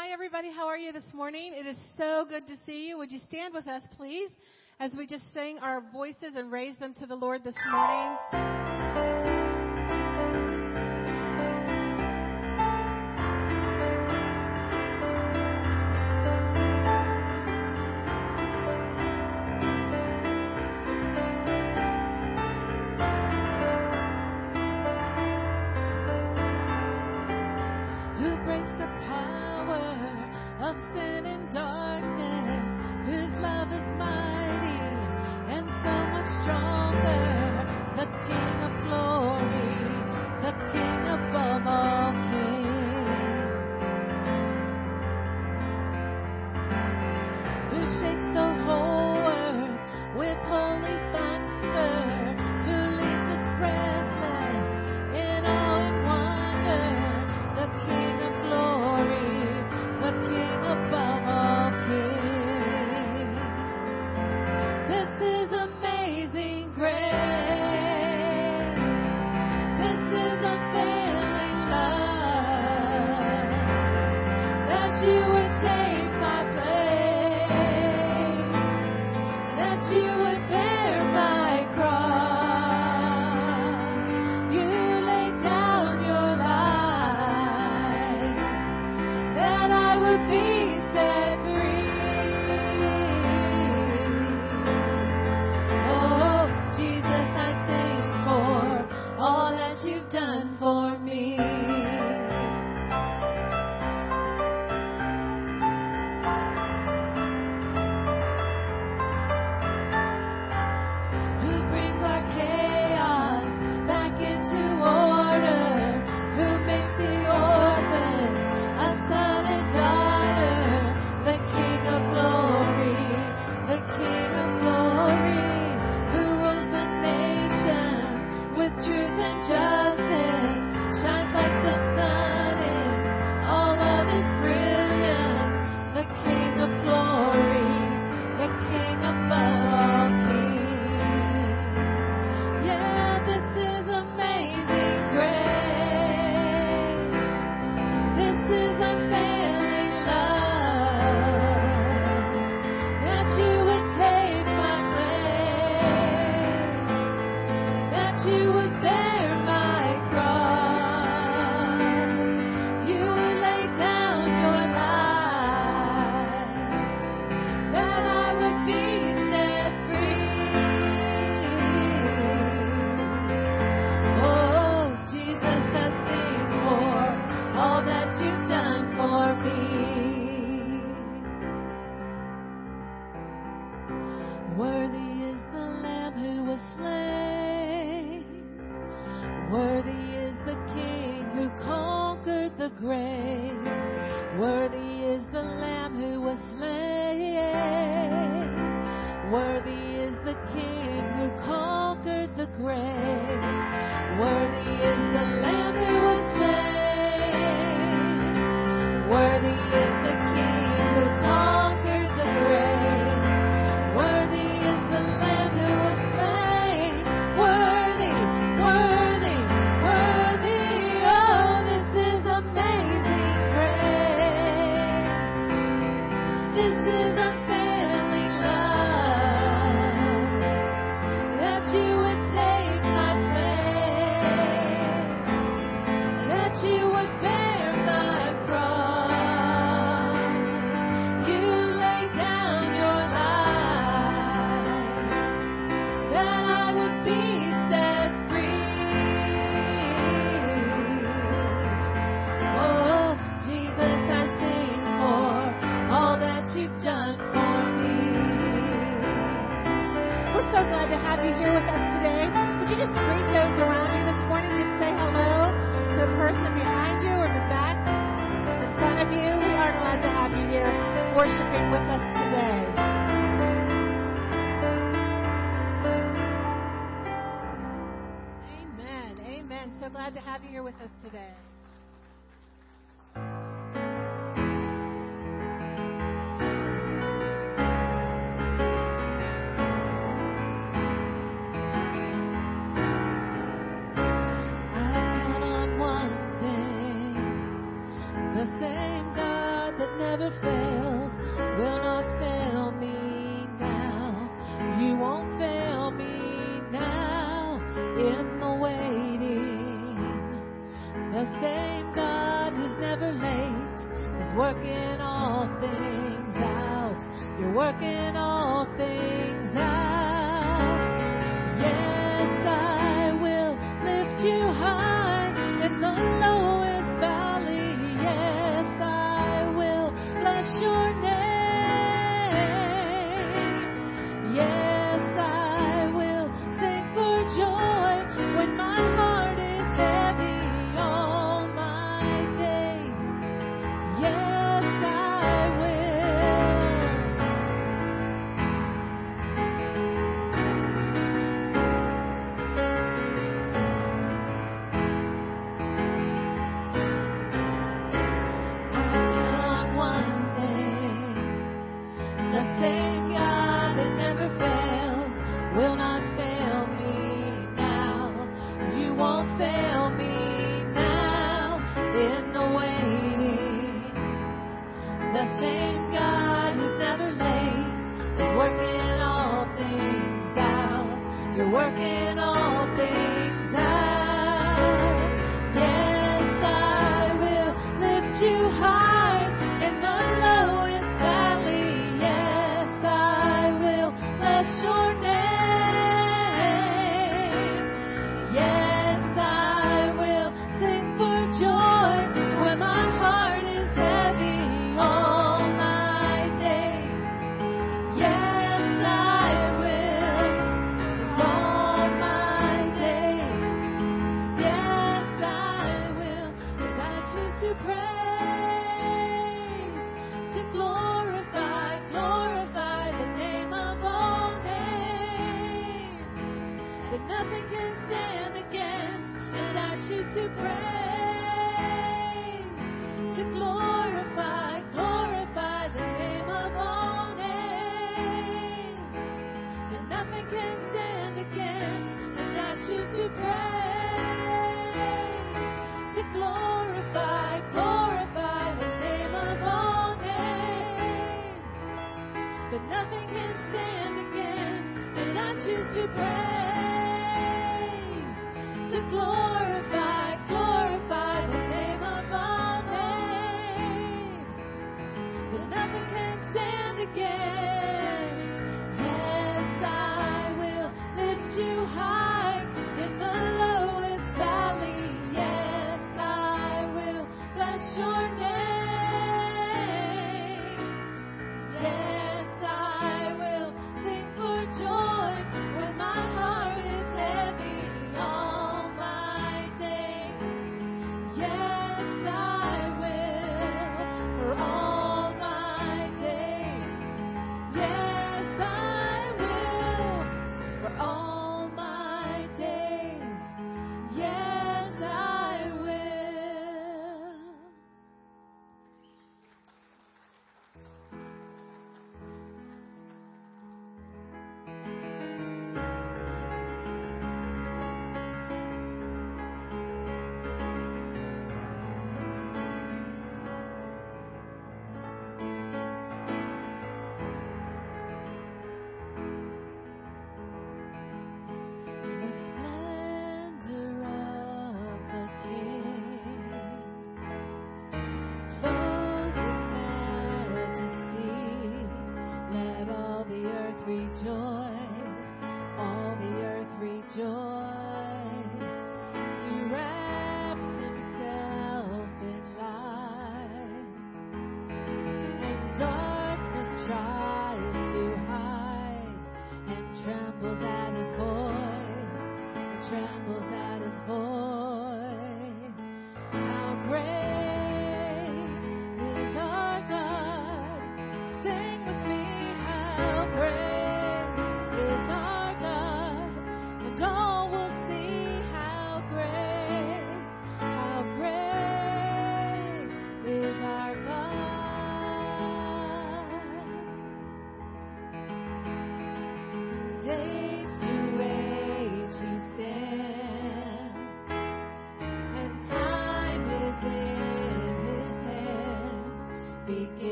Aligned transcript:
Hi, 0.00 0.12
everybody. 0.12 0.48
How 0.54 0.68
are 0.68 0.78
you 0.78 0.92
this 0.92 1.12
morning? 1.12 1.52
It 1.56 1.66
is 1.66 1.76
so 1.96 2.24
good 2.28 2.46
to 2.46 2.54
see 2.64 2.86
you. 2.86 2.98
Would 2.98 3.10
you 3.10 3.18
stand 3.28 3.52
with 3.52 3.66
us, 3.66 3.82
please, 3.96 4.30
as 4.78 4.94
we 4.96 5.08
just 5.08 5.24
sing 5.34 5.58
our 5.58 5.82
voices 5.92 6.34
and 6.36 6.52
raise 6.52 6.76
them 6.76 6.94
to 7.00 7.06
the 7.06 7.16
Lord 7.16 7.42
this 7.42 7.56
morning? 7.68 9.47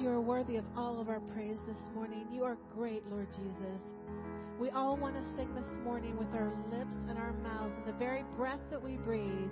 You 0.00 0.08
are 0.08 0.20
worthy 0.20 0.56
of 0.56 0.64
all 0.78 0.98
of 0.98 1.10
our 1.10 1.20
praise 1.20 1.58
this 1.68 1.76
morning. 1.94 2.24
You 2.32 2.42
are 2.44 2.56
great, 2.74 3.02
Lord 3.10 3.28
Jesus. 3.36 3.82
We 4.58 4.70
all 4.70 4.96
want 4.96 5.14
to 5.14 5.22
sing 5.36 5.54
this 5.54 5.78
morning 5.84 6.16
with 6.16 6.32
our 6.34 6.50
lips 6.72 6.96
and 7.08 7.18
our 7.18 7.34
mouths 7.44 7.74
and 7.76 7.86
the 7.86 7.98
very 7.98 8.24
breath 8.34 8.60
that 8.70 8.82
we 8.82 8.96
breathe. 8.96 9.50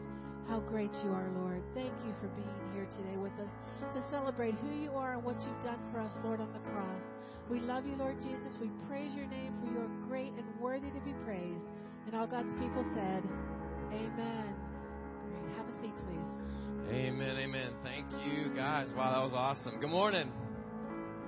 How 0.49 0.61
great 0.61 0.93
you 1.05 1.11
are, 1.11 1.29
Lord. 1.37 1.63
Thank 1.75 1.93
you 2.07 2.15
for 2.19 2.29
being 2.29 2.73
here 2.73 2.89
today 2.97 3.19
with 3.19 3.37
us 3.45 3.51
to 3.93 4.03
celebrate 4.11 4.55
who 4.55 4.73
you 4.81 4.93
are 4.93 5.15
and 5.15 5.25
what 5.25 5.37
you've 5.45 5.63
done 5.63 5.81
for 5.93 6.01
us, 6.01 6.13
Lord, 6.25 6.41
on 6.41 6.51
the 6.55 6.71
cross. 6.71 7.05
We 7.51 7.61
love 7.61 7.87
you, 7.87 7.97
Lord 7.97 8.17
Jesus. 8.19 8.57
We 8.59 8.71
praise 8.89 9.15
your 9.15 9.27
name 9.27 9.53
for 9.61 9.71
you 9.71 9.81
are 9.81 10.09
great 10.09 10.33
and 10.33 10.47
worthy 10.59 10.89
to 10.89 11.01
be 11.05 11.13
praised. 11.27 11.69
And 12.07 12.17
all 12.17 12.27
God's 12.27 12.55
people 12.55 12.87
said, 12.95 13.23
Amen. 13.93 14.68
Amen, 16.91 17.37
amen. 17.37 17.73
Thank 17.85 18.07
you, 18.25 18.49
guys. 18.57 18.89
Wow, 18.97 19.13
that 19.13 19.23
was 19.23 19.35
awesome. 19.35 19.79
Good 19.79 19.91
morning. 19.91 20.33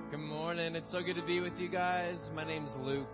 Good 0.09 0.19
morning. 0.19 0.73
It's 0.73 0.91
so 0.91 1.03
good 1.03 1.17
to 1.17 1.25
be 1.25 1.39
with 1.39 1.53
you 1.59 1.69
guys. 1.69 2.17
My 2.33 2.43
name's 2.43 2.71
Luke. 2.79 3.13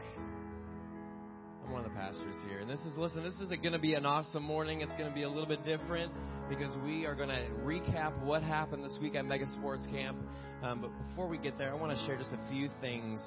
I'm 1.65 1.73
one 1.73 1.83
of 1.83 1.91
the 1.91 1.97
pastors 1.97 2.37
here. 2.47 2.59
And 2.59 2.69
this 2.69 2.79
is, 2.79 2.95
listen, 2.95 3.21
this 3.21 3.33
is 3.41 3.49
going 3.49 3.73
to 3.73 3.79
be 3.79 3.95
an 3.95 4.05
awesome 4.05 4.43
morning. 4.43 4.79
It's 4.79 4.93
going 4.93 5.09
to 5.09 5.13
be 5.13 5.23
a 5.23 5.29
little 5.29 5.45
bit 5.45 5.65
different 5.65 6.13
because 6.47 6.73
we 6.85 7.05
are 7.05 7.15
going 7.15 7.27
to 7.27 7.47
recap 7.65 8.17
what 8.23 8.43
happened 8.43 8.81
this 8.81 8.97
week 9.01 9.15
at 9.15 9.25
Mega 9.25 9.47
Sports 9.59 9.85
Camp. 9.91 10.17
Um, 10.63 10.79
but 10.79 10.91
before 11.09 11.27
we 11.27 11.37
get 11.37 11.57
there, 11.57 11.73
I 11.73 11.75
want 11.75 11.97
to 11.97 12.05
share 12.05 12.15
just 12.15 12.31
a 12.31 12.49
few 12.49 12.69
things 12.79 13.19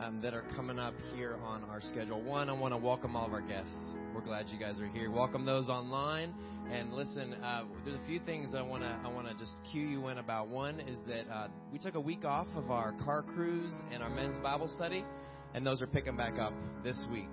um, 0.00 0.20
that 0.22 0.34
are 0.34 0.44
coming 0.54 0.78
up 0.78 0.94
here 1.14 1.36
on 1.42 1.64
our 1.64 1.80
schedule. 1.80 2.20
One, 2.22 2.48
I 2.48 2.52
want 2.52 2.74
to 2.74 2.78
welcome 2.78 3.16
all 3.16 3.26
of 3.26 3.32
our 3.32 3.40
guests. 3.40 3.74
We're 4.14 4.20
glad 4.20 4.48
you 4.48 4.58
guys 4.58 4.80
are 4.80 4.88
here. 4.88 5.10
Welcome 5.10 5.44
those 5.44 5.68
online. 5.68 6.34
And 6.70 6.92
listen, 6.92 7.34
uh, 7.34 7.64
there's 7.84 7.96
a 7.96 8.06
few 8.06 8.18
things 8.20 8.54
I 8.54 8.62
want 8.62 8.82
to 8.82 8.98
I 9.04 9.12
want 9.12 9.28
to 9.28 9.34
just 9.34 9.52
cue 9.70 9.86
you 9.86 10.08
in 10.08 10.18
about. 10.18 10.48
One 10.48 10.80
is 10.80 10.98
that 11.06 11.28
uh, 11.32 11.48
we 11.72 11.78
took 11.78 11.94
a 11.94 12.00
week 12.00 12.24
off 12.24 12.48
of 12.56 12.70
our 12.70 12.92
car 13.04 13.22
cruise 13.22 13.74
and 13.92 14.02
our 14.02 14.10
men's 14.10 14.38
Bible 14.38 14.68
study, 14.68 15.04
and 15.54 15.64
those 15.64 15.80
are 15.80 15.86
picking 15.86 16.16
back 16.16 16.38
up 16.38 16.52
this 16.82 16.98
week. 17.10 17.28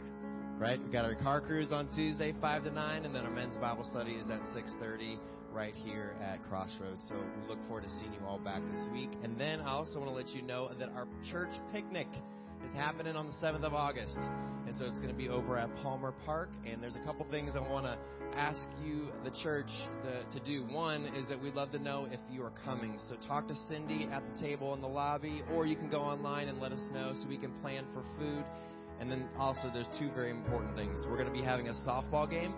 Right? 0.60 0.80
We 0.82 0.92
got 0.92 1.04
our 1.04 1.16
car 1.16 1.42
cruise 1.42 1.72
on 1.72 1.90
Tuesday, 1.96 2.34
five 2.40 2.64
to 2.66 2.72
nine, 2.72 3.06
and 3.06 3.16
then 3.16 3.26
our 3.26 3.32
men's 3.32 3.58
Bible 3.58 3.86
study 3.90 4.14
is 4.14 4.30
at 4.30 4.42
six 4.54 4.72
thirty 4.80 5.18
right 5.52 5.74
here 5.74 6.16
at 6.22 6.42
Crossroads. 6.44 7.06
So 7.10 7.16
we 7.16 7.48
look 7.48 7.60
forward 7.68 7.84
to 7.84 7.90
seeing 7.90 8.14
you 8.14 8.20
all 8.26 8.40
back 8.40 8.62
this 8.72 8.88
week. 8.92 9.10
And 9.24 9.40
then 9.40 9.62
I 9.62 9.72
also 9.72 10.00
want 10.00 10.10
to 10.10 10.16
let 10.16 10.30
you 10.30 10.42
know 10.42 10.70
that 10.80 10.90
our 10.90 11.08
church 11.32 11.52
picnic 11.72 12.08
is 12.66 12.74
happening 12.74 13.16
on 13.16 13.28
the 13.28 13.34
7th 13.46 13.64
of 13.64 13.74
August. 13.74 14.18
And 14.66 14.76
so 14.76 14.86
it's 14.86 14.98
going 14.98 15.12
to 15.12 15.18
be 15.18 15.30
over 15.30 15.58
at 15.58 15.74
Palmer 15.78 16.14
Park. 16.26 16.50
And 16.66 16.82
there's 16.82 16.96
a 16.96 17.04
couple 17.06 17.26
things 17.30 17.54
I 17.56 17.60
want 17.60 17.86
to 17.86 17.98
ask 18.36 18.62
you, 18.84 19.10
the 19.24 19.32
church, 19.44 19.70
to, 20.04 20.40
to 20.40 20.46
do. 20.46 20.66
One 20.74 21.06
is 21.16 21.28
that 21.30 21.42
we'd 21.42 21.54
love 21.54 21.72
to 21.72 21.80
know 21.80 22.08
if 22.10 22.20
you 22.32 22.44
are 22.44 22.54
coming. 22.64 22.98
So 23.10 23.16
talk 23.28 23.48
to 23.50 23.56
Cindy 23.70 24.08
at 24.12 24.24
the 24.34 24.42
table 24.42 24.74
in 24.74 24.82
the 24.82 24.88
lobby, 24.88 25.44
or 25.54 25.66
you 25.66 25.76
can 25.76 25.90
go 25.90 26.00
online 26.00 26.48
and 26.48 26.60
let 26.60 26.72
us 26.72 26.90
know 26.94 27.14
so 27.14 27.28
we 27.28 27.38
can 27.38 27.52
plan 27.60 27.86
for 27.94 28.04
food. 28.18 28.44
And 29.00 29.12
then 29.12 29.28
also, 29.38 29.70
there's 29.74 29.90
two 30.00 30.10
very 30.16 30.32
important 30.32 30.76
things. 30.76 31.00
We're 31.08 31.18
going 31.18 31.28
to 31.28 31.34
be 31.34 31.44
having 31.44 31.68
a 31.68 31.74
softball 31.88 32.30
game 32.30 32.54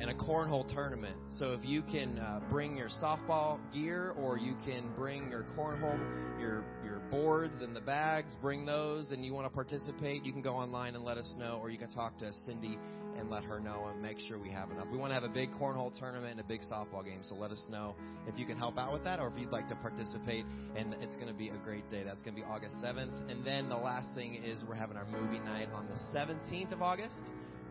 and 0.00 0.10
a 0.10 0.14
cornhole 0.14 0.72
tournament. 0.72 1.16
So 1.30 1.52
if 1.52 1.60
you 1.64 1.82
can 1.82 2.18
uh, 2.18 2.40
bring 2.50 2.76
your 2.76 2.88
softball 2.88 3.58
gear 3.72 4.14
or 4.16 4.38
you 4.38 4.54
can 4.64 4.84
bring 4.96 5.30
your 5.30 5.44
cornhole, 5.56 5.98
your 6.40 6.64
your 6.84 6.87
boards 7.10 7.62
and 7.62 7.74
the 7.74 7.80
bags, 7.80 8.36
bring 8.40 8.66
those, 8.66 9.10
and 9.10 9.24
you 9.24 9.32
want 9.32 9.46
to 9.46 9.52
participate, 9.52 10.24
you 10.24 10.32
can 10.32 10.42
go 10.42 10.54
online 10.54 10.94
and 10.94 11.04
let 11.04 11.18
us 11.18 11.34
know, 11.38 11.58
or 11.62 11.70
you 11.70 11.78
can 11.78 11.90
talk 11.90 12.18
to 12.18 12.32
Cindy 12.46 12.78
and 13.18 13.28
let 13.30 13.42
her 13.44 13.58
know 13.58 13.88
and 13.92 14.00
make 14.00 14.18
sure 14.28 14.38
we 14.38 14.50
have 14.50 14.70
enough. 14.70 14.86
We 14.92 14.98
want 14.98 15.10
to 15.10 15.14
have 15.14 15.24
a 15.24 15.28
big 15.28 15.50
cornhole 15.52 15.96
tournament 15.98 16.32
and 16.32 16.40
a 16.40 16.44
big 16.44 16.60
softball 16.60 17.04
game, 17.04 17.20
so 17.22 17.34
let 17.34 17.50
us 17.50 17.66
know 17.68 17.96
if 18.26 18.38
you 18.38 18.46
can 18.46 18.56
help 18.56 18.78
out 18.78 18.92
with 18.92 19.04
that 19.04 19.18
or 19.18 19.28
if 19.28 19.34
you'd 19.36 19.50
like 19.50 19.68
to 19.68 19.74
participate. 19.76 20.44
And 20.76 20.94
it's 21.00 21.16
going 21.16 21.28
to 21.28 21.34
be 21.34 21.48
a 21.48 21.56
great 21.64 21.90
day. 21.90 22.04
That's 22.04 22.22
going 22.22 22.36
to 22.36 22.40
be 22.40 22.46
August 22.46 22.76
7th. 22.76 23.30
And 23.30 23.44
then 23.44 23.68
the 23.68 23.76
last 23.76 24.14
thing 24.14 24.36
is 24.36 24.62
we're 24.68 24.76
having 24.76 24.96
our 24.96 25.06
movie 25.06 25.40
night 25.40 25.68
on 25.72 25.88
the 25.88 26.18
17th 26.18 26.72
of 26.72 26.82
August. 26.82 27.20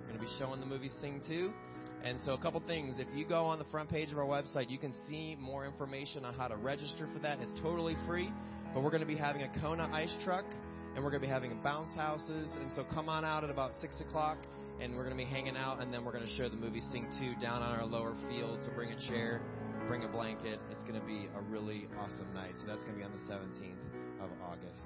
We're 0.01 0.17
going 0.17 0.19
to 0.19 0.25
be 0.25 0.31
showing 0.37 0.59
the 0.59 0.65
movie 0.65 0.91
Sing 1.01 1.21
2. 1.27 1.53
And 2.03 2.19
so, 2.25 2.33
a 2.33 2.37
couple 2.37 2.61
things. 2.67 2.99
If 2.99 3.07
you 3.15 3.25
go 3.25 3.45
on 3.45 3.57
the 3.57 3.65
front 3.65 3.89
page 3.89 4.11
of 4.11 4.19
our 4.19 4.25
website, 4.25 4.69
you 4.69 4.77
can 4.77 4.93
see 5.07 5.35
more 5.39 5.65
information 5.65 6.25
on 6.25 6.35
how 6.35 6.47
to 6.47 6.55
register 6.55 7.07
for 7.11 7.19
that. 7.19 7.39
It's 7.39 7.59
totally 7.61 7.95
free, 8.05 8.31
but 8.77 8.83
we're 8.83 8.91
going 8.91 9.01
to 9.01 9.07
be 9.07 9.17
having 9.17 9.41
a 9.41 9.49
Kona 9.59 9.89
ice 9.91 10.15
truck, 10.23 10.45
and 10.93 11.03
we're 11.03 11.09
going 11.09 11.19
to 11.19 11.25
be 11.25 11.33
having 11.33 11.49
bounce 11.63 11.95
houses. 11.95 12.55
And 12.61 12.71
so, 12.73 12.85
come 12.93 13.09
on 13.09 13.25
out 13.25 13.43
at 13.43 13.49
about 13.49 13.71
6 13.81 14.01
o'clock, 14.01 14.37
and 14.79 14.95
we're 14.95 15.03
going 15.03 15.17
to 15.17 15.23
be 15.25 15.27
hanging 15.27 15.57
out, 15.57 15.81
and 15.81 15.91
then 15.91 16.05
we're 16.05 16.11
going 16.11 16.27
to 16.27 16.35
show 16.35 16.47
the 16.47 16.57
movie 16.57 16.81
Sing 16.91 17.07
2 17.19 17.41
down 17.41 17.63
on 17.63 17.73
our 17.73 17.87
lower 17.87 18.13
field. 18.29 18.59
So, 18.61 18.69
bring 18.75 18.91
a 18.91 19.07
chair, 19.09 19.41
bring 19.87 20.03
a 20.03 20.07
blanket. 20.07 20.59
It's 20.69 20.83
going 20.83 20.93
to 20.93 21.07
be 21.07 21.27
a 21.35 21.41
really 21.49 21.87
awesome 21.97 22.31
night. 22.35 22.53
So, 22.57 22.67
that's 22.67 22.85
going 22.85 22.93
to 22.93 22.99
be 22.99 23.03
on 23.03 23.13
the 23.13 23.33
17th 23.33 24.21
of 24.23 24.29
August. 24.45 24.81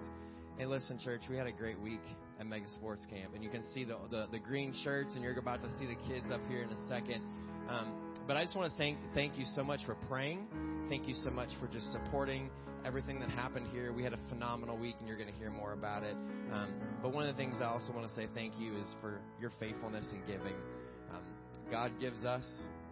Hey, 0.57 0.67
listen, 0.67 0.97
church, 0.97 1.23
we 1.29 1.35
had 1.35 1.47
a 1.47 1.51
great 1.51 1.77
week 1.77 1.99
at 2.39 2.47
Mega 2.47 2.69
Sports 2.69 3.05
Camp, 3.09 3.33
and 3.35 3.43
you 3.43 3.49
can 3.49 3.63
see 3.73 3.83
the, 3.83 3.97
the, 4.09 4.27
the 4.31 4.39
green 4.39 4.73
shirts, 4.85 5.15
and 5.15 5.21
you're 5.21 5.37
about 5.37 5.61
to 5.63 5.69
see 5.77 5.85
the 5.85 5.99
kids 6.07 6.31
up 6.31 6.39
here 6.47 6.63
in 6.63 6.69
a 6.69 6.87
second. 6.87 7.21
Um, 7.67 7.91
but 8.25 8.37
I 8.37 8.43
just 8.43 8.55
want 8.55 8.71
to 8.71 8.77
thank 8.77 8.97
thank 9.13 9.37
you 9.37 9.43
so 9.53 9.65
much 9.65 9.81
for 9.85 9.95
praying. 10.07 10.47
Thank 10.87 11.09
you 11.09 11.15
so 11.25 11.29
much 11.29 11.49
for 11.59 11.67
just 11.67 11.91
supporting 11.91 12.49
everything 12.85 13.19
that 13.19 13.29
happened 13.29 13.67
here. 13.71 13.93
We 13.93 14.03
had 14.03 14.13
a 14.13 14.19
phenomenal 14.29 14.77
week, 14.77 14.95
and 14.99 15.07
you're 15.07 15.17
going 15.17 15.31
to 15.31 15.37
hear 15.37 15.49
more 15.49 15.73
about 15.73 16.03
it. 16.03 16.15
Um, 16.51 16.73
but 17.01 17.13
one 17.13 17.27
of 17.27 17.35
the 17.35 17.41
things 17.41 17.55
I 17.61 17.65
also 17.65 17.93
want 17.93 18.07
to 18.07 18.15
say 18.15 18.27
thank 18.33 18.53
you 18.59 18.75
is 18.75 18.95
for 19.01 19.19
your 19.39 19.51
faithfulness 19.59 20.07
in 20.11 20.21
giving. 20.21 20.55
Um, 21.11 21.23
God 21.69 21.91
gives 21.99 22.23
us 22.23 22.45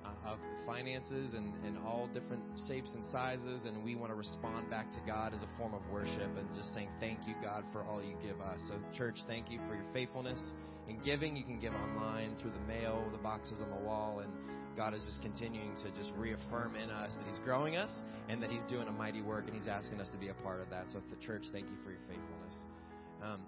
uh, 0.06 0.32
of 0.32 0.40
finances 0.66 1.34
and, 1.34 1.54
and 1.66 1.78
all 1.80 2.08
different 2.14 2.44
shapes 2.68 2.90
and 2.94 3.04
sizes, 3.12 3.66
and 3.66 3.84
we 3.84 3.96
want 3.96 4.12
to 4.12 4.16
respond 4.16 4.70
back 4.70 4.92
to 4.94 5.00
God 5.06 5.34
as 5.34 5.42
a 5.42 5.58
form 5.58 5.74
of 5.74 5.82
worship 5.92 6.30
and 6.38 6.48
just 6.56 6.74
saying 6.74 6.90
thank 7.00 7.20
you, 7.28 7.36
God, 7.42 7.64
for 7.72 7.84
all 7.84 8.02
you 8.02 8.16
give 8.22 8.40
us. 8.42 8.62
So, 8.68 8.76
church, 8.98 9.18
thank 9.28 9.52
you 9.52 9.60
for 9.68 9.76
your 9.76 9.86
faithfulness 9.94 10.40
in 10.88 11.00
giving. 11.04 11.36
You 11.36 11.44
can 11.44 11.60
give 11.60 11.74
online 11.74 12.36
through 12.42 12.52
the 12.52 12.68
mail, 12.68 13.08
the 13.12 13.18
boxes 13.18 13.62
on 13.62 13.70
the 13.70 13.86
wall, 13.86 14.20
and 14.20 14.32
God 14.76 14.94
is 14.94 15.04
just 15.06 15.22
continuing 15.22 15.76
to 15.84 15.92
just 15.92 16.12
reaffirm 16.18 16.76
in 16.76 16.90
us 16.90 17.14
that 17.16 17.26
He's 17.28 17.40
growing 17.40 17.76
us 17.76 17.92
and 18.30 18.42
that 18.44 18.50
He's 18.50 18.64
doing 18.64 18.88
a 18.88 18.92
mighty 18.92 19.22
work, 19.22 19.46
and 19.48 19.56
He's 19.56 19.68
asking 19.68 20.00
us 20.00 20.10
to 20.12 20.18
be 20.18 20.30
a 20.30 20.34
part 20.36 20.62
of 20.62 20.70
that. 20.70 20.86
So, 20.94 21.02
the 21.10 21.16
church, 21.26 21.44
thank 21.52 21.66
you 21.66 21.78
for 21.84 21.92
your 21.92 22.00
faithfulness. 22.08 22.56
Um, 23.24 23.42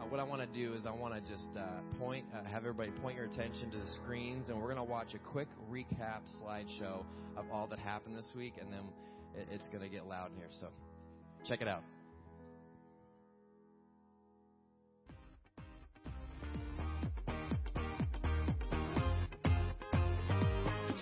uh, 0.00 0.04
what 0.06 0.20
I 0.20 0.24
want 0.24 0.40
to 0.40 0.58
do 0.58 0.74
is 0.74 0.86
I 0.86 0.92
want 0.92 1.14
to 1.14 1.20
just 1.30 1.48
uh, 1.56 1.80
point, 1.98 2.24
uh, 2.34 2.44
have 2.44 2.62
everybody 2.62 2.90
point 2.90 3.16
your 3.16 3.26
attention 3.26 3.70
to 3.70 3.78
the 3.78 3.90
screens, 4.02 4.48
and 4.48 4.58
we're 4.58 4.72
going 4.72 4.76
to 4.76 4.90
watch 4.90 5.14
a 5.14 5.18
quick 5.18 5.48
recap 5.70 6.20
slideshow 6.42 7.04
of 7.36 7.44
all 7.52 7.66
that 7.66 7.78
happened 7.78 8.16
this 8.16 8.32
week, 8.36 8.54
and 8.60 8.72
then 8.72 8.82
it, 9.34 9.48
it's 9.50 9.68
going 9.68 9.82
to 9.82 9.88
get 9.88 10.06
loud 10.06 10.30
in 10.32 10.36
here. 10.36 10.48
So, 10.60 10.68
check 11.46 11.60
it 11.60 11.68
out. 11.68 11.82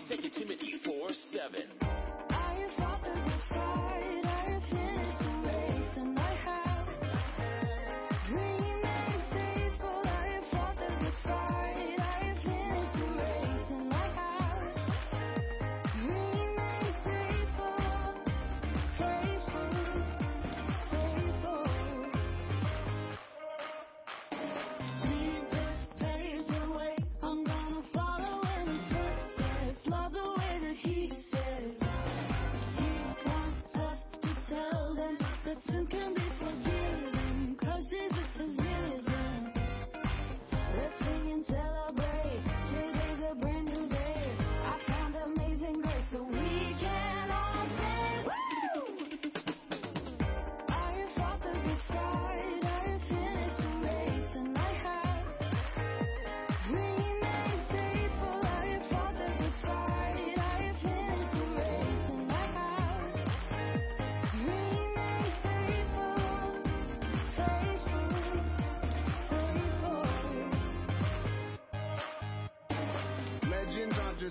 Second 0.09 0.31
Timothy 0.31 0.73
4 0.83 1.13
7. 1.13 2.08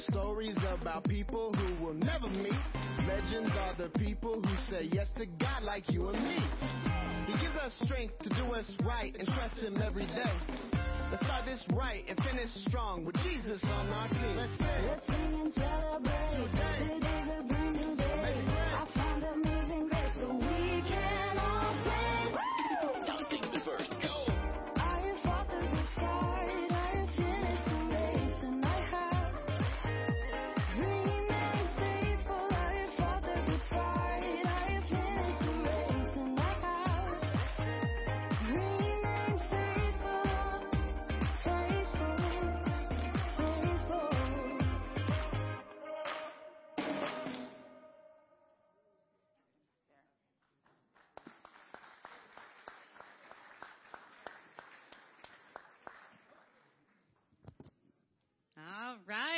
Stories 0.10 0.56
about 0.72 1.08
people 1.08 1.54
who 1.54 1.84
will 1.84 1.94
never 1.94 2.28
meet. 2.28 2.54
Legends 3.08 3.52
are 3.58 3.76
the 3.78 3.90
people 4.00 4.42
who 4.42 4.56
say 4.70 4.90
yes 4.92 5.08
to 5.18 5.26
God 5.26 5.64
like 5.64 5.90
you 5.90 6.10
and 6.10 6.24
me. 6.24 6.38
He 7.28 7.34
gives 7.34 7.58
us 7.58 7.74
strength 7.84 8.20
to 8.20 8.30
do 8.30 8.46
what's 8.48 8.74
right 8.84 9.16
and 9.18 9.28
trust 9.28 9.56
Him 9.56 9.82
every 9.82 10.06
day. 10.08 10.34
Let's 11.12 11.24
start 11.24 11.46
this 11.46 11.64
right 11.74 12.04
and 12.08 12.18
finish 12.20 12.50
strong 12.68 13.06
with 13.06 13.16
Jesus 13.24 13.62
on 13.64 13.90
our 13.90 14.10
team. 14.10 14.36
Let's 14.36 14.58
sing. 14.58 14.88
Let's 14.88 15.06
sing 15.06 15.42
and 15.42 15.54
celebrate. 15.54 16.52
Today's 16.52 17.04
a 17.04 17.17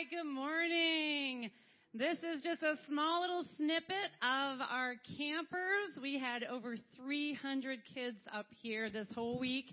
good 0.10 0.26
morning. 0.26 1.52
This 1.94 2.18
is 2.18 2.42
just 2.42 2.64
a 2.64 2.76
small 2.88 3.22
little 3.22 3.44
snippet 3.58 4.10
of 4.24 4.60
our 4.60 4.96
campers. 5.18 6.02
We 6.02 6.18
had 6.18 6.44
over 6.44 6.78
300 6.96 7.80
kids 7.94 8.18
up 8.34 8.48
here 8.64 8.90
this 8.90 9.08
whole 9.14 9.38
week 9.38 9.66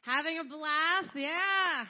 having 0.00 0.40
a 0.40 0.44
blast. 0.44 1.14
Yeah. 1.14 1.84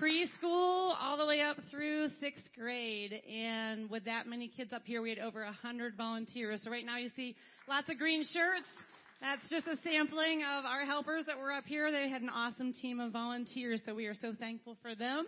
Preschool 0.00 0.94
all 0.98 1.18
the 1.18 1.26
way 1.26 1.42
up 1.42 1.58
through 1.70 2.08
sixth 2.18 2.44
grade. 2.58 3.12
And 3.30 3.90
with 3.90 4.06
that 4.06 4.26
many 4.26 4.48
kids 4.48 4.72
up 4.72 4.82
here, 4.86 5.02
we 5.02 5.10
had 5.10 5.18
over 5.18 5.44
100 5.44 5.98
volunteers. 5.98 6.62
So 6.64 6.70
right 6.70 6.86
now 6.86 6.96
you 6.96 7.10
see 7.14 7.36
lots 7.68 7.90
of 7.90 7.98
green 7.98 8.24
shirts. 8.32 8.68
That's 9.24 9.48
just 9.48 9.66
a 9.66 9.78
sampling 9.82 10.42
of 10.42 10.66
our 10.66 10.84
helpers 10.84 11.24
that 11.28 11.38
were 11.38 11.50
up 11.50 11.64
here. 11.64 11.90
They 11.90 12.10
had 12.10 12.20
an 12.20 12.28
awesome 12.28 12.74
team 12.74 13.00
of 13.00 13.10
volunteers, 13.10 13.80
so 13.86 13.94
we 13.94 14.04
are 14.04 14.14
so 14.14 14.34
thankful 14.38 14.76
for 14.82 14.94
them. 14.94 15.24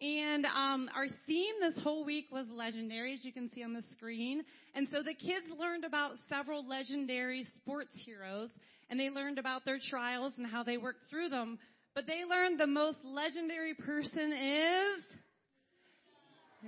And 0.00 0.46
um, 0.46 0.88
our 0.96 1.06
theme 1.26 1.52
this 1.60 1.78
whole 1.84 2.02
week 2.02 2.28
was 2.32 2.46
legendary, 2.50 3.12
as 3.12 3.22
you 3.22 3.30
can 3.30 3.50
see 3.52 3.62
on 3.62 3.74
the 3.74 3.82
screen. 3.92 4.42
And 4.74 4.88
so 4.90 5.02
the 5.02 5.12
kids 5.12 5.44
learned 5.58 5.84
about 5.84 6.12
several 6.30 6.66
legendary 6.66 7.44
sports 7.56 7.90
heroes, 8.06 8.48
and 8.88 8.98
they 8.98 9.10
learned 9.10 9.38
about 9.38 9.66
their 9.66 9.78
trials 9.90 10.32
and 10.38 10.46
how 10.46 10.62
they 10.62 10.78
worked 10.78 11.10
through 11.10 11.28
them. 11.28 11.58
But 11.94 12.06
they 12.06 12.24
learned 12.26 12.58
the 12.58 12.66
most 12.66 13.00
legendary 13.04 13.74
person 13.74 14.32
is. 14.32 15.04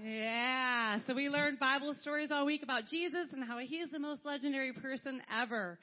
Yeah, 0.04 0.98
so 1.06 1.14
we 1.14 1.30
learned 1.30 1.58
Bible 1.58 1.94
stories 2.02 2.28
all 2.30 2.44
week 2.44 2.62
about 2.62 2.82
Jesus 2.90 3.28
and 3.32 3.42
how 3.42 3.56
he 3.56 3.76
is 3.76 3.90
the 3.90 3.98
most 3.98 4.20
legendary 4.26 4.74
person 4.74 5.22
ever. 5.34 5.78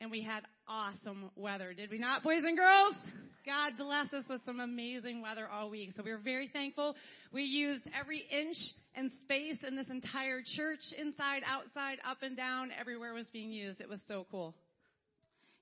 And 0.00 0.10
we 0.12 0.22
had 0.22 0.44
awesome 0.68 1.30
weather, 1.34 1.74
did 1.74 1.90
we 1.90 1.98
not, 1.98 2.22
boys 2.22 2.42
and 2.44 2.56
girls? 2.56 2.94
God 3.44 3.72
bless 3.76 4.12
us 4.12 4.24
with 4.28 4.40
some 4.46 4.60
amazing 4.60 5.22
weather 5.22 5.48
all 5.48 5.70
week. 5.70 5.90
So 5.96 6.02
we 6.04 6.12
were 6.12 6.20
very 6.22 6.48
thankful. 6.52 6.94
We 7.32 7.42
used 7.42 7.82
every 7.98 8.22
inch 8.30 8.56
and 8.94 9.10
space 9.22 9.56
in 9.66 9.74
this 9.74 9.88
entire 9.90 10.40
church, 10.54 10.80
inside, 10.96 11.42
outside, 11.46 11.98
up 12.08 12.18
and 12.22 12.36
down, 12.36 12.70
everywhere 12.78 13.12
was 13.12 13.26
being 13.32 13.50
used. 13.50 13.80
It 13.80 13.88
was 13.88 14.00
so 14.06 14.26
cool. 14.30 14.54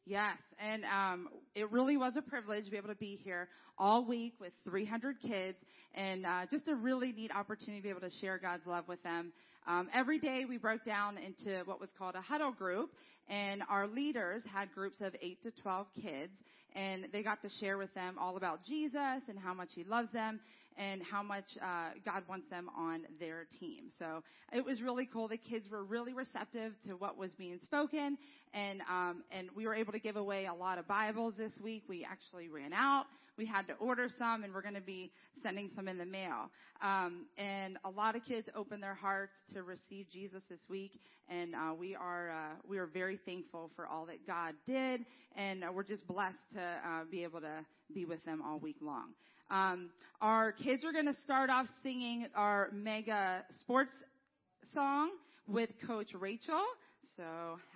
Yes, 0.05 0.37
and 0.59 0.85
um, 0.85 1.29
it 1.55 1.71
really 1.73 1.97
was 1.97 2.13
a 2.17 2.23
privilege 2.23 2.67
to 2.67 2.71
be 2.71 2.77
able 2.77 2.91
to 2.91 2.95
be 2.95 3.19
here 3.25 3.49
all 3.79 4.05
week 4.05 4.35
with 4.41 4.53
300 4.65 5.17
kids, 5.21 5.57
and 5.95 6.27
uh, 6.27 6.47
just 6.51 6.69
a 6.69 6.75
really 6.75 7.13
neat 7.13 7.31
opportunity 7.35 7.79
to 7.79 7.83
be 7.83 7.89
able 7.89 8.01
to 8.01 8.11
share 8.21 8.39
God's 8.39 8.67
love 8.67 8.87
with 8.87 9.03
them. 9.03 9.33
Um, 9.69 9.89
every 9.93 10.21
day 10.21 10.45
we 10.49 10.59
broke 10.59 10.85
down 10.85 11.19
into 11.19 11.65
what 11.65 11.81
was 11.81 11.89
called 11.99 12.15
a 12.15 12.21
huddle 12.21 12.53
group, 12.53 12.91
and 13.29 13.65
our 13.69 13.89
leaders 13.89 14.43
had 14.53 14.73
groups 14.73 15.01
of 15.01 15.13
8 15.21 15.43
to 15.43 15.51
12 15.51 15.87
kids, 16.01 16.33
and 16.77 17.09
they 17.13 17.25
got 17.25 17.43
to 17.43 17.49
share 17.59 17.77
with 17.77 17.93
them 17.93 18.17
all 18.17 18.37
about 18.37 18.65
Jesus 18.65 19.23
and 19.29 19.37
how 19.37 19.53
much 19.55 19.71
He 19.75 19.83
loves 19.83 20.13
them 20.13 20.39
and 20.77 21.03
how 21.03 21.23
much 21.23 21.45
uh, 21.63 21.91
God 22.05 22.23
wants 22.29 22.49
them 22.51 22.69
on 22.77 23.03
their 23.19 23.47
team. 23.61 23.85
So 23.99 24.23
it 24.53 24.65
was 24.65 24.83
really 24.83 25.07
cool. 25.11 25.29
The 25.29 25.37
kids 25.37 25.69
were 25.71 25.85
really 25.85 26.13
receptive 26.13 26.75
to 26.87 26.93
what 26.95 27.17
was 27.17 27.33
being 27.33 27.59
spoken, 27.63 28.19
and 28.53 28.81
um, 28.83 29.25
and 29.31 29.49
we 29.55 29.67
were 29.67 29.75
able 29.75 29.93
to 29.93 29.99
give 29.99 30.17
away 30.17 30.47
a 30.47 30.55
lot 30.55 30.79
of 30.79 30.87
Bibles 30.87 31.35
this 31.37 31.53
week. 31.63 31.85
We 31.89 32.07
actually 32.09 32.49
ran 32.49 32.73
out. 32.73 33.07
We 33.37 33.45
had 33.45 33.67
to 33.67 33.75
order 33.75 34.09
some, 34.19 34.45
and 34.45 34.55
we're 34.55 34.63
going 34.63 34.75
to 34.75 34.81
be 34.81 35.13
sending 35.43 35.71
some 35.77 35.89
in 35.89 35.99
the 35.99 36.07
mail. 36.07 36.51
Um, 36.81 37.27
and 37.37 37.77
a 37.85 37.91
lot 37.91 38.17
of 38.17 38.25
kids 38.25 38.49
opened 38.55 38.83
their 38.83 38.95
hearts 38.95 39.35
to 39.53 39.63
receive 39.63 40.07
Jesus 40.11 40.43
this 40.49 40.61
week, 40.71 40.99
and 41.29 41.55
uh, 41.55 41.75
we 41.79 41.95
are 41.95 42.31
uh, 42.31 42.55
we 42.67 42.79
are 42.79 42.87
very 42.87 43.19
thankful 43.27 43.71
for 43.77 43.87
all 43.87 44.07
that 44.07 44.27
God 44.27 44.55
did, 44.65 45.05
and 45.37 45.65
uh, 45.65 45.69
we're 45.73 45.85
just 45.85 46.07
blessed 46.07 46.37
to 46.55 46.61
uh, 46.61 47.05
be 47.11 47.25
able 47.25 47.41
to 47.41 47.65
be 47.95 48.05
with 48.05 48.25
them 48.25 48.43
all 48.43 48.59
week 48.59 48.77
long. 48.81 49.11
Um, 49.51 49.91
our 50.21 50.53
kids 50.53 50.85
are 50.85 50.93
going 50.93 51.07
to 51.07 51.21
start 51.23 51.51
off 51.51 51.67
singing 51.83 52.27
our 52.35 52.69
mega 52.73 53.45
sports 53.61 53.93
song 54.75 55.11
with 55.47 55.71
Coach 55.87 56.13
Rachel. 56.19 56.63
So 57.17 57.23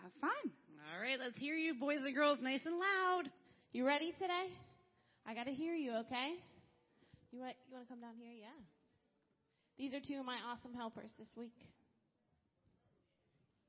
have 0.02 0.12
fun. 0.20 0.52
All 0.92 1.00
right, 1.00 1.18
let's 1.20 1.38
hear 1.38 1.54
you, 1.54 1.74
boys 1.74 1.98
and 2.04 2.14
girls, 2.14 2.38
nice 2.42 2.60
and 2.66 2.74
loud. 2.74 3.30
You 3.72 3.86
ready 3.86 4.12
today? 4.18 4.50
I 5.24 5.34
gotta 5.34 5.52
hear 5.52 5.74
you, 5.74 5.92
okay? 5.98 6.34
You 7.30 7.38
want 7.38 7.54
you 7.68 7.76
want 7.76 7.86
to 7.86 7.92
come 7.92 8.00
down 8.00 8.14
here? 8.18 8.32
Yeah. 8.34 8.48
These 9.78 9.94
are 9.94 10.00
two 10.00 10.18
of 10.18 10.26
my 10.26 10.38
awesome 10.50 10.74
helpers 10.74 11.10
this 11.18 11.28
week. 11.36 11.54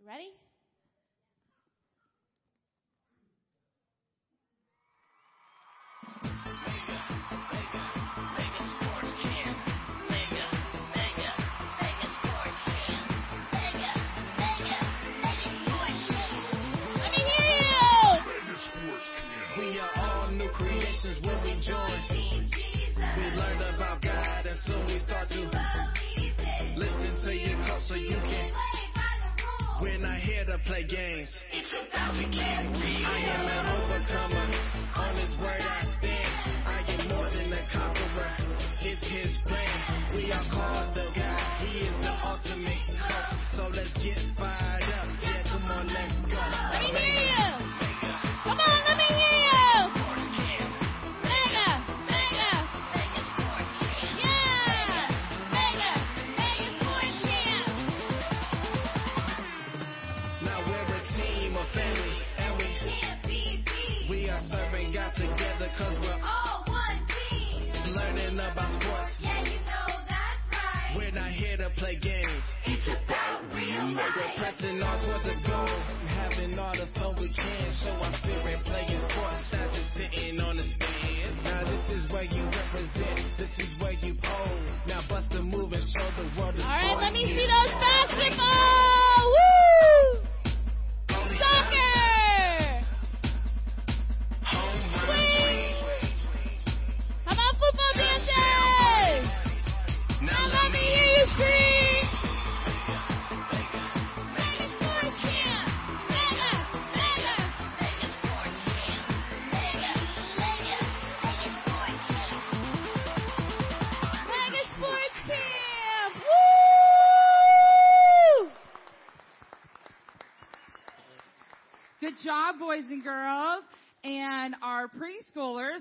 Ready? 0.06 0.34
So 27.92 27.98
you 27.98 28.16
can. 28.24 28.52
We're 29.82 29.98
not 29.98 30.20
here 30.20 30.46
to 30.46 30.58
play 30.66 30.84
games. 30.88 31.34
It's 31.52 31.74
about 31.90 32.14
to 32.14 32.24
get 32.30 32.64
real. 32.72 33.06
I 33.06 33.20
am 33.28 33.48
an 33.50 33.66
overcomer. 33.84 34.51
We're 74.14 74.28
pressing 74.36 74.84
on 74.84 75.00
toward 75.06 75.24
the 75.24 75.36
goal. 75.48 75.72
Having 76.20 76.60
all 76.60 76.76
the 76.76 76.86
fun 77.00 77.16
we 77.16 77.32
can. 77.32 77.72
Show 77.82 77.92
our 77.92 78.12
spirit 78.20 78.60
playing 78.66 78.91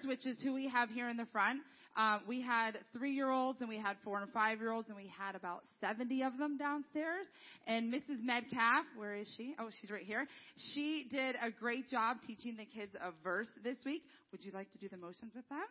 which 0.06 0.26
is 0.26 0.40
who 0.42 0.54
we 0.54 0.68
have 0.68 0.90
here 0.90 1.08
in 1.08 1.16
the 1.16 1.26
front, 1.32 1.60
uh, 1.96 2.18
we 2.28 2.40
had 2.40 2.78
three-year-olds 2.92 3.60
and 3.60 3.68
we 3.68 3.78
had 3.78 3.96
four 4.04 4.20
and 4.20 4.30
five-year-olds 4.32 4.88
and 4.88 4.96
we 4.96 5.12
had 5.18 5.34
about 5.34 5.62
70 5.80 6.22
of 6.22 6.38
them 6.38 6.56
downstairs. 6.56 7.26
And 7.66 7.92
Mrs. 7.92 8.22
Medcalf, 8.24 8.84
where 8.96 9.16
is 9.16 9.28
she? 9.36 9.54
Oh, 9.58 9.68
she's 9.80 9.90
right 9.90 10.04
here. 10.04 10.26
She 10.72 11.06
did 11.10 11.36
a 11.42 11.50
great 11.50 11.88
job 11.88 12.18
teaching 12.26 12.56
the 12.56 12.64
kids 12.64 12.94
a 12.94 13.10
verse 13.24 13.48
this 13.64 13.78
week. 13.84 14.02
Would 14.32 14.44
you 14.44 14.52
like 14.52 14.70
to 14.72 14.78
do 14.78 14.88
the 14.88 14.96
motions 14.96 15.32
with 15.34 15.48
them? 15.48 15.64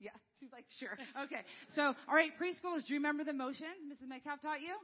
Yeah, 0.00 0.10
she's 0.40 0.50
like, 0.52 0.64
sure. 0.78 0.96
Okay. 1.24 1.42
So, 1.76 1.82
all 1.82 2.14
right, 2.14 2.32
preschoolers, 2.40 2.86
do 2.86 2.94
you 2.94 2.98
remember 2.98 3.22
the 3.24 3.32
motions 3.32 3.78
Mrs. 3.86 4.08
Metcalf 4.08 4.42
taught 4.42 4.60
you? 4.60 4.74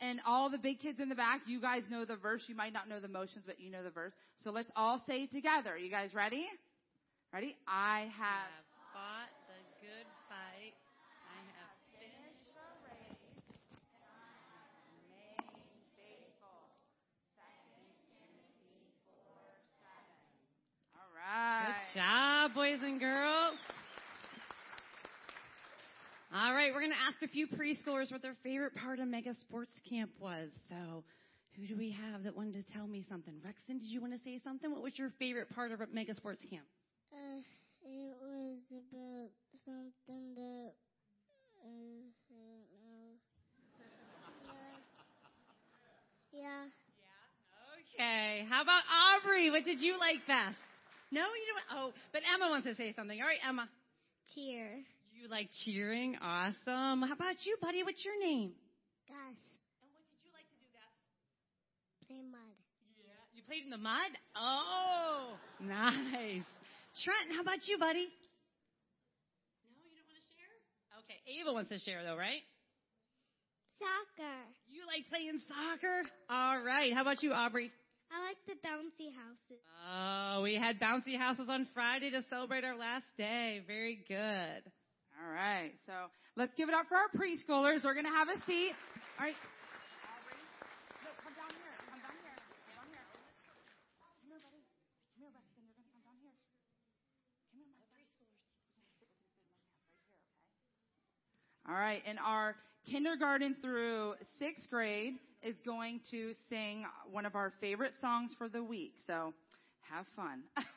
And 0.00 0.20
all 0.26 0.50
the 0.50 0.58
big 0.58 0.80
kids 0.80 0.98
in 0.98 1.08
the 1.08 1.14
back, 1.14 1.42
you 1.46 1.60
guys 1.60 1.82
know 1.88 2.04
the 2.04 2.16
verse. 2.16 2.42
You 2.48 2.56
might 2.56 2.72
not 2.72 2.88
know 2.88 2.98
the 2.98 3.08
motions, 3.08 3.44
but 3.46 3.60
you 3.60 3.70
know 3.70 3.84
the 3.84 3.90
verse. 3.90 4.12
So 4.42 4.50
let's 4.50 4.68
all 4.74 5.00
say 5.06 5.26
together. 5.26 5.78
You 5.78 5.88
guys 5.88 6.12
ready? 6.12 6.46
Ready? 7.34 7.56
I 7.66 8.06
have 8.14 8.46
have 8.46 8.62
fought 8.94 9.34
the 9.50 9.58
good 9.82 10.06
fight. 10.30 10.70
I 11.26 11.42
have 11.58 11.74
finished. 11.98 12.54
the 12.54 12.62
race. 12.86 13.18
Right. 21.10 21.74
Good 21.74 21.98
job, 21.98 22.54
boys 22.54 22.78
and 22.84 23.00
girls. 23.00 23.58
All 26.32 26.54
right, 26.54 26.72
we're 26.72 26.82
going 26.82 26.92
to 26.92 27.02
ask 27.10 27.20
a 27.20 27.26
few 27.26 27.48
preschoolers 27.48 28.12
what 28.12 28.22
their 28.22 28.36
favorite 28.44 28.76
part 28.76 29.00
of 29.00 29.08
Mega 29.08 29.34
Sports 29.40 29.74
Camp 29.90 30.12
was. 30.20 30.50
So, 30.68 31.02
who 31.58 31.66
do 31.66 31.76
we 31.76 31.90
have 31.90 32.22
that 32.22 32.36
wanted 32.36 32.64
to 32.64 32.72
tell 32.72 32.86
me 32.86 33.04
something? 33.08 33.34
Rexon, 33.44 33.80
did 33.80 33.90
you 33.90 34.00
want 34.00 34.12
to 34.12 34.20
say 34.22 34.40
something? 34.44 34.70
What 34.70 34.84
was 34.84 34.96
your 34.96 35.10
favorite 35.18 35.50
part 35.52 35.72
of 35.72 35.80
Mega 35.92 36.14
Sports 36.14 36.44
Camp? 36.48 36.62
Uh, 37.14 37.38
it 37.86 38.14
was 38.18 38.58
about 38.74 39.30
something 39.64 40.34
that 40.34 40.74
uh, 41.62 42.02
I 42.10 42.42
don't 42.42 42.68
know. 42.82 43.14
Yeah. 46.34 46.42
yeah. 46.42 46.66
Okay, 47.94 48.46
how 48.50 48.62
about 48.62 48.82
Aubrey? 48.90 49.50
What 49.50 49.64
did 49.64 49.80
you 49.80 49.94
like 49.98 50.26
best? 50.26 50.58
No, 51.12 51.22
you 51.22 51.46
don't. 51.54 51.78
Oh, 51.78 51.92
but 52.12 52.22
Emma 52.26 52.50
wants 52.50 52.66
to 52.66 52.74
say 52.74 52.92
something. 52.96 53.20
All 53.20 53.28
right, 53.28 53.38
Emma. 53.46 53.68
Cheer. 54.34 54.82
You 55.14 55.28
like 55.28 55.48
cheering? 55.64 56.16
Awesome. 56.20 57.06
How 57.06 57.14
about 57.14 57.38
you, 57.46 57.56
buddy? 57.62 57.84
What's 57.84 58.04
your 58.04 58.18
name? 58.18 58.50
Gus. 59.06 59.38
And 59.78 59.88
what 59.94 60.02
did 60.10 60.18
you 60.26 60.34
like 60.34 60.50
to 60.50 60.58
do, 60.58 60.66
Gus? 60.74 60.98
Play 62.08 62.22
mud. 62.26 62.58
Yeah. 62.98 63.14
You 63.32 63.42
played 63.46 63.62
in 63.62 63.70
the 63.70 63.78
mud? 63.78 64.10
Oh, 64.34 65.38
nice. 65.60 66.42
Trent, 67.02 67.34
how 67.34 67.42
about 67.42 67.66
you, 67.66 67.78
buddy? 67.78 68.06
No, 68.06 69.82
you 69.82 69.98
don't 69.98 70.06
want 70.06 70.22
to 70.22 70.30
share? 70.38 70.54
Okay, 71.02 71.18
Ava 71.26 71.50
wants 71.50 71.70
to 71.74 71.78
share 71.82 72.04
though, 72.06 72.16
right? 72.16 72.46
Soccer. 73.82 74.38
You 74.70 74.86
like 74.86 75.08
playing 75.10 75.42
soccer? 75.50 76.06
All 76.30 76.62
right. 76.62 76.94
How 76.94 77.02
about 77.02 77.22
you, 77.22 77.32
Aubrey? 77.34 77.72
I 78.14 78.22
like 78.22 78.38
the 78.46 78.54
bouncy 78.62 79.10
houses. 79.10 79.58
Oh, 79.90 80.42
we 80.46 80.54
had 80.54 80.78
bouncy 80.78 81.18
houses 81.18 81.50
on 81.50 81.66
Friday 81.74 82.10
to 82.14 82.22
celebrate 82.30 82.62
our 82.62 82.78
last 82.78 83.10
day. 83.18 83.60
Very 83.66 83.98
good. 84.06 84.62
All 85.18 85.32
right. 85.34 85.74
So 85.86 85.92
let's 86.36 86.54
give 86.54 86.68
it 86.68 86.74
up 86.74 86.86
for 86.86 86.94
our 86.94 87.10
preschoolers. 87.10 87.82
We're 87.82 87.98
going 87.98 88.06
to 88.06 88.14
have 88.14 88.30
a 88.30 88.38
seat. 88.46 88.70
All 89.18 89.26
right. 89.26 89.34
Aubrey, 89.34 90.38
no, 91.02 91.10
come 91.26 91.34
down 91.34 91.50
here. 91.50 91.74
Come 91.90 91.98
down 92.06 92.14
here. 92.22 92.38
Come 92.38 92.86
down 92.86 92.86
here. 92.94 93.02
Come 93.98 94.30
here, 94.30 94.38
buddy. 94.38 94.62
Come 94.62 95.18
here, 95.18 95.34
Rexton. 95.34 95.66
You're 95.66 95.74
going 95.74 95.90
to 95.90 95.94
come 95.98 96.06
down 96.06 96.22
here. 96.22 96.38
Come 97.50 97.58
here, 97.58 97.74
my 97.74 97.90
preschoolers. 97.90 98.46
Right 98.46 98.70
here, 98.78 98.86
okay? 99.02 99.10
All 101.74 101.80
right. 101.80 102.02
And 102.06 102.20
our 102.24 102.54
kindergarten 102.88 103.56
through 103.60 104.14
sixth 104.38 104.70
grade 104.70 105.14
is 105.42 105.56
going 105.66 106.00
to 106.12 106.32
sing 106.48 106.86
one 107.10 107.26
of 107.26 107.34
our 107.34 107.52
favorite 107.60 107.94
songs 108.00 108.30
for 108.38 108.48
the 108.48 108.62
week. 108.62 108.92
So 109.08 109.34
have 109.90 110.06
fun. 110.14 110.42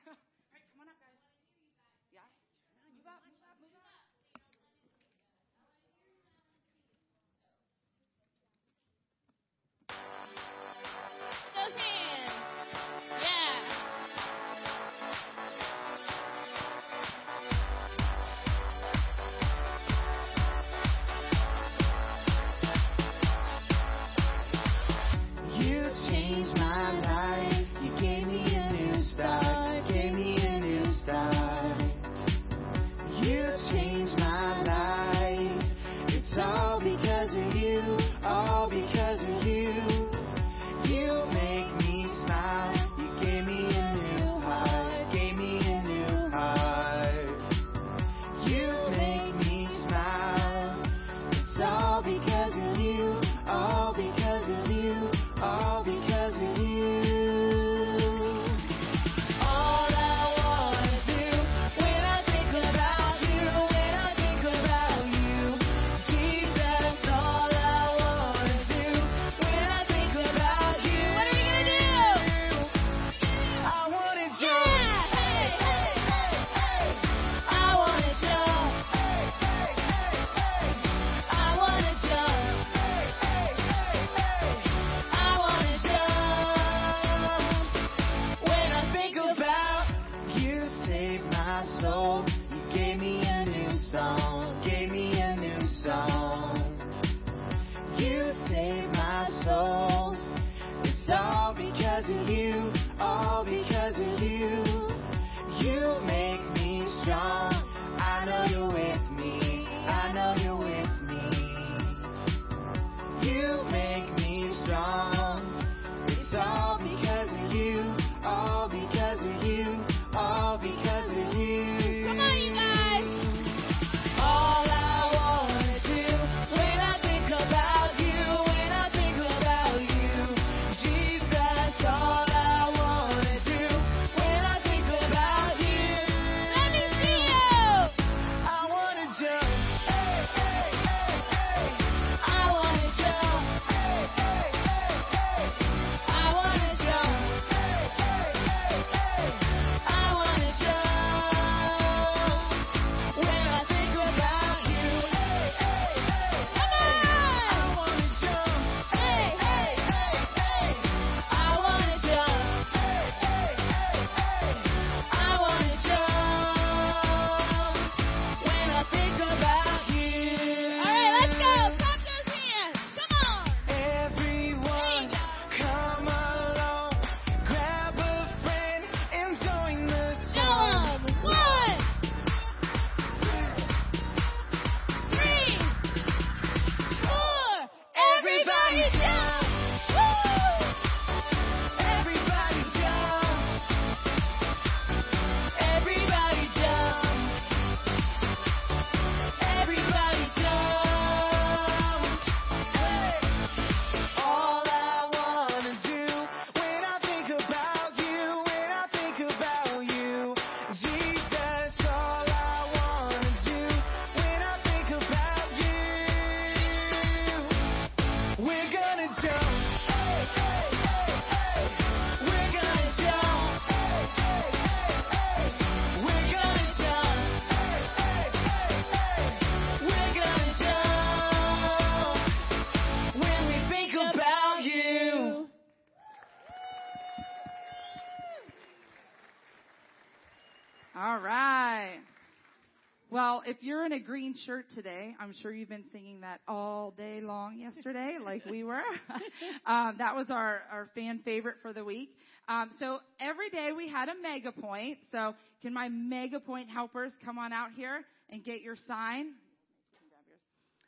Well, 243.87 243.95
if 243.95 244.01
you're 244.01 244.17
in 244.17 244.21
a 244.21 244.21
green 244.21 244.35
shirt 244.45 244.65
today, 244.75 245.15
I'm 245.19 245.33
sure 245.41 245.53
you've 245.53 245.69
been 245.69 245.85
singing 245.93 246.21
that 246.21 246.41
all 246.47 246.93
day 246.97 247.21
long 247.21 247.59
yesterday, 247.59 248.17
like 248.21 248.43
we 248.45 248.63
were. 248.63 248.81
um, 249.65 249.95
that 249.99 250.15
was 250.15 250.27
our, 250.29 250.61
our 250.71 250.89
fan 250.93 251.21
favorite 251.23 251.55
for 251.61 251.71
the 251.73 251.85
week. 251.85 252.09
Um, 252.49 252.71
so 252.79 252.97
every 253.19 253.49
day 253.49 253.69
we 253.75 253.87
had 253.87 254.09
a 254.09 254.13
mega 254.21 254.51
point. 254.51 254.97
So 255.11 255.35
can 255.61 255.73
my 255.73 255.87
mega 255.89 256.39
point 256.39 256.69
helpers 256.69 257.13
come 257.23 257.37
on 257.37 257.53
out 257.53 257.69
here 257.77 258.03
and 258.29 258.43
get 258.43 258.61
your 258.61 258.75
sign? 258.87 259.33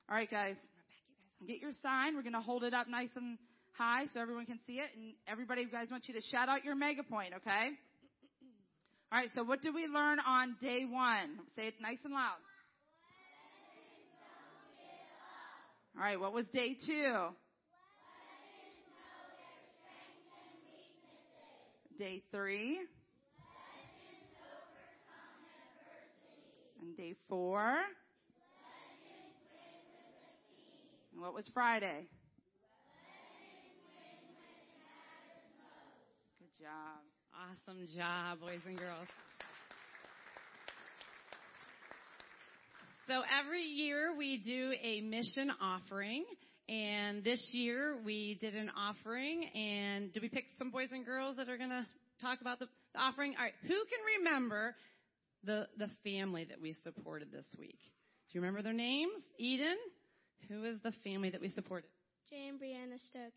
All 0.10 0.16
right, 0.16 0.30
guys. 0.30 0.58
Get 1.48 1.62
your 1.62 1.74
sign. 1.82 2.16
We're 2.16 2.24
going 2.24 2.34
to 2.34 2.42
hold 2.42 2.64
it 2.64 2.74
up 2.74 2.90
nice 2.90 3.12
and 3.16 3.38
high 3.78 4.08
so 4.14 4.20
everyone 4.20 4.46
can 4.46 4.60
see 4.68 4.74
it. 4.74 4.90
And 4.96 5.14
everybody, 5.28 5.66
guys, 5.66 5.88
want 5.90 6.08
you 6.08 6.16
to 6.16 6.22
shout 6.32 6.50
out 6.50 6.66
your 6.66 6.76
mega 6.76 7.04
point, 7.04 7.34
okay? 7.38 7.70
All 9.12 9.20
right, 9.20 9.30
so 9.34 9.44
what 9.44 9.62
did 9.62 9.74
we 9.74 9.88
learn 9.88 10.20
on 10.20 10.58
day 10.60 10.86
one? 10.90 11.40
Say 11.56 11.68
it 11.68 11.76
nice 11.82 12.00
and 12.04 12.14
loud. 12.14 12.38
All 16.00 16.06
right, 16.06 16.18
what 16.18 16.32
was 16.32 16.46
day 16.54 16.78
two? 16.86 17.14
Day 21.98 22.24
three. 22.32 22.80
And 26.82 26.96
day 26.96 27.16
four. 27.28 27.76
And 31.12 31.22
what 31.22 31.34
was 31.34 31.50
Friday? 31.54 32.08
Good 36.40 36.64
job. 36.64 37.04
Awesome 37.36 37.86
job, 37.94 38.40
boys 38.40 38.62
and 38.66 38.78
girls. 38.78 39.08
So 43.10 43.24
every 43.42 43.64
year 43.64 44.16
we 44.16 44.38
do 44.38 44.72
a 44.84 45.02
mission 45.02 45.52
offering. 45.60 46.26
And 46.70 47.24
this 47.24 47.44
year 47.54 47.98
we 48.06 48.38
did 48.40 48.54
an 48.54 48.70
offering. 48.78 49.46
And 49.56 50.14
did 50.14 50.22
we 50.22 50.30
pick 50.30 50.44
some 50.60 50.70
boys 50.70 50.90
and 50.92 51.04
girls 51.04 51.38
that 51.38 51.50
are 51.50 51.58
going 51.58 51.72
to 51.72 51.88
talk 52.22 52.40
about 52.40 52.60
the, 52.60 52.68
the 52.94 53.00
offering? 53.00 53.34
All 53.36 53.46
right. 53.46 53.54
Who 53.64 53.70
can 53.70 54.20
remember 54.20 54.76
the, 55.44 55.68
the 55.80 55.90
family 56.04 56.46
that 56.50 56.62
we 56.62 56.76
supported 56.84 57.32
this 57.32 57.46
week? 57.58 57.80
Do 57.82 58.38
you 58.38 58.42
remember 58.42 58.62
their 58.62 58.74
names? 58.74 59.20
Eden? 59.40 59.78
Who 60.48 60.66
is 60.66 60.78
the 60.84 60.94
family 61.04 61.32
that 61.32 61.42
we 61.42 61.50
supported? 61.50 61.90
Jay 62.30 62.48
and 62.48 62.60
Brianna 62.60 63.00
Stokes. 63.10 63.34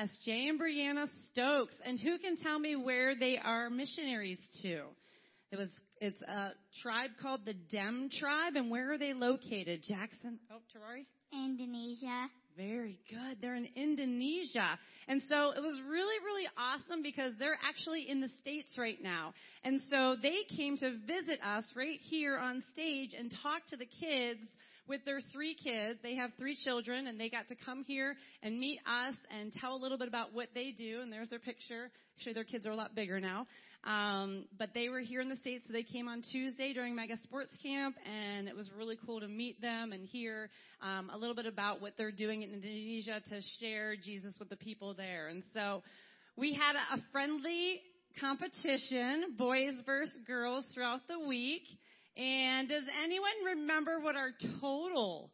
Yes, 0.00 0.08
Jay 0.24 0.48
and 0.48 0.60
Brianna 0.60 1.06
Stokes. 1.30 1.74
And 1.84 2.00
who 2.00 2.18
can 2.18 2.36
tell 2.38 2.58
me 2.58 2.74
where 2.74 3.14
they 3.14 3.38
are 3.38 3.70
missionaries 3.70 4.40
to? 4.62 4.80
It 5.52 5.58
was 5.58 5.68
it's 6.00 6.20
a 6.22 6.50
tribe 6.82 7.10
called 7.20 7.40
the 7.44 7.54
Dem 7.54 8.10
tribe, 8.18 8.56
and 8.56 8.70
where 8.70 8.92
are 8.92 8.98
they 8.98 9.14
located? 9.14 9.82
Jackson. 9.88 10.38
Oh, 10.50 10.60
Terari. 10.74 11.06
Indonesia. 11.32 12.28
Very 12.56 12.98
good. 13.10 13.38
They're 13.40 13.54
in 13.54 13.68
Indonesia. 13.76 14.78
And 15.08 15.20
so 15.28 15.50
it 15.50 15.60
was 15.60 15.78
really, 15.88 16.16
really 16.24 16.48
awesome 16.56 17.02
because 17.02 17.32
they're 17.38 17.58
actually 17.62 18.08
in 18.08 18.20
the 18.20 18.30
States 18.40 18.76
right 18.78 18.96
now. 19.02 19.34
And 19.62 19.80
so 19.90 20.16
they 20.20 20.40
came 20.56 20.76
to 20.78 20.96
visit 21.06 21.38
us 21.44 21.64
right 21.76 21.98
here 22.00 22.38
on 22.38 22.62
stage 22.72 23.10
and 23.16 23.30
talk 23.42 23.66
to 23.68 23.76
the 23.76 23.86
kids 23.86 24.40
with 24.88 25.04
their 25.04 25.20
three 25.32 25.54
kids. 25.54 25.98
They 26.02 26.14
have 26.14 26.30
three 26.38 26.56
children 26.64 27.08
and 27.08 27.20
they 27.20 27.28
got 27.28 27.48
to 27.48 27.56
come 27.64 27.84
here 27.84 28.16
and 28.42 28.58
meet 28.58 28.80
us 28.86 29.14
and 29.30 29.52
tell 29.52 29.74
a 29.74 29.80
little 29.80 29.98
bit 29.98 30.08
about 30.08 30.32
what 30.32 30.48
they 30.54 30.72
do. 30.76 31.00
And 31.02 31.12
there's 31.12 31.28
their 31.28 31.38
picture. 31.38 31.90
Actually, 32.16 32.34
their 32.34 32.44
kids 32.44 32.66
are 32.66 32.72
a 32.72 32.76
lot 32.76 32.94
bigger 32.94 33.20
now. 33.20 33.46
Um, 33.86 34.46
but 34.58 34.70
they 34.74 34.88
were 34.88 34.98
here 34.98 35.20
in 35.20 35.28
the 35.28 35.36
States, 35.36 35.62
so 35.68 35.72
they 35.72 35.84
came 35.84 36.08
on 36.08 36.20
Tuesday 36.32 36.72
during 36.72 36.96
Mega 36.96 37.16
Sports 37.22 37.52
Camp, 37.62 37.94
and 38.04 38.48
it 38.48 38.56
was 38.56 38.68
really 38.76 38.98
cool 39.06 39.20
to 39.20 39.28
meet 39.28 39.60
them 39.60 39.92
and 39.92 40.04
hear 40.04 40.50
um, 40.82 41.08
a 41.14 41.16
little 41.16 41.36
bit 41.36 41.46
about 41.46 41.80
what 41.80 41.92
they're 41.96 42.10
doing 42.10 42.42
in 42.42 42.50
Indonesia 42.52 43.22
to 43.28 43.40
share 43.60 43.94
Jesus 43.94 44.34
with 44.40 44.50
the 44.50 44.56
people 44.56 44.94
there. 44.94 45.28
And 45.28 45.44
so 45.54 45.84
we 46.36 46.52
had 46.52 46.74
a 46.74 47.00
friendly 47.12 47.80
competition, 48.18 49.36
boys 49.38 49.74
versus 49.86 50.18
girls, 50.26 50.66
throughout 50.74 51.06
the 51.06 51.20
week. 51.20 51.62
And 52.16 52.68
does 52.68 52.84
anyone 53.04 53.56
remember 53.56 54.00
what 54.00 54.16
our 54.16 54.30
total? 54.60 55.30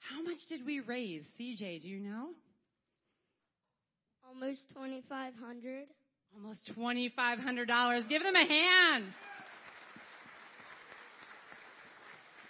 How 0.00 0.20
much 0.22 0.38
did 0.48 0.66
we 0.66 0.80
raise? 0.80 1.22
CJ, 1.38 1.82
do 1.82 1.88
you 1.88 2.00
know? 2.00 2.30
Almost 4.28 4.62
2,500. 4.74 5.84
Almost 6.36 6.60
$2,500. 6.76 8.08
Give 8.08 8.22
them 8.22 8.34
a 8.34 8.46
hand. 8.46 9.04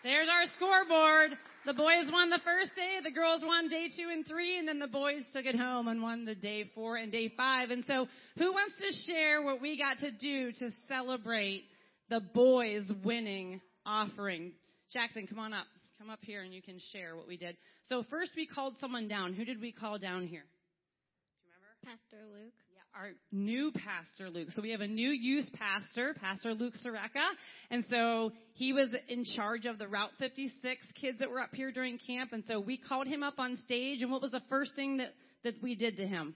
There's 0.02 0.28
our 0.28 0.46
scoreboard. 0.54 1.36
The 1.66 1.74
boys 1.74 2.10
won 2.10 2.30
the 2.30 2.40
first 2.42 2.74
day, 2.74 3.00
the 3.04 3.10
girls 3.10 3.42
won 3.44 3.68
day 3.68 3.88
two 3.94 4.08
and 4.10 4.26
three, 4.26 4.58
and 4.58 4.66
then 4.66 4.78
the 4.78 4.86
boys 4.86 5.22
took 5.34 5.44
it 5.44 5.56
home 5.56 5.88
and 5.88 6.00
won 6.00 6.24
the 6.24 6.34
day 6.34 6.70
four 6.74 6.96
and 6.96 7.12
day 7.12 7.30
five. 7.36 7.68
And 7.68 7.84
so, 7.86 8.06
who 8.38 8.52
wants 8.52 8.76
to 8.78 9.12
share 9.12 9.42
what 9.42 9.60
we 9.60 9.76
got 9.76 9.98
to 9.98 10.10
do 10.10 10.52
to 10.52 10.70
celebrate 10.88 11.64
the 12.08 12.20
boys 12.20 12.90
winning 13.04 13.60
offering? 13.84 14.52
Jackson, 14.90 15.26
come 15.26 15.38
on 15.38 15.52
up. 15.52 15.66
Come 15.98 16.08
up 16.08 16.20
here 16.22 16.42
and 16.42 16.54
you 16.54 16.62
can 16.62 16.78
share 16.94 17.14
what 17.14 17.28
we 17.28 17.36
did. 17.36 17.58
So, 17.90 18.04
first 18.08 18.30
we 18.36 18.46
called 18.46 18.76
someone 18.80 19.06
down. 19.06 19.34
Who 19.34 19.44
did 19.44 19.60
we 19.60 19.70
call 19.70 19.98
down 19.98 20.26
here? 20.26 20.44
Do 21.44 21.50
you 21.50 21.52
Remember? 21.52 21.76
Pastor 21.84 22.24
Luke. 22.32 22.69
Our 22.94 23.10
new 23.30 23.70
pastor 23.70 24.30
Luke. 24.30 24.48
So 24.50 24.62
we 24.62 24.72
have 24.72 24.80
a 24.80 24.86
new 24.86 25.10
youth 25.10 25.48
pastor, 25.54 26.14
Pastor 26.20 26.54
Luke 26.54 26.74
Soreka. 26.84 27.24
And 27.70 27.84
so 27.88 28.32
he 28.54 28.72
was 28.72 28.88
in 29.08 29.24
charge 29.36 29.64
of 29.64 29.78
the 29.78 29.86
Route 29.86 30.10
56 30.18 30.86
kids 31.00 31.20
that 31.20 31.30
were 31.30 31.40
up 31.40 31.54
here 31.54 31.70
during 31.70 31.98
camp. 32.04 32.32
And 32.32 32.42
so 32.48 32.58
we 32.58 32.76
called 32.76 33.06
him 33.06 33.22
up 33.22 33.38
on 33.38 33.58
stage. 33.64 34.02
And 34.02 34.10
what 34.10 34.20
was 34.20 34.32
the 34.32 34.42
first 34.48 34.74
thing 34.74 34.96
that, 34.96 35.14
that 35.44 35.54
we 35.62 35.76
did 35.76 35.98
to 35.98 36.06
him? 36.06 36.34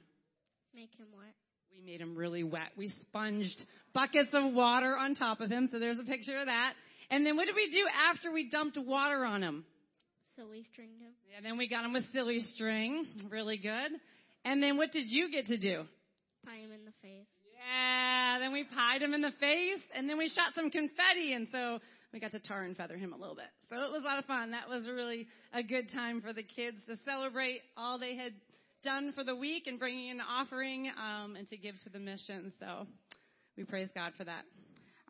Make 0.72 0.90
him 0.96 1.06
wet. 1.16 1.34
We 1.72 1.84
made 1.84 2.00
him 2.00 2.14
really 2.14 2.44
wet. 2.44 2.70
We 2.76 2.92
sponged 3.00 3.44
buckets 3.92 4.30
of 4.32 4.52
water 4.52 4.96
on 4.96 5.16
top 5.16 5.40
of 5.40 5.50
him. 5.50 5.68
So 5.72 5.80
there's 5.80 5.98
a 5.98 6.04
picture 6.04 6.38
of 6.38 6.46
that. 6.46 6.74
And 7.10 7.26
then 7.26 7.36
what 7.36 7.46
did 7.46 7.56
we 7.56 7.68
do 7.70 7.84
after 8.10 8.32
we 8.32 8.48
dumped 8.48 8.78
water 8.78 9.24
on 9.24 9.42
him? 9.42 9.64
So 10.36 10.44
we 10.48 10.64
stringed 10.72 11.00
him. 11.00 11.12
Yeah, 11.32 11.40
then 11.42 11.58
we 11.58 11.68
got 11.68 11.84
him 11.84 11.92
with 11.92 12.04
silly 12.12 12.40
string. 12.54 13.06
Really 13.28 13.56
good. 13.56 13.90
And 14.44 14.62
then 14.62 14.76
what 14.76 14.92
did 14.92 15.06
you 15.08 15.32
get 15.32 15.46
to 15.46 15.56
do? 15.56 15.84
Pie 16.44 16.56
him 16.56 16.72
in 16.72 16.84
the 16.84 16.92
face. 17.02 17.26
Yeah, 17.54 18.38
then 18.38 18.52
we 18.52 18.64
pied 18.64 19.02
him 19.02 19.14
in 19.14 19.22
the 19.22 19.32
face, 19.40 19.82
and 19.94 20.08
then 20.08 20.18
we 20.18 20.28
shot 20.28 20.54
some 20.54 20.70
confetti, 20.70 21.32
and 21.32 21.48
so 21.50 21.78
we 22.12 22.20
got 22.20 22.32
to 22.32 22.38
tar 22.38 22.62
and 22.62 22.76
feather 22.76 22.96
him 22.96 23.12
a 23.12 23.16
little 23.16 23.34
bit. 23.34 23.48
So 23.70 23.76
it 23.76 23.90
was 23.90 24.02
a 24.02 24.06
lot 24.06 24.18
of 24.18 24.24
fun. 24.26 24.50
That 24.50 24.68
was 24.68 24.86
really 24.86 25.26
a 25.52 25.62
good 25.62 25.90
time 25.90 26.20
for 26.20 26.32
the 26.32 26.42
kids 26.42 26.78
to 26.86 26.96
celebrate 27.04 27.62
all 27.76 27.98
they 27.98 28.14
had 28.16 28.32
done 28.82 29.12
for 29.14 29.24
the 29.24 29.34
week 29.34 29.66
and 29.66 29.78
bringing 29.78 30.10
an 30.10 30.20
offering 30.20 30.90
um, 30.98 31.36
and 31.36 31.48
to 31.48 31.56
give 31.56 31.74
to 31.84 31.90
the 31.90 31.98
mission. 31.98 32.52
So 32.60 32.86
we 33.56 33.64
praise 33.64 33.88
God 33.94 34.12
for 34.16 34.24
that. 34.24 34.44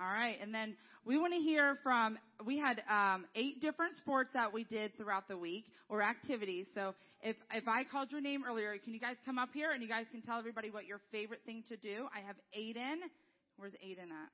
All 0.00 0.06
right, 0.06 0.36
and 0.40 0.54
then 0.54 0.76
we 1.04 1.18
want 1.18 1.32
to 1.34 1.40
hear 1.40 1.76
from. 1.82 2.18
We 2.44 2.58
had 2.58 2.82
um, 2.88 3.26
eight 3.34 3.60
different 3.60 3.96
sports 3.96 4.30
that 4.34 4.52
we 4.52 4.64
did 4.64 4.96
throughout 4.96 5.28
the 5.28 5.36
week 5.36 5.64
or 5.88 6.02
activities. 6.02 6.66
So 6.74 6.94
if 7.22 7.36
if 7.52 7.68
I 7.68 7.84
called 7.84 8.10
your 8.10 8.20
name 8.20 8.44
earlier, 8.46 8.76
can 8.82 8.94
you 8.94 9.00
guys 9.00 9.16
come 9.24 9.38
up 9.38 9.50
here 9.52 9.72
and 9.72 9.82
you 9.82 9.88
guys 9.88 10.06
can 10.10 10.22
tell 10.22 10.38
everybody 10.38 10.70
what 10.70 10.86
your 10.86 11.00
favorite 11.12 11.40
thing 11.46 11.64
to 11.68 11.76
do? 11.76 12.06
I 12.14 12.26
have 12.26 12.36
Aiden. 12.56 13.00
Where's 13.56 13.72
Aiden 13.74 14.10
at? 14.10 14.30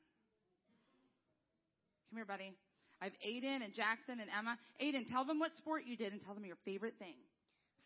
Come 2.11 2.17
here, 2.17 2.25
buddy. 2.25 2.53
I 3.01 3.05
have 3.05 3.15
Aiden 3.25 3.65
and 3.65 3.73
Jackson 3.73 4.21
and 4.21 4.29
Emma. 4.37 4.59
Aiden, 4.83 5.09
tell 5.09 5.25
them 5.25 5.39
what 5.39 5.55
sport 5.57 5.85
you 5.87 5.97
did 5.97 6.13
and 6.13 6.21
tell 6.25 6.35
them 6.35 6.45
your 6.45 6.59
favorite 6.65 6.95
thing. 6.99 7.15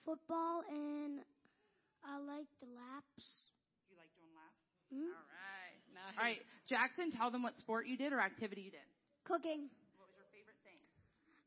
Football 0.04 0.62
and 0.68 1.20
I 2.04 2.18
like 2.18 2.48
the 2.60 2.68
laps. 2.72 3.26
You 3.88 3.96
like 3.96 4.12
doing 4.16 4.32
laps? 4.36 4.60
Hmm? 4.92 5.12
All 5.12 5.28
right. 5.28 5.43
All 6.18 6.24
right, 6.24 6.38
Jackson, 6.68 7.10
tell 7.10 7.30
them 7.30 7.42
what 7.42 7.56
sport 7.58 7.86
you 7.86 7.96
did 7.96 8.12
or 8.12 8.20
activity 8.20 8.62
you 8.62 8.70
did. 8.70 8.86
Cooking. 9.24 9.68
What 9.98 10.08
was 10.08 10.16
your 10.16 10.28
favorite 10.32 10.60
thing? 10.64 10.78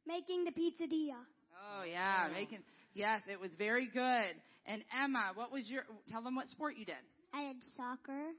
Making 0.06 0.44
the 0.46 0.52
pizzadilla. 0.52 1.22
Oh 1.58 1.84
yeah, 1.84 2.28
making 2.34 2.60
yes, 2.94 3.22
it 3.30 3.40
was 3.40 3.52
very 3.58 3.88
good. 3.92 4.34
And 4.66 4.84
Emma, 4.92 5.32
what 5.36 5.52
was 5.52 5.68
your? 5.70 5.84
Tell 6.12 6.22
them 6.24 6.36
what 6.36 6.48
sport 6.50 6.76
you 6.78 6.86
did. 6.86 7.00
I 7.34 7.48
did 7.54 7.58
soccer. 7.76 8.32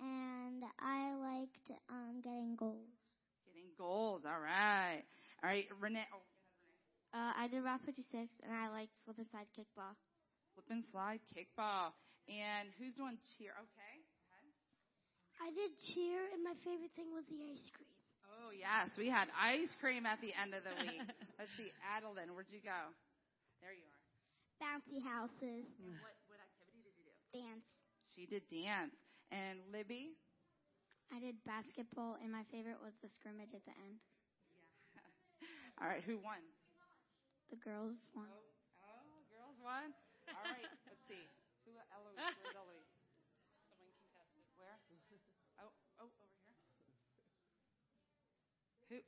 And 0.00 0.62
I 0.80 1.14
liked 1.14 1.70
um, 1.88 2.20
getting 2.22 2.56
goals. 2.58 2.90
Getting 3.46 3.70
goals. 3.78 4.22
All 4.26 4.40
right. 4.42 5.02
All 5.42 5.48
right, 5.50 5.64
Renee. 5.80 6.04
Oh, 6.12 6.22
Uh, 7.18 7.32
I 7.38 7.46
did 7.48 7.62
Route 7.62 7.80
56, 7.86 8.10
and 8.42 8.52
I 8.52 8.68
liked 8.74 8.90
slip 9.04 9.18
and 9.18 9.26
slide 9.30 9.46
kickball. 9.54 9.94
slip 10.54 10.66
and 10.70 10.82
slide, 10.90 11.20
kickball. 11.30 11.94
And 12.26 12.68
who's 12.78 12.94
doing 12.98 13.16
cheer? 13.38 13.54
Okay. 13.54 13.93
I 15.42 15.50
did 15.50 15.72
cheer, 15.92 16.20
and 16.32 16.42
my 16.42 16.54
favorite 16.62 16.94
thing 16.94 17.10
was 17.14 17.26
the 17.26 17.40
ice 17.42 17.66
cream. 17.74 17.90
Oh 18.26 18.50
yes, 18.50 18.92
we 18.98 19.08
had 19.08 19.30
ice 19.34 19.70
cream 19.78 20.06
at 20.06 20.20
the 20.20 20.34
end 20.34 20.52
of 20.54 20.62
the 20.66 20.74
week. 20.82 21.04
Let's 21.38 21.52
see, 21.56 21.70
Adeline, 21.80 22.34
where'd 22.34 22.50
you 22.50 22.60
go? 22.62 22.92
There 23.62 23.72
you 23.74 23.86
are. 23.88 24.04
Bouncy 24.60 25.00
houses. 25.02 25.66
Mm. 25.80 25.94
And 25.94 26.02
what 26.02 26.16
what 26.30 26.40
activity 26.40 26.82
did 26.82 26.94
you 26.98 27.04
do? 27.06 27.14
Dance. 27.34 27.66
She 28.14 28.26
did 28.26 28.46
dance. 28.46 28.94
And 29.34 29.58
Libby, 29.74 30.14
I 31.10 31.18
did 31.18 31.34
basketball, 31.42 32.16
and 32.22 32.30
my 32.30 32.46
favorite 32.54 32.78
was 32.78 32.94
the 33.02 33.10
scrimmage 33.18 33.50
at 33.50 33.64
the 33.66 33.74
end. 33.74 33.98
Yeah. 34.94 35.02
All 35.82 35.88
right, 35.90 36.04
who 36.06 36.22
won? 36.22 36.38
The 37.50 37.58
girls 37.60 37.98
won. 38.14 38.30
Oh, 38.30 38.46
oh 38.86 39.22
girls 39.30 39.58
won. 39.60 39.90
All 40.30 40.44
right, 40.46 40.70
let's 40.88 41.02
see. 41.10 41.22
Who 41.66 41.76
Eloise? 41.92 42.18
Where's 42.22 42.56
Eloise? 42.56 42.90
Someone 43.68 43.90
contested. 43.94 44.44
Where? 44.56 44.78
Oh, 45.60 45.70
oh, 46.00 46.10
over 46.10 46.26
here. 46.44 46.58
Who? 48.90 48.98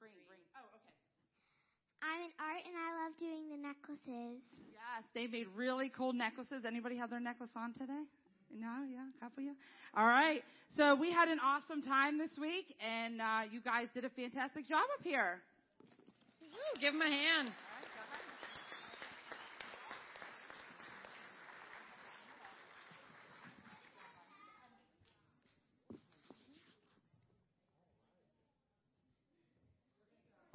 Green, 0.00 0.18
green. 0.26 0.46
Oh, 0.56 0.66
okay. 0.76 0.96
I'm 2.02 2.26
in 2.26 2.32
art, 2.38 2.62
and 2.66 2.74
I 2.74 2.88
love 3.06 3.14
doing 3.18 3.48
the 3.48 3.56
necklaces. 3.56 4.42
Yes, 4.74 5.02
they 5.14 5.26
made 5.26 5.46
really 5.54 5.88
cool 5.88 6.12
necklaces. 6.12 6.64
Anybody 6.66 6.96
have 6.96 7.10
their 7.10 7.20
necklace 7.20 7.54
on 7.56 7.72
today? 7.72 8.04
No, 8.52 8.84
yeah, 8.90 9.06
a 9.06 9.20
couple 9.24 9.42
of 9.42 9.44
you. 9.44 9.54
All 9.96 10.06
right. 10.06 10.42
So 10.76 10.94
we 10.94 11.10
had 11.10 11.28
an 11.28 11.38
awesome 11.40 11.80
time 11.80 12.18
this 12.18 12.36
week, 12.38 12.74
and 12.80 13.20
uh, 13.20 13.48
you 13.50 13.60
guys 13.60 13.86
did 13.94 14.04
a 14.04 14.10
fantastic 14.10 14.68
job 14.68 14.84
up 14.98 15.04
here. 15.04 15.40
Woo, 16.42 16.80
give 16.80 16.92
them 16.92 17.02
a 17.02 17.08
hand. 17.08 17.48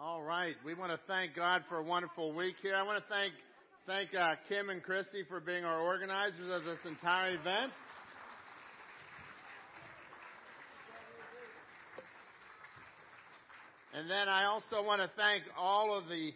All 0.07 0.23
right, 0.23 0.55
we 0.63 0.73
want 0.73 0.93
to 0.93 0.99
thank 1.05 1.35
God 1.35 1.63
for 1.67 1.79
a 1.79 1.83
wonderful 1.83 2.31
week 2.31 2.55
here. 2.61 2.77
I 2.77 2.83
want 2.83 3.03
to 3.03 3.09
thank 3.09 3.33
thank 3.85 4.15
uh, 4.15 4.35
Kim 4.47 4.69
and 4.69 4.81
Christy 4.81 5.23
for 5.27 5.41
being 5.41 5.65
our 5.65 5.81
organizers 5.81 6.49
of 6.49 6.63
this 6.63 6.77
entire 6.85 7.31
event. 7.31 7.73
And 13.93 14.09
then 14.09 14.29
I 14.29 14.45
also 14.45 14.81
want 14.81 15.01
to 15.01 15.09
thank 15.17 15.43
all 15.57 15.93
of 15.97 16.07
the 16.07 16.31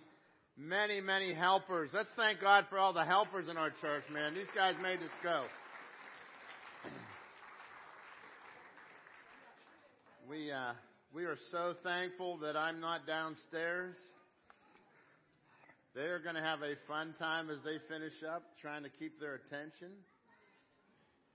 many, 0.57 0.99
many 0.99 1.33
helpers. 1.33 1.91
Let's 1.93 2.09
thank 2.17 2.41
God 2.41 2.65
for 2.69 2.77
all 2.77 2.91
the 2.91 3.05
helpers 3.05 3.47
in 3.47 3.55
our 3.55 3.69
church, 3.79 4.03
man. 4.11 4.35
These 4.35 4.51
guys 4.53 4.75
made 4.83 4.99
this 4.99 5.15
go. 5.23 5.45
We 10.29 10.51
uh, 10.51 10.73
we 11.13 11.25
are 11.25 11.37
so 11.51 11.73
thankful 11.83 12.37
that 12.37 12.55
I'm 12.55 12.79
not 12.79 13.05
downstairs. 13.05 13.95
They're 15.93 16.19
going 16.19 16.35
to 16.35 16.41
have 16.41 16.61
a 16.61 16.75
fun 16.87 17.13
time 17.19 17.49
as 17.49 17.57
they 17.65 17.79
finish 17.93 18.13
up, 18.23 18.43
trying 18.61 18.83
to 18.83 18.89
keep 18.89 19.19
their 19.19 19.35
attention. 19.35 19.91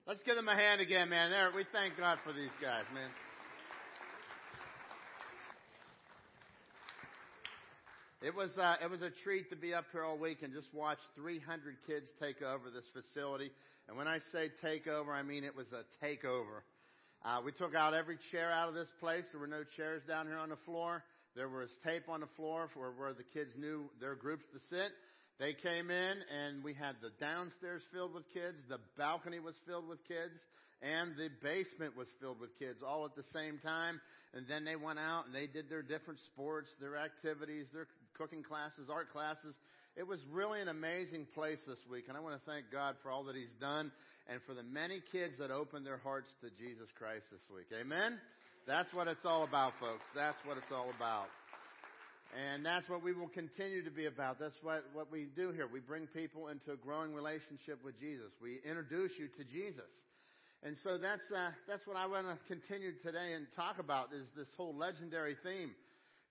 Let's 0.06 0.22
give 0.22 0.36
them 0.36 0.48
a 0.48 0.54
hand 0.54 0.80
again, 0.80 1.10
man. 1.10 1.30
There, 1.30 1.50
we 1.54 1.64
thank 1.72 1.98
God 1.98 2.16
for 2.24 2.32
these 2.32 2.54
guys, 2.62 2.84
man. 2.94 3.10
It 8.22 8.34
was 8.34 8.50
uh, 8.56 8.76
it 8.82 8.90
was 8.90 9.02
a 9.02 9.10
treat 9.22 9.50
to 9.50 9.56
be 9.56 9.74
up 9.74 9.84
here 9.92 10.02
all 10.02 10.16
week 10.16 10.38
and 10.42 10.52
just 10.54 10.72
watch 10.72 10.98
300 11.16 11.76
kids 11.86 12.06
take 12.18 12.40
over 12.40 12.70
this 12.70 12.86
facility. 12.94 13.50
And 13.88 13.96
when 13.96 14.08
I 14.08 14.20
say 14.32 14.48
take 14.62 14.88
over, 14.88 15.12
I 15.12 15.22
mean 15.22 15.44
it 15.44 15.54
was 15.54 15.66
a 15.70 15.84
takeover. 16.04 16.64
Uh, 17.24 17.40
we 17.44 17.52
took 17.52 17.74
out 17.74 17.94
every 17.94 18.18
chair 18.30 18.52
out 18.52 18.68
of 18.68 18.74
this 18.74 18.90
place. 19.00 19.24
There 19.32 19.40
were 19.40 19.46
no 19.46 19.64
chairs 19.76 20.02
down 20.06 20.26
here 20.26 20.38
on 20.38 20.50
the 20.50 20.60
floor. 20.64 21.02
There 21.34 21.48
was 21.48 21.68
tape 21.84 22.08
on 22.08 22.20
the 22.20 22.32
floor 22.36 22.68
for 22.72 22.92
where 22.96 23.12
the 23.12 23.24
kids 23.34 23.50
knew 23.58 23.90
their 24.00 24.14
groups 24.14 24.44
to 24.52 24.60
sit. 24.70 24.92
They 25.38 25.52
came 25.52 25.90
in 25.90 26.16
and 26.32 26.64
we 26.64 26.72
had 26.72 26.96
the 27.02 27.12
downstairs 27.20 27.82
filled 27.92 28.14
with 28.14 28.24
kids, 28.32 28.56
the 28.70 28.80
balcony 28.96 29.38
was 29.38 29.54
filled 29.66 29.86
with 29.86 30.00
kids, 30.08 30.32
and 30.80 31.12
the 31.16 31.28
basement 31.42 31.96
was 31.96 32.08
filled 32.20 32.40
with 32.40 32.58
kids 32.58 32.80
all 32.80 33.04
at 33.04 33.14
the 33.14 33.24
same 33.34 33.58
time. 33.58 34.00
And 34.32 34.46
then 34.48 34.64
they 34.64 34.76
went 34.76 34.98
out 34.98 35.26
and 35.26 35.34
they 35.34 35.46
did 35.46 35.68
their 35.68 35.82
different 35.82 36.20
sports, 36.32 36.68
their 36.80 36.96
activities, 36.96 37.66
their 37.72 37.86
cooking 38.16 38.42
classes, 38.42 38.88
art 38.90 39.12
classes. 39.12 39.54
It 39.96 40.06
was 40.06 40.20
really 40.30 40.60
an 40.60 40.68
amazing 40.68 41.26
place 41.32 41.56
this 41.66 41.80
week, 41.90 42.04
and 42.08 42.18
I 42.18 42.20
want 42.20 42.36
to 42.36 42.44
thank 42.44 42.68
God 42.70 42.96
for 43.02 43.10
all 43.10 43.24
that 43.24 43.34
He's 43.34 43.56
done 43.58 43.90
and 44.28 44.44
for 44.46 44.52
the 44.52 44.62
many 44.62 45.00
kids 45.10 45.32
that 45.38 45.50
opened 45.50 45.86
their 45.86 45.96
hearts 45.96 46.28
to 46.44 46.50
Jesus 46.60 46.92
Christ 46.98 47.24
this 47.32 47.40
week. 47.48 47.72
Amen? 47.72 48.20
That's 48.66 48.92
what 48.92 49.08
it's 49.08 49.24
all 49.24 49.44
about, 49.44 49.72
folks. 49.80 50.04
That's 50.14 50.36
what 50.44 50.58
it's 50.58 50.68
all 50.68 50.92
about. 50.94 51.32
And 52.36 52.60
that's 52.60 52.86
what 52.90 53.02
we 53.02 53.14
will 53.14 53.32
continue 53.32 53.82
to 53.84 53.90
be 53.90 54.04
about. 54.04 54.38
That's 54.38 54.60
what, 54.60 54.84
what 54.92 55.10
we 55.10 55.28
do 55.34 55.50
here. 55.52 55.64
We 55.64 55.80
bring 55.80 56.08
people 56.08 56.48
into 56.48 56.72
a 56.72 56.76
growing 56.76 57.14
relationship 57.14 57.80
with 57.82 57.98
Jesus. 57.98 58.28
We 58.42 58.60
introduce 58.68 59.12
you 59.16 59.28
to 59.38 59.44
Jesus. 59.48 59.88
And 60.62 60.76
so 60.84 60.98
that's, 60.98 61.24
uh, 61.32 61.56
that's 61.66 61.86
what 61.86 61.96
I 61.96 62.04
want 62.04 62.26
to 62.28 62.36
continue 62.52 62.92
today 63.02 63.32
and 63.32 63.46
talk 63.56 63.78
about 63.78 64.12
is 64.12 64.26
this 64.36 64.48
whole 64.58 64.76
legendary 64.76 65.36
theme. 65.42 65.72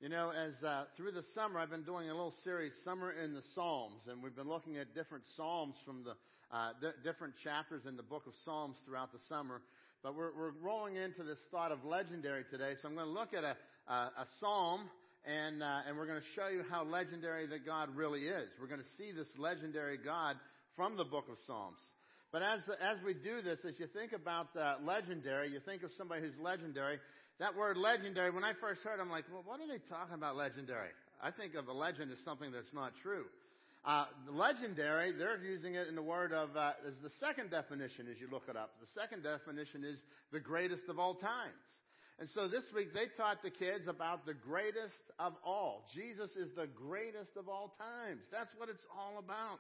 You 0.02 0.10
know, 0.10 0.30
as 0.30 0.62
uh, 0.62 0.84
through 0.98 1.14
the 1.14 1.24
summer, 1.34 1.58
I've 1.58 1.70
been 1.70 1.86
doing 1.86 2.10
a 2.10 2.14
little 2.14 2.34
series, 2.44 2.74
Summer 2.84 3.14
in 3.14 3.34
the 3.34 3.42
Psalms, 3.56 4.02
and 4.10 4.22
we've 4.22 4.36
been 4.36 4.50
looking 4.50 4.76
at 4.76 4.94
different 4.94 5.24
Psalms 5.38 5.76
from 5.86 6.04
the 6.04 6.12
uh, 6.52 6.72
d- 6.82 7.00
different 7.02 7.34
chapters 7.42 7.84
in 7.88 7.96
the 7.96 8.04
book 8.04 8.28
of 8.28 8.34
Psalms 8.44 8.76
throughout 8.86 9.14
the 9.14 9.20
summer. 9.30 9.62
But 10.04 10.14
we're, 10.14 10.36
we're 10.38 10.52
rolling 10.62 10.98
into 10.98 11.24
this 11.24 11.40
thought 11.50 11.72
of 11.72 11.86
legendary 11.86 12.44
today, 12.52 12.74
so 12.82 12.90
I'm 12.90 12.96
going 12.96 13.08
to 13.08 13.14
look 13.14 13.34
at 13.34 13.46
a, 13.46 13.56
a, 13.88 13.96
a 13.96 14.26
Psalm 14.42 14.82
and, 15.26 15.64
uh, 15.64 15.88
and 15.88 15.96
we're 15.98 16.08
going 16.08 16.20
to 16.20 16.28
show 16.36 16.50
you 16.50 16.64
how 16.70 16.84
legendary 16.84 17.48
that 17.48 17.66
God 17.66 17.88
really 17.96 18.28
is. 18.28 18.50
We're 18.60 18.68
going 18.68 18.82
to 18.84 18.94
see 18.98 19.14
this 19.16 19.30
legendary 19.38 19.98
God 19.98 20.36
from 20.76 20.98
the 20.98 21.06
book 21.06 21.26
of 21.32 21.38
Psalms. 21.48 21.80
But 22.34 22.42
as, 22.42 22.60
as 22.84 22.98
we 23.06 23.14
do 23.14 23.42
this, 23.42 23.60
as 23.64 23.80
you 23.80 23.88
think 23.88 24.12
about 24.12 24.48
uh, 24.60 24.76
legendary, 24.84 25.52
you 25.52 25.62
think 25.62 25.84
of 25.84 25.92
somebody 25.98 26.22
who's 26.22 26.38
legendary. 26.38 27.00
That 27.40 27.56
word 27.56 27.76
legendary, 27.76 28.32
when 28.32 28.44
I 28.44 28.54
first 28.62 28.82
heard 28.82 29.00
it, 29.00 29.02
I'm 29.02 29.12
like, 29.12 29.26
well, 29.32 29.44
what 29.44 29.60
are 29.60 29.68
they 29.68 29.84
talking 29.90 30.16
about 30.16 30.38
legendary? 30.38 30.90
I 31.22 31.32
think 31.32 31.56
of 31.56 31.68
a 31.68 31.74
legend 31.74 32.12
as 32.12 32.18
something 32.24 32.52
that's 32.52 32.74
not 32.74 32.94
true. 33.04 33.26
Uh, 33.84 34.06
legendary, 34.32 35.12
they're 35.12 35.44
using 35.44 35.76
it 35.76 35.88
in 35.88 35.96
the 35.96 36.02
word 36.02 36.32
of, 36.32 36.56
uh, 36.56 36.72
the 37.04 37.12
second 37.20 37.52
definition 37.52 38.08
as 38.10 38.20
you 38.20 38.28
look 38.32 38.44
it 38.50 38.56
up. 38.56 38.72
The 38.80 38.88
second 39.00 39.24
definition 39.24 39.84
is 39.84 40.00
the 40.32 40.40
greatest 40.40 40.88
of 40.90 40.98
all 40.98 41.14
times. 41.16 41.60
And 42.18 42.30
so 42.30 42.48
this 42.48 42.64
week 42.74 42.94
they 42.94 43.12
taught 43.18 43.44
the 43.44 43.52
kids 43.52 43.88
about 43.88 44.26
the 44.26 44.34
greatest 44.34 45.04
of 45.20 45.34
all. 45.46 45.84
Jesus 45.94 46.32
is 46.40 46.56
the 46.56 46.68
greatest 46.68 47.36
of 47.36 47.50
all 47.50 47.76
times. 47.78 48.24
That's 48.32 48.50
what 48.58 48.70
it's 48.70 48.86
all 48.96 49.20
about. 49.20 49.60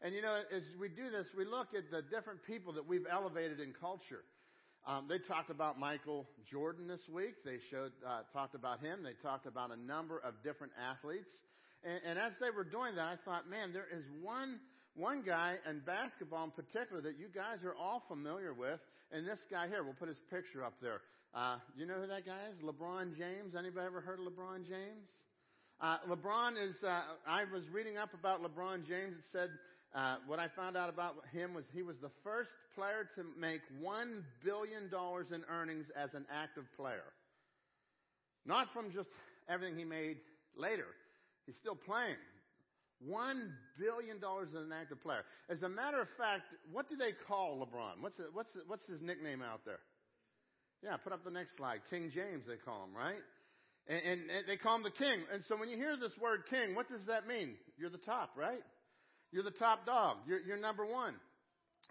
And 0.00 0.14
you 0.14 0.22
know, 0.22 0.40
as 0.54 0.62
we 0.80 0.88
do 0.88 1.10
this, 1.10 1.26
we 1.36 1.44
look 1.44 1.74
at 1.76 1.90
the 1.90 2.02
different 2.02 2.40
people 2.46 2.72
that 2.74 2.86
we've 2.86 3.06
elevated 3.10 3.58
in 3.58 3.74
culture. 3.78 4.22
Um, 4.86 5.06
they 5.08 5.18
talked 5.18 5.50
about 5.50 5.78
Michael 5.78 6.26
Jordan 6.50 6.88
this 6.88 7.02
week. 7.12 7.44
They 7.44 7.58
showed, 7.70 7.92
uh, 8.06 8.22
talked 8.32 8.54
about 8.54 8.80
him. 8.80 9.02
They 9.02 9.14
talked 9.22 9.46
about 9.46 9.70
a 9.70 9.76
number 9.76 10.18
of 10.18 10.34
different 10.42 10.72
athletes. 10.80 11.30
And, 11.84 12.00
and 12.06 12.18
as 12.18 12.32
they 12.40 12.50
were 12.50 12.64
doing 12.64 12.94
that, 12.96 13.06
I 13.06 13.16
thought, 13.24 13.48
man, 13.48 13.72
there 13.72 13.86
is 13.92 14.04
one 14.22 14.58
one 14.94 15.22
guy 15.22 15.54
in 15.68 15.80
basketball 15.80 16.44
in 16.44 16.50
particular 16.50 17.00
that 17.02 17.18
you 17.18 17.28
guys 17.32 17.64
are 17.64 17.74
all 17.74 18.02
familiar 18.08 18.52
with, 18.52 18.80
and 19.12 19.26
this 19.26 19.38
guy 19.50 19.68
here, 19.68 19.84
we'll 19.84 19.94
put 19.94 20.08
his 20.08 20.20
picture 20.30 20.64
up 20.64 20.74
there. 20.82 21.00
Uh, 21.34 21.56
you 21.76 21.86
know 21.86 21.94
who 21.94 22.08
that 22.08 22.26
guy 22.26 22.50
is? 22.50 22.58
LeBron 22.62 23.16
James. 23.16 23.54
Anybody 23.56 23.86
ever 23.86 24.00
heard 24.00 24.18
of 24.18 24.26
LeBron 24.26 24.66
James? 24.66 25.06
Uh, 25.80 25.98
LeBron 26.08 26.52
is. 26.60 26.74
Uh, 26.82 27.02
I 27.26 27.44
was 27.52 27.62
reading 27.72 27.96
up 27.96 28.10
about 28.18 28.42
LeBron 28.42 28.86
James. 28.86 29.14
It 29.16 29.24
said 29.30 29.50
uh, 29.94 30.16
what 30.26 30.38
I 30.38 30.46
found 30.54 30.76
out 30.76 30.88
about 30.88 31.16
him 31.32 31.54
was 31.54 31.64
he 31.72 31.82
was 31.82 31.96
the 32.00 32.10
first 32.22 32.50
player 32.74 33.08
to 33.16 33.24
make 33.38 33.60
one 33.80 34.24
billion 34.44 34.88
dollars 34.88 35.26
in 35.34 35.42
earnings 35.50 35.86
as 35.96 36.14
an 36.14 36.26
active 36.32 36.64
player. 36.76 37.10
Not 38.46 38.68
from 38.72 38.92
just 38.92 39.08
everything 39.48 39.76
he 39.76 39.84
made 39.84 40.18
later. 40.56 40.86
He's 41.46 41.56
still 41.56 41.74
playing. 41.74 42.16
One 43.04 43.52
billion 43.78 44.20
dollars 44.20 44.50
as 44.50 44.62
an 44.66 44.72
active 44.72 45.02
player. 45.02 45.24
As 45.48 45.62
a 45.62 45.68
matter 45.68 46.00
of 46.00 46.08
fact, 46.16 46.44
what 46.70 46.88
do 46.88 46.96
they 46.96 47.12
call 47.26 47.58
LeBron? 47.58 48.02
What's 48.02 48.20
what's 48.32 48.50
what's 48.66 48.86
his 48.86 49.00
nickname 49.00 49.42
out 49.42 49.64
there? 49.64 49.80
Yeah, 50.82 50.96
put 50.98 51.12
up 51.12 51.24
the 51.24 51.30
next 51.30 51.56
slide. 51.56 51.80
King 51.90 52.10
James, 52.14 52.44
they 52.46 52.56
call 52.56 52.84
him, 52.84 52.96
right? 52.96 53.20
And, 53.88 53.98
and, 53.98 54.20
and, 54.30 54.44
they 54.46 54.56
call 54.56 54.76
him 54.76 54.82
the 54.82 54.90
king. 54.90 55.24
And 55.32 55.42
so 55.44 55.56
when 55.56 55.68
you 55.68 55.76
hear 55.76 55.96
this 55.96 56.12
word 56.20 56.44
king, 56.48 56.74
what 56.74 56.88
does 56.88 57.04
that 57.06 57.26
mean? 57.26 57.56
You're 57.76 57.90
the 57.90 57.98
top, 57.98 58.30
right? 58.36 58.62
You're 59.32 59.42
the 59.42 59.50
top 59.50 59.86
dog. 59.86 60.18
You're, 60.26 60.40
you're 60.40 60.58
number 60.58 60.84
one. 60.84 61.14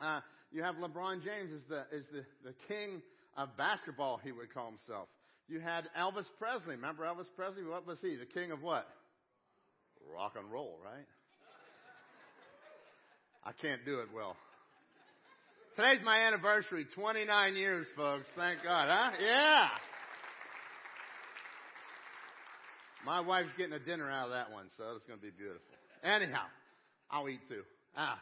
Uh, 0.01 0.21
you 0.51 0.63
have 0.63 0.75
LeBron 0.75 1.23
James 1.23 1.51
as 1.53 1.61
the, 1.69 1.79
as 1.95 2.03
the, 2.11 2.25
the 2.43 2.53
king 2.67 3.01
of 3.37 3.55
basketball, 3.57 4.19
he 4.23 4.31
would 4.31 4.53
call 4.53 4.67
himself. 4.67 5.07
You 5.47 5.59
had 5.59 5.85
Elvis 5.97 6.25
Presley. 6.37 6.75
Remember 6.75 7.03
Elvis 7.03 7.27
Presley? 7.35 7.63
What 7.63 7.87
was 7.87 7.97
he? 8.01 8.15
The 8.15 8.25
king 8.25 8.51
of 8.51 8.61
what? 8.61 8.87
Rock 10.15 10.33
and 10.37 10.51
roll, 10.51 10.77
right? 10.83 11.05
I 13.43 13.51
can't 13.61 13.83
do 13.85 13.99
it 13.99 14.07
well. 14.13 14.35
Today's 15.75 16.03
my 16.03 16.19
anniversary, 16.19 16.85
29 16.93 17.55
years, 17.55 17.87
folks. 17.95 18.25
Thank 18.35 18.63
God, 18.63 18.89
huh? 18.91 19.11
Yeah. 19.21 19.67
My 23.05 23.21
wife's 23.21 23.49
getting 23.57 23.73
a 23.73 23.79
dinner 23.79 24.11
out 24.11 24.25
of 24.25 24.31
that 24.31 24.51
one, 24.51 24.65
so 24.77 24.83
it's 24.97 25.05
going 25.05 25.19
to 25.19 25.25
be 25.25 25.31
beautiful. 25.31 25.63
Anyhow, 26.03 26.45
I'll 27.11 27.27
eat 27.29 27.41
too. 27.47 27.63
Ah. 27.95 28.19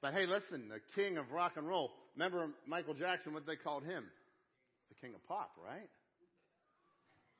But 0.00 0.14
hey, 0.14 0.26
listen, 0.26 0.68
the 0.68 0.80
king 1.00 1.18
of 1.18 1.30
rock 1.32 1.52
and 1.56 1.66
roll. 1.66 1.90
Remember 2.14 2.46
Michael 2.66 2.94
Jackson, 2.94 3.34
what 3.34 3.46
they 3.46 3.56
called 3.56 3.84
him? 3.84 4.04
The 4.88 4.94
king 5.06 5.14
of 5.14 5.26
pop, 5.26 5.50
right? 5.64 5.88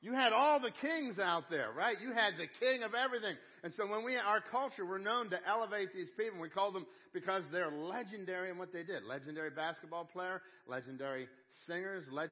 You 0.01 0.13
had 0.13 0.31
all 0.31 0.61
the 0.61 0.71
kings 0.81 1.19
out 1.19 1.49
there, 1.49 1.71
right? 1.75 1.97
You 2.01 2.13
had 2.13 2.35
the 2.37 2.47
king 2.59 2.83
of 2.83 2.93
everything. 2.93 3.35
And 3.63 3.73
so 3.75 3.85
when 3.85 4.05
we, 4.05 4.15
our 4.15 4.39
culture, 4.39 4.85
we're 4.85 4.97
known 4.97 5.29
to 5.31 5.37
elevate 5.45 5.89
these 5.93 6.07
people. 6.17 6.39
We 6.39 6.49
call 6.49 6.71
them 6.71 6.85
because 7.13 7.43
they're 7.51 7.71
legendary 7.71 8.49
in 8.49 8.57
what 8.57 8.71
they 8.71 8.83
did. 8.83 9.03
Legendary 9.03 9.49
basketball 9.49 10.05
player, 10.05 10.41
legendary 10.67 11.27
singers, 11.67 12.05
leg- 12.11 12.29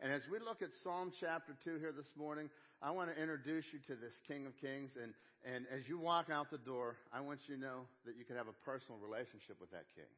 and 0.00 0.12
as 0.12 0.22
we 0.30 0.38
look 0.38 0.60
at 0.60 0.68
Psalm 0.84 1.12
chapter 1.18 1.56
2 1.64 1.78
here 1.80 1.92
this 1.92 2.12
morning, 2.16 2.50
I 2.82 2.90
want 2.90 3.08
to 3.08 3.16
introduce 3.16 3.64
you 3.72 3.80
to 3.88 3.96
this 3.96 4.12
King 4.28 4.44
of 4.44 4.52
Kings. 4.60 4.92
And, 5.00 5.16
and 5.48 5.64
as 5.72 5.88
you 5.88 5.98
walk 5.98 6.28
out 6.28 6.50
the 6.50 6.60
door, 6.60 6.96
I 7.12 7.20
want 7.20 7.40
you 7.48 7.56
to 7.56 7.60
know 7.60 7.88
that 8.04 8.16
you 8.16 8.24
can 8.24 8.36
have 8.36 8.48
a 8.48 8.58
personal 8.64 9.00
relationship 9.00 9.56
with 9.56 9.72
that 9.72 9.88
King. 9.96 10.10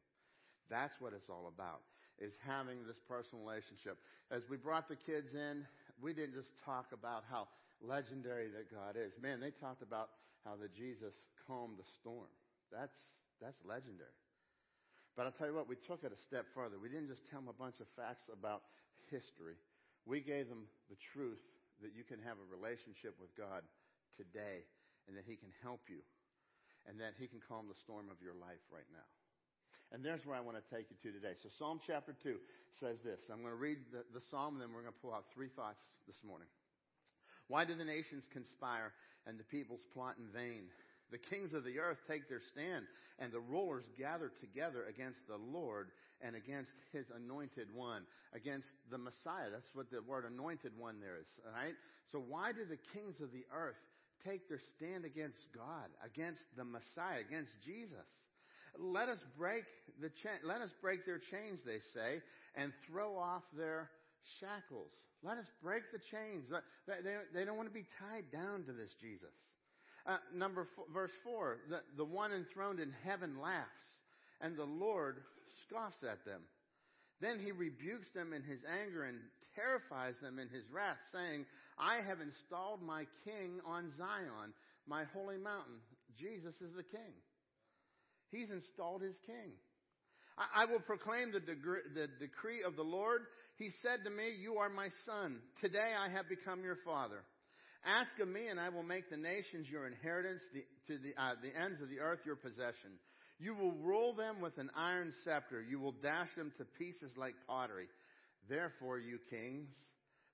That's 0.69 0.93
what 0.99 1.13
it's 1.15 1.31
all 1.31 1.47
about, 1.47 1.79
is 2.19 2.35
having 2.43 2.83
this 2.83 2.99
personal 3.07 3.39
relationship. 3.39 3.97
As 4.29 4.43
we 4.51 4.57
brought 4.57 4.91
the 4.91 4.99
kids 4.99 5.31
in, 5.33 5.63
we 6.03 6.11
didn't 6.11 6.35
just 6.35 6.51
talk 6.67 6.91
about 6.91 7.23
how 7.31 7.47
legendary 7.79 8.51
that 8.51 8.67
God 8.67 8.99
is. 8.99 9.15
Man, 9.23 9.39
they 9.39 9.55
talked 9.55 9.81
about 9.81 10.11
how 10.43 10.59
the 10.59 10.67
Jesus 10.67 11.15
calmed 11.47 11.79
the 11.79 11.87
storm. 12.03 12.27
That's, 12.67 12.99
that's 13.39 13.57
legendary. 13.63 14.13
But 15.15 15.25
I'll 15.25 15.35
tell 15.35 15.47
you 15.47 15.55
what, 15.55 15.67
we 15.71 15.79
took 15.87 16.03
it 16.03 16.11
a 16.11 16.21
step 16.27 16.45
further. 16.53 16.75
We 16.75 16.91
didn't 16.91 17.07
just 17.07 17.23
tell 17.31 17.39
them 17.39 17.49
a 17.49 17.55
bunch 17.55 17.79
of 17.79 17.87
facts 17.95 18.27
about 18.31 18.61
history. 19.09 19.55
We 20.05 20.19
gave 20.19 20.47
them 20.47 20.67
the 20.89 20.99
truth 21.13 21.41
that 21.81 21.95
you 21.95 22.03
can 22.03 22.19
have 22.23 22.37
a 22.39 22.47
relationship 22.51 23.15
with 23.19 23.31
God 23.35 23.63
today 24.15 24.67
and 25.07 25.15
that 25.15 25.23
He 25.27 25.35
can 25.35 25.51
help 25.63 25.87
you 25.87 26.03
and 26.87 26.99
that 26.99 27.15
He 27.19 27.27
can 27.27 27.39
calm 27.43 27.67
the 27.67 27.79
storm 27.79 28.11
of 28.11 28.19
your 28.23 28.35
life 28.35 28.63
right 28.71 28.87
now. 28.91 29.07
And 29.91 30.05
there's 30.05 30.21
where 30.25 30.37
I 30.37 30.41
want 30.41 30.57
to 30.57 30.65
take 30.69 30.85
you 30.93 30.97
to 31.01 31.09
today. 31.09 31.33
So 31.41 31.49
Psalm 31.57 31.81
chapter 31.81 32.13
2 32.13 32.37
says 32.77 33.01
this. 33.01 33.25
I'm 33.33 33.41
going 33.41 33.55
to 33.55 33.59
read 33.59 33.79
the, 33.89 34.05
the 34.13 34.21
psalm 34.29 34.53
and 34.53 34.61
then 34.61 34.69
we're 34.69 34.85
going 34.85 34.93
to 34.93 35.01
pull 35.01 35.13
out 35.13 35.25
three 35.33 35.49
thoughts 35.49 35.81
this 36.05 36.21
morning. 36.21 36.47
Why 37.49 37.65
do 37.65 37.73
the 37.73 37.85
nations 37.85 38.29
conspire 38.29 38.93
and 39.25 39.39
the 39.39 39.43
peoples 39.49 39.81
plot 39.93 40.21
in 40.21 40.29
vain? 40.29 40.69
The 41.11 41.17
kings 41.17 41.53
of 41.53 41.63
the 41.63 41.79
earth 41.79 41.97
take 42.07 42.29
their 42.29 42.41
stand 42.51 42.85
and 43.17 43.31
the 43.31 43.39
rulers 43.39 43.85
gather 43.97 44.31
together 44.39 44.85
against 44.87 45.27
the 45.27 45.37
Lord 45.37 45.87
and 46.21 46.35
against 46.35 46.71
his 46.91 47.05
anointed 47.15 47.67
one, 47.73 48.03
against 48.33 48.67
the 48.91 48.97
Messiah. 48.97 49.49
That's 49.51 49.69
what 49.73 49.89
the 49.89 50.01
word 50.01 50.25
anointed 50.25 50.73
one 50.77 50.99
there 50.99 51.17
is, 51.17 51.27
all 51.45 51.53
right? 51.53 51.75
So 52.11 52.19
why 52.19 52.51
do 52.51 52.65
the 52.65 52.79
kings 52.93 53.21
of 53.21 53.31
the 53.31 53.45
earth 53.53 53.79
take 54.25 54.49
their 54.49 54.61
stand 54.75 55.05
against 55.05 55.39
God, 55.55 55.89
against 56.05 56.43
the 56.57 56.65
Messiah, 56.65 57.21
against 57.25 57.53
Jesus? 57.65 58.09
Let 58.77 59.09
us 59.09 59.23
break 59.37 59.63
the 59.99 60.09
cha- 60.09 60.43
let 60.43 60.61
us 60.61 60.73
break 60.81 61.05
their 61.05 61.17
chains, 61.17 61.61
they 61.65 61.79
say, 61.93 62.21
and 62.55 62.71
throw 62.87 63.17
off 63.17 63.43
their 63.57 63.89
shackles. 64.39 64.91
Let 65.23 65.37
us 65.37 65.47
break 65.63 65.83
the 65.91 65.99
chains. 66.11 66.45
They, 66.87 67.15
they 67.33 67.45
don't 67.45 67.57
want 67.57 67.67
to 67.67 67.73
be 67.73 67.87
tied 67.99 68.31
down 68.31 68.63
to 68.65 68.73
this 68.73 68.93
Jesus. 69.01 69.33
Uh, 70.09 70.17
number 70.33 70.67
four, 70.75 70.85
verse 70.91 71.11
four: 71.23 71.57
the, 71.69 71.81
the 71.95 72.03
one 72.03 72.31
enthroned 72.31 72.79
in 72.79 72.91
heaven 73.05 73.39
laughs, 73.39 73.85
and 74.41 74.57
the 74.57 74.65
Lord 74.65 75.17
scoffs 75.61 76.03
at 76.03 76.25
them. 76.25 76.41
Then 77.21 77.37
he 77.37 77.51
rebukes 77.51 78.07
them 78.15 78.33
in 78.33 78.41
his 78.41 78.59
anger 78.65 79.03
and 79.03 79.19
terrifies 79.53 80.15
them 80.21 80.39
in 80.39 80.47
his 80.49 80.63
wrath, 80.71 80.97
saying, 81.11 81.45
I 81.77 82.01
have 82.07 82.21
installed 82.21 82.81
my 82.81 83.05
king 83.25 83.59
on 83.65 83.91
Zion, 83.97 84.55
my 84.87 85.03
holy 85.13 85.37
mountain. 85.37 85.83
Jesus 86.17 86.55
is 86.61 86.73
the 86.75 86.83
king. 86.83 87.13
He's 88.31 88.49
installed 88.49 89.01
his 89.01 89.17
king. 89.25 89.51
I, 90.37 90.63
I 90.63 90.65
will 90.65 90.79
proclaim 90.79 91.31
the, 91.33 91.41
degre- 91.43 91.91
the 91.93 92.07
decree 92.19 92.63
of 92.65 92.75
the 92.75 92.87
Lord. 92.87 93.21
He 93.57 93.69
said 93.83 94.03
to 94.05 94.09
me, 94.09 94.31
You 94.41 94.55
are 94.55 94.69
my 94.69 94.87
son. 95.05 95.39
Today 95.61 95.93
I 95.93 96.09
have 96.09 96.29
become 96.29 96.63
your 96.63 96.77
father. 96.85 97.21
Ask 97.85 98.19
of 98.19 98.27
me, 98.27 98.47
and 98.47 98.59
I 98.59 98.69
will 98.69 98.83
make 98.83 99.09
the 99.09 99.17
nations 99.17 99.69
your 99.69 99.87
inheritance, 99.87 100.41
the, 100.53 100.63
to 100.87 100.99
the, 100.99 101.21
uh, 101.21 101.35
the 101.41 101.57
ends 101.57 101.81
of 101.81 101.89
the 101.89 101.99
earth 101.99 102.19
your 102.25 102.35
possession. 102.35 102.99
You 103.39 103.55
will 103.55 103.71
rule 103.71 104.13
them 104.13 104.41
with 104.41 104.57
an 104.57 104.69
iron 104.75 105.13
scepter. 105.23 105.61
You 105.61 105.79
will 105.79 105.95
dash 106.03 106.27
them 106.35 106.51
to 106.57 106.65
pieces 106.77 107.13
like 107.17 107.35
pottery. 107.47 107.87
Therefore, 108.49 108.99
you 108.99 109.17
kings, 109.29 109.73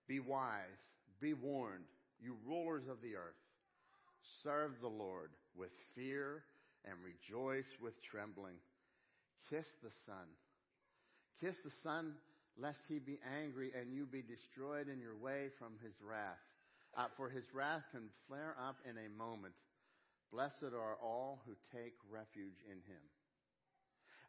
be 0.08 0.20
wise, 0.20 0.82
be 1.22 1.34
warned, 1.34 1.86
you 2.20 2.36
rulers 2.48 2.88
of 2.90 3.02
the 3.02 3.16
earth. 3.16 3.38
Serve 4.44 4.72
the 4.82 4.88
Lord 4.88 5.30
with 5.56 5.70
fear 5.94 6.44
and 6.86 6.96
rejoice 7.04 7.70
with 7.82 7.94
trembling. 8.10 8.58
Kiss 9.50 9.66
the 9.84 9.92
Son. 10.06 10.26
Kiss 11.42 11.56
the 11.64 11.72
Son, 11.84 12.14
lest 12.58 12.80
he 12.88 12.98
be 12.98 13.20
angry 13.44 13.72
and 13.80 13.94
you 13.94 14.06
be 14.06 14.24
destroyed 14.24 14.88
in 14.88 15.00
your 15.00 15.16
way 15.16 15.50
from 15.60 15.74
his 15.84 15.94
wrath. 16.02 16.42
Uh, 16.96 17.12
for 17.18 17.30
his 17.30 17.44
wrath 17.54 17.84
can 17.92 18.08
flare 18.28 18.56
up 18.56 18.78
in 18.88 18.96
a 18.96 19.10
moment. 19.20 19.54
Blessed 20.32 20.72
are 20.72 20.96
all 21.04 21.42
who 21.46 21.54
take 21.76 21.94
refuge 22.10 22.56
in 22.72 22.80
him. 22.88 23.04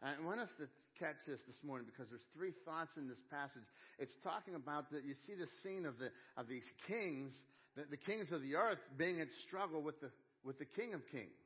And 0.02 0.18
I 0.18 0.26
want 0.26 0.40
us 0.40 0.50
to 0.58 0.66
catch 0.98 1.16
this 1.26 1.40
this 1.46 1.62
morning 1.62 1.86
because 1.86 2.10
there's 2.10 2.26
three 2.34 2.52
thoughts 2.64 2.96
in 2.96 3.08
this 3.08 3.22
passage. 3.30 3.64
It's 3.98 4.16
talking 4.22 4.54
about 4.54 4.90
that 4.90 5.04
you 5.04 5.14
see 5.26 5.34
the 5.34 5.48
scene 5.62 5.86
of 5.86 5.98
the 5.98 6.10
of 6.36 6.48
these 6.48 6.66
kings, 6.86 7.32
the, 7.76 7.84
the 7.88 7.96
kings 7.96 8.32
of 8.32 8.42
the 8.42 8.56
earth 8.56 8.82
being 8.98 9.20
at 9.20 9.28
struggle 9.46 9.80
with 9.80 10.00
the 10.00 10.10
with 10.44 10.58
the 10.58 10.64
King 10.66 10.94
of 10.94 11.00
Kings. 11.10 11.38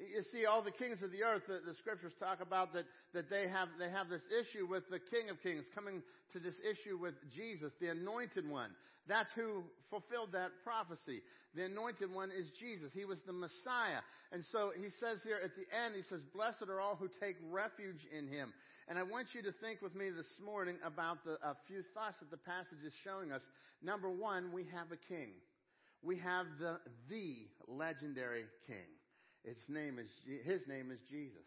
You 0.00 0.24
see, 0.32 0.46
all 0.46 0.62
the 0.62 0.72
kings 0.72 1.02
of 1.04 1.12
the 1.12 1.22
earth, 1.22 1.44
the, 1.46 1.60
the, 1.60 1.76
scriptures 1.76 2.16
talk 2.18 2.40
about 2.40 2.72
that, 2.72 2.88
that 3.12 3.28
they 3.28 3.44
have, 3.48 3.68
they 3.78 3.90
have 3.92 4.08
this 4.08 4.24
issue 4.32 4.64
with 4.64 4.88
the 4.88 4.98
King 4.98 5.28
of 5.28 5.36
Kings 5.42 5.68
coming 5.74 6.00
to 6.32 6.40
this 6.40 6.56
issue 6.64 6.96
with 6.96 7.12
Jesus, 7.28 7.70
the 7.80 7.88
anointed 7.92 8.48
one. 8.48 8.70
That's 9.06 9.28
who 9.36 9.64
fulfilled 9.90 10.32
that 10.32 10.56
prophecy. 10.64 11.20
The 11.54 11.64
anointed 11.68 12.14
one 12.14 12.30
is 12.30 12.48
Jesus. 12.56 12.92
He 12.94 13.04
was 13.04 13.18
the 13.26 13.36
Messiah. 13.36 14.00
And 14.32 14.40
so 14.52 14.72
he 14.72 14.88
says 15.00 15.20
here 15.20 15.40
at 15.42 15.52
the 15.52 15.68
end, 15.68 15.92
he 15.96 16.02
says, 16.08 16.20
blessed 16.32 16.64
are 16.70 16.80
all 16.80 16.96
who 16.96 17.08
take 17.20 17.36
refuge 17.50 18.00
in 18.16 18.28
him. 18.28 18.54
And 18.88 18.98
I 18.98 19.02
want 19.02 19.34
you 19.34 19.42
to 19.42 19.52
think 19.60 19.82
with 19.82 19.94
me 19.94 20.08
this 20.08 20.30
morning 20.40 20.76
about 20.80 21.24
the, 21.24 21.36
a 21.44 21.56
few 21.68 21.82
thoughts 21.92 22.16
that 22.20 22.30
the 22.30 22.40
passage 22.40 22.80
is 22.86 22.94
showing 23.04 23.32
us. 23.32 23.42
Number 23.82 24.08
one, 24.08 24.52
we 24.52 24.64
have 24.72 24.88
a 24.92 25.00
king. 25.12 25.36
We 26.02 26.16
have 26.18 26.46
the, 26.58 26.78
the 27.10 27.34
legendary 27.68 28.44
king. 28.66 28.88
His 29.44 29.56
name 29.68 29.98
is, 29.98 30.08
his 30.44 30.66
name 30.68 30.90
is 30.90 30.98
Jesus. 31.10 31.46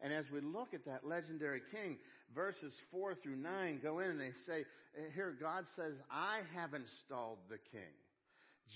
And 0.00 0.12
as 0.12 0.24
we 0.32 0.40
look 0.40 0.72
at 0.72 0.86
that 0.86 1.06
legendary 1.06 1.60
king, 1.70 1.98
verses 2.34 2.72
4 2.90 3.16
through 3.22 3.36
9 3.36 3.80
go 3.82 3.98
in 3.98 4.10
and 4.10 4.20
they 4.20 4.32
say, 4.46 4.64
eh, 4.96 5.10
here 5.14 5.36
God 5.38 5.64
says, 5.76 5.92
I 6.10 6.40
have 6.54 6.72
installed 6.72 7.38
the 7.48 7.58
king. 7.70 7.92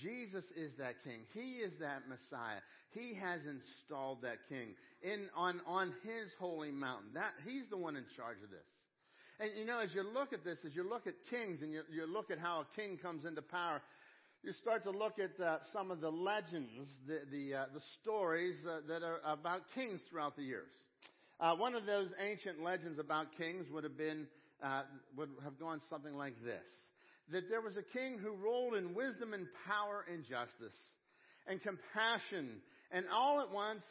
Jesus 0.01 0.43
is 0.57 0.71
that 0.77 0.95
king. 1.03 1.21
He 1.33 1.63
is 1.63 1.73
that 1.79 2.03
Messiah. 2.09 2.59
He 2.91 3.15
has 3.15 3.41
installed 3.45 4.21
that 4.23 4.37
king 4.49 4.75
in, 5.01 5.29
on, 5.35 5.61
on 5.65 5.93
his 6.03 6.31
holy 6.37 6.71
mountain. 6.71 7.11
That, 7.13 7.31
he's 7.45 7.69
the 7.69 7.77
one 7.77 7.95
in 7.95 8.03
charge 8.15 8.37
of 8.43 8.49
this. 8.49 8.67
And 9.39 9.51
you 9.57 9.65
know, 9.65 9.79
as 9.79 9.93
you 9.93 10.03
look 10.03 10.31
at 10.31 10.43
this, 10.43 10.57
as 10.65 10.75
you 10.75 10.87
look 10.87 11.07
at 11.07 11.13
kings 11.29 11.61
and 11.61 11.71
you, 11.71 11.81
you 11.91 12.05
look 12.07 12.31
at 12.31 12.39
how 12.39 12.61
a 12.61 12.67
king 12.75 12.97
comes 12.97 13.25
into 13.25 13.41
power, 13.41 13.81
you 14.45 14.53
start 14.53 14.83
to 14.83 14.91
look 14.91 15.17
at 15.17 15.43
uh, 15.43 15.57
some 15.73 15.89
of 15.89 16.01
the 16.01 16.09
legends, 16.09 16.87
the 17.07 17.21
the, 17.31 17.55
uh, 17.55 17.65
the 17.73 17.81
stories 17.99 18.55
uh, 18.69 18.77
that 18.87 19.01
are 19.01 19.19
about 19.25 19.61
kings 19.73 20.01
throughout 20.07 20.35
the 20.35 20.43
years. 20.43 20.69
Uh, 21.39 21.55
one 21.55 21.73
of 21.73 21.87
those 21.87 22.09
ancient 22.23 22.61
legends 22.61 22.99
about 22.99 23.25
kings 23.37 23.65
would 23.71 23.83
have 23.83 23.97
been 23.97 24.27
uh, 24.63 24.83
would 25.17 25.29
have 25.43 25.59
gone 25.59 25.81
something 25.89 26.13
like 26.13 26.35
this: 26.43 26.69
that 27.31 27.49
there 27.49 27.61
was 27.61 27.75
a 27.75 27.97
king 27.97 28.19
who 28.19 28.35
ruled 28.35 28.75
in 28.75 28.93
wisdom 28.93 29.33
and 29.33 29.47
power 29.67 30.05
and 30.13 30.23
justice 30.23 30.77
and 31.47 31.59
compassion, 31.63 32.61
and 32.91 33.05
all 33.11 33.41
at 33.41 33.51
once, 33.51 33.81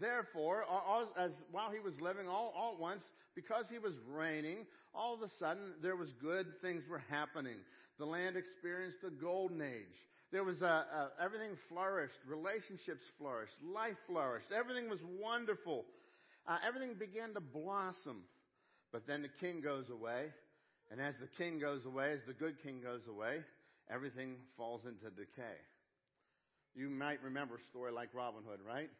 therefore, 0.00 0.62
all, 0.64 1.08
as 1.18 1.32
while 1.50 1.72
he 1.72 1.80
was 1.80 1.94
living, 2.00 2.28
all, 2.28 2.54
all 2.56 2.74
at 2.74 2.80
once, 2.80 3.02
because 3.38 3.66
he 3.70 3.78
was 3.78 3.94
reigning, 4.10 4.66
all 4.92 5.14
of 5.14 5.22
a 5.22 5.30
sudden 5.38 5.74
there 5.80 5.94
was 5.94 6.12
good 6.20 6.46
things 6.60 6.82
were 6.90 7.02
happening. 7.08 7.58
The 7.98 8.04
land 8.04 8.36
experienced 8.36 8.98
a 9.06 9.10
golden 9.10 9.62
age. 9.62 9.98
There 10.32 10.42
was 10.42 10.60
a, 10.60 10.66
a, 10.66 11.10
everything 11.22 11.56
flourished, 11.68 12.18
relationships 12.26 13.04
flourished, 13.16 13.54
life 13.62 13.96
flourished. 14.08 14.48
Everything 14.50 14.90
was 14.90 14.98
wonderful. 15.20 15.84
Uh, 16.48 16.56
everything 16.66 16.96
began 16.98 17.32
to 17.34 17.40
blossom. 17.40 18.24
But 18.92 19.06
then 19.06 19.22
the 19.22 19.30
king 19.40 19.60
goes 19.60 19.88
away, 19.88 20.32
and 20.90 21.00
as 21.00 21.14
the 21.20 21.28
king 21.38 21.60
goes 21.60 21.86
away, 21.86 22.10
as 22.10 22.20
the 22.26 22.32
good 22.32 22.60
king 22.60 22.80
goes 22.82 23.06
away, 23.08 23.38
everything 23.88 24.34
falls 24.56 24.84
into 24.84 25.14
decay. 25.14 25.58
You 26.74 26.90
might 26.90 27.22
remember 27.22 27.54
a 27.54 27.62
story 27.70 27.92
like 27.92 28.08
Robin 28.14 28.42
Hood, 28.48 28.60
right? 28.66 28.90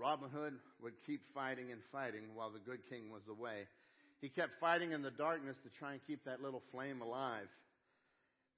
Robin 0.00 0.30
Hood 0.30 0.54
would 0.82 0.94
keep 1.06 1.20
fighting 1.34 1.72
and 1.72 1.80
fighting 1.92 2.22
while 2.34 2.50
the 2.50 2.58
good 2.58 2.80
king 2.88 3.10
was 3.12 3.22
away. 3.28 3.68
He 4.20 4.28
kept 4.28 4.52
fighting 4.60 4.92
in 4.92 5.02
the 5.02 5.10
darkness 5.10 5.56
to 5.64 5.70
try 5.78 5.92
and 5.92 6.00
keep 6.06 6.24
that 6.24 6.42
little 6.42 6.62
flame 6.72 7.00
alive. 7.02 7.48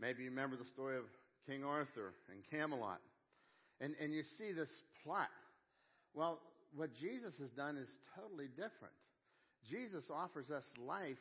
Maybe 0.00 0.24
you 0.24 0.30
remember 0.30 0.56
the 0.56 0.68
story 0.72 0.96
of 0.96 1.04
King 1.46 1.64
Arthur 1.64 2.14
and 2.30 2.42
Camelot. 2.50 3.00
And, 3.80 3.94
and 4.00 4.12
you 4.12 4.22
see 4.38 4.52
this 4.52 4.70
plot. 5.04 5.28
Well, 6.14 6.38
what 6.76 6.90
Jesus 6.94 7.34
has 7.40 7.50
done 7.50 7.76
is 7.76 7.88
totally 8.16 8.48
different. 8.48 8.94
Jesus 9.68 10.04
offers 10.10 10.50
us 10.50 10.64
life 10.78 11.18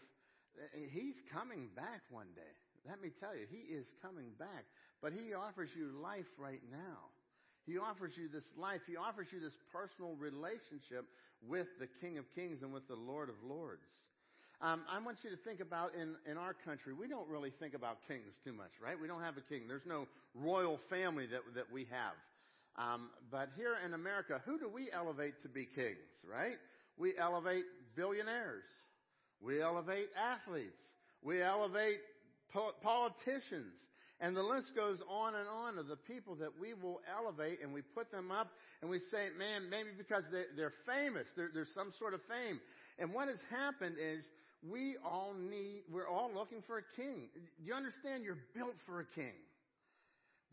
He's 0.91 1.15
coming 1.32 1.69
back 1.76 2.01
one 2.09 2.28
day. 2.36 2.53
Let 2.88 3.01
me 3.01 3.09
tell 3.19 3.36
you, 3.36 3.45
He 3.49 3.74
is 3.74 3.86
coming 4.01 4.32
back. 4.38 4.65
But 5.01 5.13
He 5.13 5.34
offers 5.34 5.69
you 5.76 5.91
life 6.01 6.30
right 6.38 6.61
now. 6.72 7.09
He 7.66 7.78
offers 7.78 8.14
you 8.18 8.28
this 8.28 8.45
life. 8.57 8.82
He 8.88 8.97
offers 8.97 9.28
you 9.32 9.39
this 9.39 9.55
personal 9.72 10.16
relationship 10.16 11.05
with 11.47 11.68
the 11.80 11.88
King 12.01 12.18
of 12.18 12.26
Kings 12.36 12.62
and 12.62 12.74
with 12.74 12.88
the 12.88 12.95
Lord 12.95 13.30
of 13.30 13.36
Lords. 13.47 13.86
Um, 14.62 14.84
I 14.91 14.99
want 15.03 15.18
you 15.24 15.32
to 15.32 15.38
think 15.38 15.59
about 15.59 15.95
in, 15.95 16.14
in 16.30 16.38
our 16.38 16.53
country, 16.53 16.93
we 16.93 17.07
don't 17.07 17.28
really 17.28 17.49
think 17.59 17.74
about 17.74 17.97
kings 18.07 18.38
too 18.43 18.53
much, 18.53 18.70
right? 18.84 18.95
We 18.99 19.07
don't 19.07 19.22
have 19.22 19.36
a 19.38 19.41
king. 19.41 19.64
There's 19.68 19.88
no 19.88 20.07
royal 20.36 20.80
family 20.88 21.26
that, 21.28 21.41
that 21.55 21.72
we 21.74 21.88
have. 21.89 22.14
Um, 22.78 23.09
but 23.32 23.49
here 23.57 23.76
in 23.84 23.95
America, 23.95 24.39
who 24.45 24.59
do 24.59 24.70
we 24.70 24.89
elevate 24.93 25.41
to 25.41 25.49
be 25.49 25.66
kings, 25.66 25.97
right? 26.30 26.57
We 26.97 27.14
elevate 27.18 27.64
billionaires. 27.95 28.70
We 29.41 29.62
elevate 29.62 30.09
athletes. 30.16 30.84
We 31.24 31.41
elevate 31.41 31.97
po- 32.53 32.74
politicians. 32.84 33.74
And 34.22 34.38
the 34.38 34.43
list 34.43 34.76
goes 34.76 35.01
on 35.09 35.34
and 35.34 35.49
on 35.49 35.80
of 35.80 35.88
the 35.88 35.97
people 35.97 36.36
that 36.36 36.51
we 36.61 36.76
will 36.76 37.01
elevate 37.09 37.57
and 37.63 37.74
we 37.74 37.82
put 37.82 38.11
them 38.11 38.30
up 38.30 38.51
and 38.82 38.89
we 38.89 38.99
say, 39.09 39.34
man, 39.36 39.67
maybe 39.67 39.89
because 39.97 40.24
they're, 40.32 40.74
famous, 40.86 41.26
there's 41.36 41.74
some 41.74 41.91
sort 41.97 42.13
of 42.13 42.22
fame. 42.30 42.61
And 42.99 43.13
what 43.13 43.28
has 43.28 43.39
happened 43.49 43.95
is 43.99 44.24
we 44.61 44.95
all 45.03 45.34
need, 45.34 45.82
we're 45.91 46.07
all 46.07 46.30
looking 46.32 46.61
for 46.67 46.78
a 46.78 46.86
king. 46.95 47.30
Do 47.34 47.65
you 47.65 47.74
understand? 47.74 48.24
You're 48.24 48.45
built 48.53 48.76
for 48.86 48.99
a 48.99 49.05
king. 49.15 49.34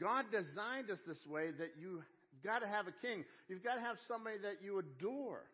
God 0.00 0.24
designed 0.32 0.90
us 0.90 0.98
this 1.06 1.20
way 1.28 1.50
that 1.58 1.76
you've 1.78 2.04
got 2.42 2.60
to 2.60 2.68
have 2.68 2.86
a 2.86 2.96
king. 3.04 3.24
You've 3.48 3.62
got 3.64 3.74
to 3.74 3.82
have 3.82 3.96
somebody 4.08 4.38
that 4.48 4.64
you 4.64 4.78
adore. 4.78 5.44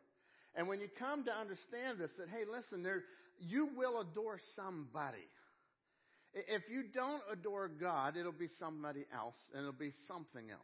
And 0.55 0.69
when 0.69 0.81
you 0.81 0.87
come 1.01 1.25
to 1.25 1.35
understand 1.35 1.99
this, 1.99 2.11
that, 2.19 2.29
hey, 2.29 2.45
listen, 2.47 2.85
there, 2.85 3.03
you 3.41 3.71
will 3.77 4.01
adore 4.01 4.39
somebody. 4.55 5.27
If 6.35 6.63
you 6.69 6.83
don't 6.93 7.23
adore 7.33 7.69
God, 7.69 8.17
it'll 8.17 8.33
be 8.33 8.49
somebody 8.59 9.07
else, 9.15 9.37
and 9.53 9.61
it'll 9.61 9.73
be 9.73 9.93
something 10.09 10.51
else. 10.51 10.61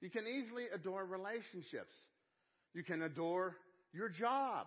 You 0.00 0.10
can 0.10 0.26
easily 0.26 0.64
adore 0.74 1.04
relationships. 1.04 1.94
You 2.74 2.82
can 2.82 3.02
adore 3.02 3.56
your 3.92 4.08
job. 4.08 4.66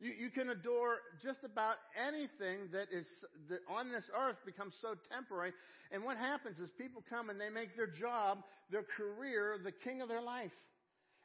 You, 0.00 0.12
you 0.16 0.30
can 0.30 0.50
adore 0.50 0.98
just 1.22 1.40
about 1.42 1.74
anything 1.98 2.70
that 2.72 2.86
is 2.92 3.06
that 3.48 3.58
on 3.68 3.90
this 3.90 4.08
earth 4.16 4.36
becomes 4.46 4.74
so 4.80 4.94
temporary. 5.12 5.52
And 5.90 6.04
what 6.04 6.16
happens 6.16 6.58
is 6.60 6.70
people 6.78 7.02
come 7.10 7.30
and 7.30 7.40
they 7.40 7.50
make 7.50 7.76
their 7.76 7.88
job, 7.88 8.38
their 8.70 8.84
career, 8.84 9.58
the 9.62 9.72
king 9.72 10.00
of 10.00 10.08
their 10.08 10.22
life. 10.22 10.52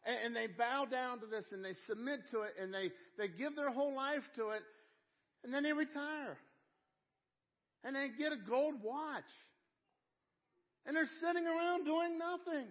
And, 0.06 0.18
and 0.26 0.36
they 0.36 0.48
bow 0.48 0.86
down 0.86 1.20
to 1.20 1.28
this 1.28 1.46
and 1.52 1.64
they 1.64 1.76
submit 1.88 2.22
to 2.32 2.42
it 2.42 2.54
and 2.60 2.74
they, 2.74 2.90
they 3.20 3.28
give 3.28 3.56
their 3.56 3.70
whole 3.70 3.96
life 3.96 4.24
to 4.38 4.50
it. 4.50 4.64
And 5.44 5.54
then 5.54 5.62
they 5.62 5.74
retire. 5.74 6.38
And 7.84 7.96
they 7.96 8.08
get 8.18 8.32
a 8.32 8.38
gold 8.38 8.76
watch. 8.82 9.30
And 10.86 10.96
they're 10.96 11.10
sitting 11.20 11.48
around 11.48 11.86
doing 11.86 12.18
nothing. 12.18 12.68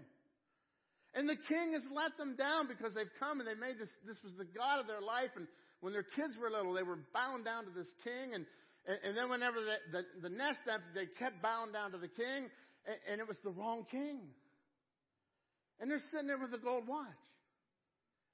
And 1.15 1.29
the 1.29 1.37
king 1.37 1.73
has 1.73 1.85
let 1.93 2.17
them 2.17 2.37
down 2.37 2.69
because 2.69 2.95
they've 2.95 3.13
come 3.21 3.41
and 3.41 3.49
they 3.49 3.55
made 3.55 3.77
this, 3.79 3.93
this 4.07 4.17
was 4.25 4.33
the 4.37 4.49
God 4.49 4.81
of 4.81 4.87
their 4.87 5.01
life. 5.01 5.33
And 5.37 5.47
when 5.81 5.93
their 5.93 6.05
kids 6.05 6.37
were 6.41 6.51
little, 6.51 6.73
they 6.73 6.83
were 6.83 7.01
bound 7.13 7.45
down 7.45 7.65
to 7.65 7.71
this 7.71 7.89
king. 8.05 8.33
And, 8.33 8.47
and 8.89 9.17
then 9.17 9.29
whenever 9.29 9.61
the, 9.61 9.77
the, 9.93 10.29
the 10.29 10.33
nest 10.33 10.61
emptied, 10.65 10.97
they 10.97 11.09
kept 11.21 11.43
bound 11.43 11.73
down 11.73 11.93
to 11.93 11.99
the 11.99 12.09
king. 12.09 12.49
And, 12.89 12.99
and 13.13 13.17
it 13.21 13.29
was 13.29 13.37
the 13.45 13.53
wrong 13.53 13.85
king. 13.91 14.21
And 15.81 15.91
they're 15.91 16.05
sitting 16.11 16.29
there 16.29 16.39
with 16.39 16.55
a 16.55 16.63
gold 16.63 16.89
watch. 16.89 17.25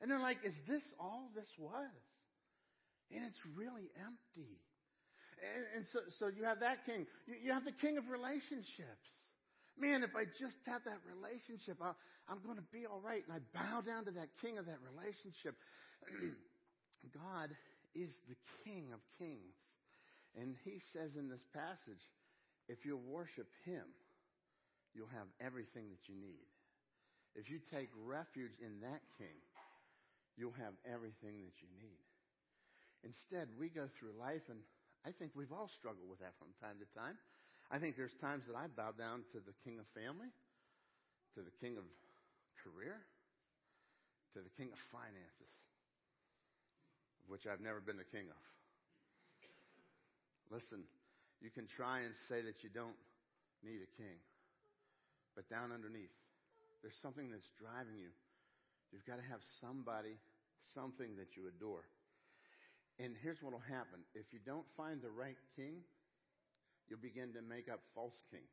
And 0.00 0.10
they're 0.10 0.22
like, 0.22 0.38
is 0.44 0.54
this 0.68 0.82
all 1.00 1.30
this 1.34 1.50
was? 1.58 1.90
And 3.10 3.24
it's 3.24 3.40
really 3.56 3.90
empty. 3.98 4.54
And, 5.42 5.64
and 5.76 5.84
so, 5.92 6.00
so 6.18 6.28
you 6.28 6.44
have 6.44 6.60
that 6.60 6.84
king. 6.86 7.06
You, 7.26 7.34
you 7.44 7.52
have 7.52 7.64
the 7.64 7.76
king 7.76 7.98
of 7.98 8.08
relationships. 8.08 9.08
Man, 9.78 10.02
if 10.02 10.14
I 10.18 10.26
just 10.26 10.58
have 10.66 10.82
that 10.84 10.98
relationship, 11.06 11.78
i 11.78 11.94
I'm 12.28 12.42
going 12.44 12.58
to 12.58 12.70
be 12.74 12.84
all 12.84 13.00
right. 13.00 13.22
And 13.24 13.32
I 13.32 13.40
bow 13.54 13.80
down 13.80 14.04
to 14.04 14.12
that 14.20 14.28
king 14.42 14.58
of 14.58 14.66
that 14.66 14.82
relationship. 14.84 15.56
God 17.14 17.48
is 17.94 18.10
the 18.28 18.36
king 18.66 18.92
of 18.92 19.00
kings. 19.16 19.56
And 20.36 20.54
he 20.64 20.82
says 20.92 21.16
in 21.16 21.30
this 21.30 21.44
passage, 21.54 22.02
if 22.68 22.84
you 22.84 22.98
worship 22.98 23.48
him, 23.64 23.86
you'll 24.92 25.14
have 25.16 25.30
everything 25.40 25.88
that 25.88 26.04
you 26.04 26.14
need. 26.20 26.46
If 27.34 27.48
you 27.48 27.60
take 27.72 27.88
refuge 28.04 28.58
in 28.60 28.80
that 28.82 29.00
king, 29.16 29.38
you'll 30.36 30.58
have 30.58 30.74
everything 30.84 31.42
that 31.46 31.56
you 31.62 31.70
need. 31.80 32.04
Instead, 33.04 33.48
we 33.58 33.68
go 33.68 33.88
through 33.98 34.18
life, 34.18 34.42
and 34.50 34.58
I 35.06 35.10
think 35.12 35.32
we've 35.34 35.52
all 35.52 35.68
struggled 35.68 36.08
with 36.08 36.20
that 36.20 36.34
from 36.38 36.48
time 36.60 36.78
to 36.80 36.88
time. 36.98 37.16
I 37.70 37.78
think 37.78 37.96
there's 37.96 38.16
times 38.16 38.44
that 38.48 38.56
I 38.56 38.66
bow 38.66 38.96
down 38.96 39.24
to 39.32 39.38
the 39.44 39.52
king 39.64 39.78
of 39.78 39.86
family, 39.92 40.32
to 41.36 41.44
the 41.44 41.52
king 41.60 41.76
of 41.76 41.84
career, 42.64 42.96
to 44.34 44.40
the 44.40 44.52
king 44.56 44.72
of 44.72 44.78
finances, 44.90 45.52
which 47.28 47.46
I've 47.46 47.60
never 47.60 47.80
been 47.80 47.96
the 47.96 48.08
king 48.08 48.28
of. 48.28 48.42
Listen, 50.50 50.84
you 51.44 51.50
can 51.50 51.68
try 51.68 52.00
and 52.08 52.16
say 52.28 52.40
that 52.40 52.64
you 52.64 52.70
don't 52.72 52.96
need 53.60 53.84
a 53.84 53.90
king, 54.00 54.16
but 55.36 55.48
down 55.52 55.72
underneath, 55.72 56.14
there's 56.80 56.96
something 57.02 57.30
that's 57.30 57.52
driving 57.60 58.00
you. 58.00 58.08
You've 58.92 59.04
got 59.04 59.20
to 59.20 59.28
have 59.28 59.44
somebody, 59.60 60.16
something 60.72 61.16
that 61.20 61.36
you 61.36 61.48
adore. 61.52 61.84
And 62.98 63.14
here's 63.22 63.38
what 63.42 63.52
will 63.52 63.68
happen. 63.70 64.02
If 64.14 64.32
you 64.32 64.40
don't 64.44 64.66
find 64.76 65.00
the 65.00 65.10
right 65.10 65.38
king, 65.54 65.86
you'll 66.88 66.98
begin 67.02 67.32
to 67.34 67.42
make 67.42 67.70
up 67.70 67.80
false 67.94 68.18
kings. 68.30 68.50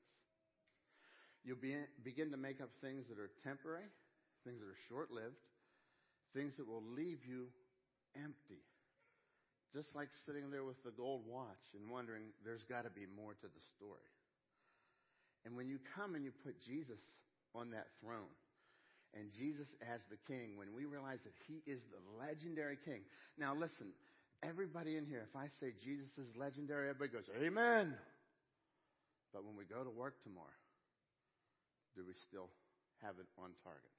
You'll 1.43 1.62
be, 1.62 1.76
begin 2.04 2.32
to 2.32 2.38
make 2.38 2.62
up 2.62 2.70
things 2.82 3.08
that 3.10 3.18
are 3.18 3.30
temporary, 3.43 3.89
things 4.46 4.62
that 4.62 4.70
are 4.70 4.82
short 4.89 5.10
lived, 5.10 5.38
things 6.34 6.58
that 6.58 6.68
will 6.68 6.84
leave 6.93 7.26
you 7.26 7.50
empty. 8.14 8.62
Just 9.74 9.93
like 9.96 10.10
sitting 10.26 10.50
there 10.52 10.64
with 10.64 10.82
the 10.84 10.93
gold 10.93 11.26
watch 11.28 11.74
and 11.74 11.89
wondering, 11.89 12.34
there's 12.46 12.66
got 12.66 12.86
to 12.86 12.93
be 12.93 13.06
more 13.06 13.34
to 13.34 13.48
the 13.50 13.64
story. 13.78 14.10
And 15.46 15.58
when 15.58 15.70
you 15.70 15.78
come 15.98 16.16
and 16.16 16.24
you 16.24 16.32
put 16.46 16.62
Jesus 16.62 17.02
on 17.54 17.72
that 17.72 17.88
throne, 18.02 18.34
and 19.16 19.32
Jesus 19.32 19.68
as 19.80 20.04
the 20.12 20.20
king, 20.28 20.60
when 20.60 20.76
we 20.76 20.84
realize 20.84 21.20
that 21.24 21.34
he 21.48 21.64
is 21.64 21.80
the 21.88 22.04
legendary 22.20 22.78
king. 22.84 23.00
Now 23.39 23.56
listen, 23.56 23.96
everybody 24.48 24.98
in 24.98 25.06
here, 25.06 25.26
if 25.28 25.36
I 25.36 25.48
say 25.60 25.74
Jesus 25.84 26.10
is 26.18 26.30
legendary, 26.38 26.89
everybody 26.89 27.12
goes, 27.12 27.30
Amen. 27.41 27.93
But 29.34 29.43
when 29.43 29.58
we 29.58 29.66
go 29.66 29.84
to 29.84 29.89
work 29.89 30.22
tomorrow, 30.24 30.62
do 31.96 32.04
we 32.08 32.14
still 32.14 32.50
have 33.04 33.20
it 33.20 33.28
on 33.38 33.52
target? 33.64 33.91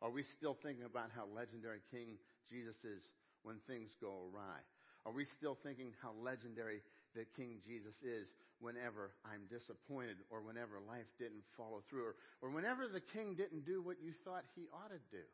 Are 0.00 0.10
we 0.10 0.22
still 0.38 0.56
thinking 0.62 0.86
about 0.86 1.10
how 1.14 1.26
legendary 1.34 1.80
King 1.90 2.16
Jesus 2.48 2.76
is 2.84 3.02
when 3.42 3.56
things 3.66 3.90
go 4.00 4.30
awry? 4.30 4.62
Are 5.04 5.12
we 5.12 5.26
still 5.36 5.58
thinking 5.62 5.92
how 6.00 6.12
legendary 6.22 6.80
that 7.14 7.34
King 7.34 7.58
Jesus 7.66 7.96
is 8.02 8.28
whenever 8.60 9.12
I'm 9.24 9.44
disappointed 9.50 10.16
or 10.30 10.40
whenever 10.42 10.78
life 10.86 11.08
didn't 11.18 11.42
follow 11.56 11.82
through 11.90 12.14
or, 12.14 12.14
or 12.42 12.50
whenever 12.50 12.86
the 12.86 13.00
king 13.00 13.34
didn't 13.34 13.64
do 13.64 13.82
what 13.82 13.96
you 14.02 14.12
thought 14.24 14.44
he 14.54 14.68
ought 14.72 14.90
to 14.90 15.02
do? 15.10 15.24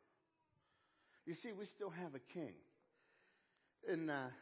You 1.25 1.33
see, 1.33 1.51
we 1.51 1.65
still 1.65 1.89
have 1.89 2.13
a 2.15 2.23
king. 2.33 2.53
And 3.87 4.09
uh, 4.09 4.33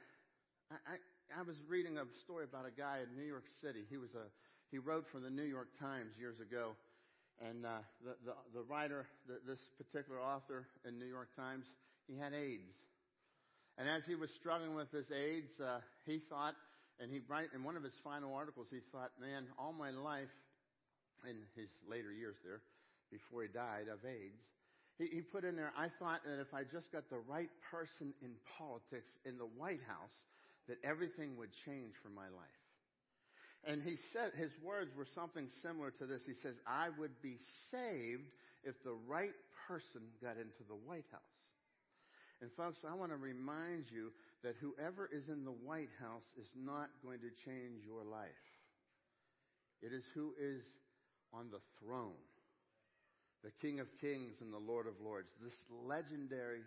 I, 0.72 0.96
I, 1.38 1.42
was 1.44 1.60
reading 1.68 1.98
a 1.98 2.06
story 2.24 2.46
about 2.46 2.64
a 2.66 2.72
guy 2.72 3.00
in 3.04 3.12
New 3.20 3.28
York 3.28 3.44
City. 3.60 3.84
He 3.90 3.98
was 3.98 4.16
a 4.16 4.32
he 4.72 4.78
wrote 4.78 5.04
for 5.12 5.20
the 5.20 5.30
New 5.30 5.44
York 5.44 5.68
Times 5.82 6.16
years 6.18 6.40
ago, 6.40 6.72
and 7.44 7.66
uh, 7.66 7.84
the, 8.00 8.16
the 8.24 8.34
the 8.56 8.64
writer, 8.64 9.06
the, 9.28 9.44
this 9.46 9.60
particular 9.76 10.22
author 10.22 10.68
in 10.88 10.98
New 10.98 11.08
York 11.12 11.28
Times, 11.36 11.66
he 12.08 12.18
had 12.18 12.32
AIDS, 12.34 12.72
and 13.78 13.90
as 13.90 14.06
he 14.08 14.16
was 14.16 14.32
struggling 14.32 14.76
with 14.76 14.90
this 14.94 15.12
AIDS, 15.12 15.52
uh, 15.60 15.80
he 16.06 16.22
thought, 16.30 16.56
and 17.02 17.12
he 17.12 17.20
write 17.28 17.52
in 17.54 17.66
one 17.66 17.76
of 17.76 17.84
his 17.84 18.00
final 18.02 18.34
articles, 18.34 18.68
he 18.72 18.80
thought, 18.94 19.12
man, 19.20 19.44
all 19.60 19.74
my 19.74 19.92
life, 19.92 20.32
in 21.30 21.36
his 21.60 21.68
later 21.84 22.14
years 22.14 22.38
there, 22.46 22.62
before 23.12 23.44
he 23.44 23.50
died 23.50 23.92
of 23.92 24.00
AIDS, 24.08 24.40
he, 24.98 25.08
he 25.08 25.22
put 25.22 25.44
in 25.44 25.56
there, 25.56 25.74
I 25.78 25.88
thought 26.00 26.22
that 26.26 26.40
if 26.40 26.54
I 26.54 26.64
just 26.64 26.92
got 26.92 27.10
the 27.10 27.22
right 27.28 27.50
person 27.72 28.14
in 28.22 28.32
politics 28.58 29.10
in 29.26 29.38
the 29.38 29.50
White 29.58 29.82
House, 29.88 30.16
that 30.68 30.78
everything 30.84 31.38
would 31.38 31.50
change 31.66 31.94
for 32.02 32.10
my 32.10 32.30
life. 32.30 32.64
And 33.66 33.82
he 33.82 33.96
said, 34.12 34.32
his 34.36 34.52
words 34.64 34.92
were 34.96 35.08
something 35.16 35.48
similar 35.62 35.92
to 35.92 36.06
this. 36.06 36.22
He 36.26 36.36
says, 36.44 36.56
I 36.68 36.90
would 37.00 37.16
be 37.22 37.38
saved 37.72 38.28
if 38.64 38.76
the 38.84 38.96
right 39.08 39.36
person 39.68 40.02
got 40.22 40.36
into 40.36 40.64
the 40.68 40.76
White 40.76 41.08
House. 41.12 41.22
And 42.42 42.52
folks, 42.58 42.84
I 42.84 42.94
want 42.94 43.12
to 43.12 43.18
remind 43.18 43.86
you 43.88 44.12
that 44.44 44.56
whoever 44.60 45.10
is 45.12 45.30
in 45.30 45.46
the 45.46 45.56
White 45.64 45.92
House 46.00 46.28
is 46.38 46.48
not 46.56 46.90
going 47.04 47.20
to 47.20 47.32
change 47.46 47.84
your 47.86 48.04
life. 48.04 48.44
It 49.82 49.94
is 49.94 50.04
who 50.14 50.34
is 50.40 50.62
on 51.34 51.50
the 51.52 51.60
throne. 51.80 52.20
The 53.44 53.52
King 53.62 53.80
of 53.80 53.88
Kings 54.00 54.36
and 54.42 54.54
the 54.54 54.58
Lord 54.58 54.88
of 54.88 54.94
Lords. 55.04 55.28
This 55.44 55.54
legendary 55.86 56.62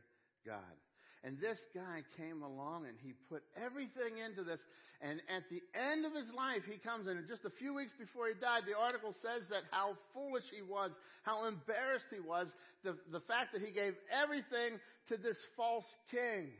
God. 0.45 0.77
And 1.25 1.41
this 1.41 1.59
guy 1.75 2.05
came 2.17 2.43
along 2.43 2.87
and 2.87 2.95
he 3.03 3.15
put 3.29 3.43
everything 3.57 4.23
into 4.23 4.45
this. 4.45 4.61
And 5.01 5.21
at 5.27 5.43
the 5.51 5.63
end 5.75 6.05
of 6.05 6.13
his 6.13 6.31
life, 6.37 6.63
he 6.71 6.79
comes 6.79 7.09
in, 7.09 7.17
and 7.17 7.27
just 7.27 7.45
a 7.45 7.51
few 7.51 7.75
weeks 7.75 7.91
before 7.99 8.29
he 8.29 8.35
died, 8.39 8.63
the 8.63 8.79
article 8.79 9.15
says 9.23 9.49
that 9.51 9.65
how 9.73 9.97
foolish 10.15 10.45
he 10.55 10.63
was, 10.63 10.93
how 11.25 11.49
embarrassed 11.49 12.07
he 12.15 12.21
was, 12.21 12.47
the, 12.85 12.97
the 13.11 13.21
fact 13.21 13.53
that 13.53 13.63
he 13.63 13.73
gave 13.73 13.95
everything 14.13 14.79
to 15.09 15.17
this 15.17 15.37
false 15.57 15.89
king. 16.11 16.53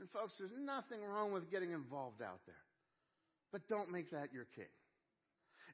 And 0.00 0.10
folks, 0.10 0.32
there's 0.38 0.58
nothing 0.58 1.04
wrong 1.06 1.32
with 1.32 1.50
getting 1.50 1.72
involved 1.72 2.22
out 2.22 2.40
there. 2.46 2.64
But 3.52 3.68
don't 3.68 3.92
make 3.92 4.10
that 4.10 4.32
your 4.32 4.46
king. 4.56 4.72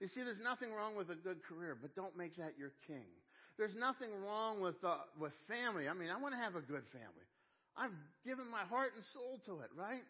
You 0.03 0.09
see, 0.09 0.25
there's 0.25 0.43
nothing 0.43 0.75
wrong 0.75 0.97
with 0.97 1.11
a 1.11 1.15
good 1.15 1.45
career, 1.47 1.79
but 1.81 1.95
don't 1.95 2.19
make 2.19 2.35
that 2.37 2.59
your 2.59 2.73
king. 2.89 3.07
There's 3.57 3.77
nothing 3.79 4.11
wrong 4.27 4.61
with 4.61 4.75
uh, 4.83 4.97
with 5.15 5.33
family. 5.47 5.89
I 5.89 5.95
mean, 5.95 6.11
I 6.11 6.19
want 6.19 6.35
to 6.35 6.41
have 6.43 6.57
a 6.57 6.61
good 6.61 6.83
family. 6.91 7.27
I've 7.77 7.95
given 8.27 8.51
my 8.51 8.67
heart 8.67 8.95
and 8.97 9.05
soul 9.15 9.39
to 9.47 9.63
it, 9.63 9.71
right? 9.79 10.03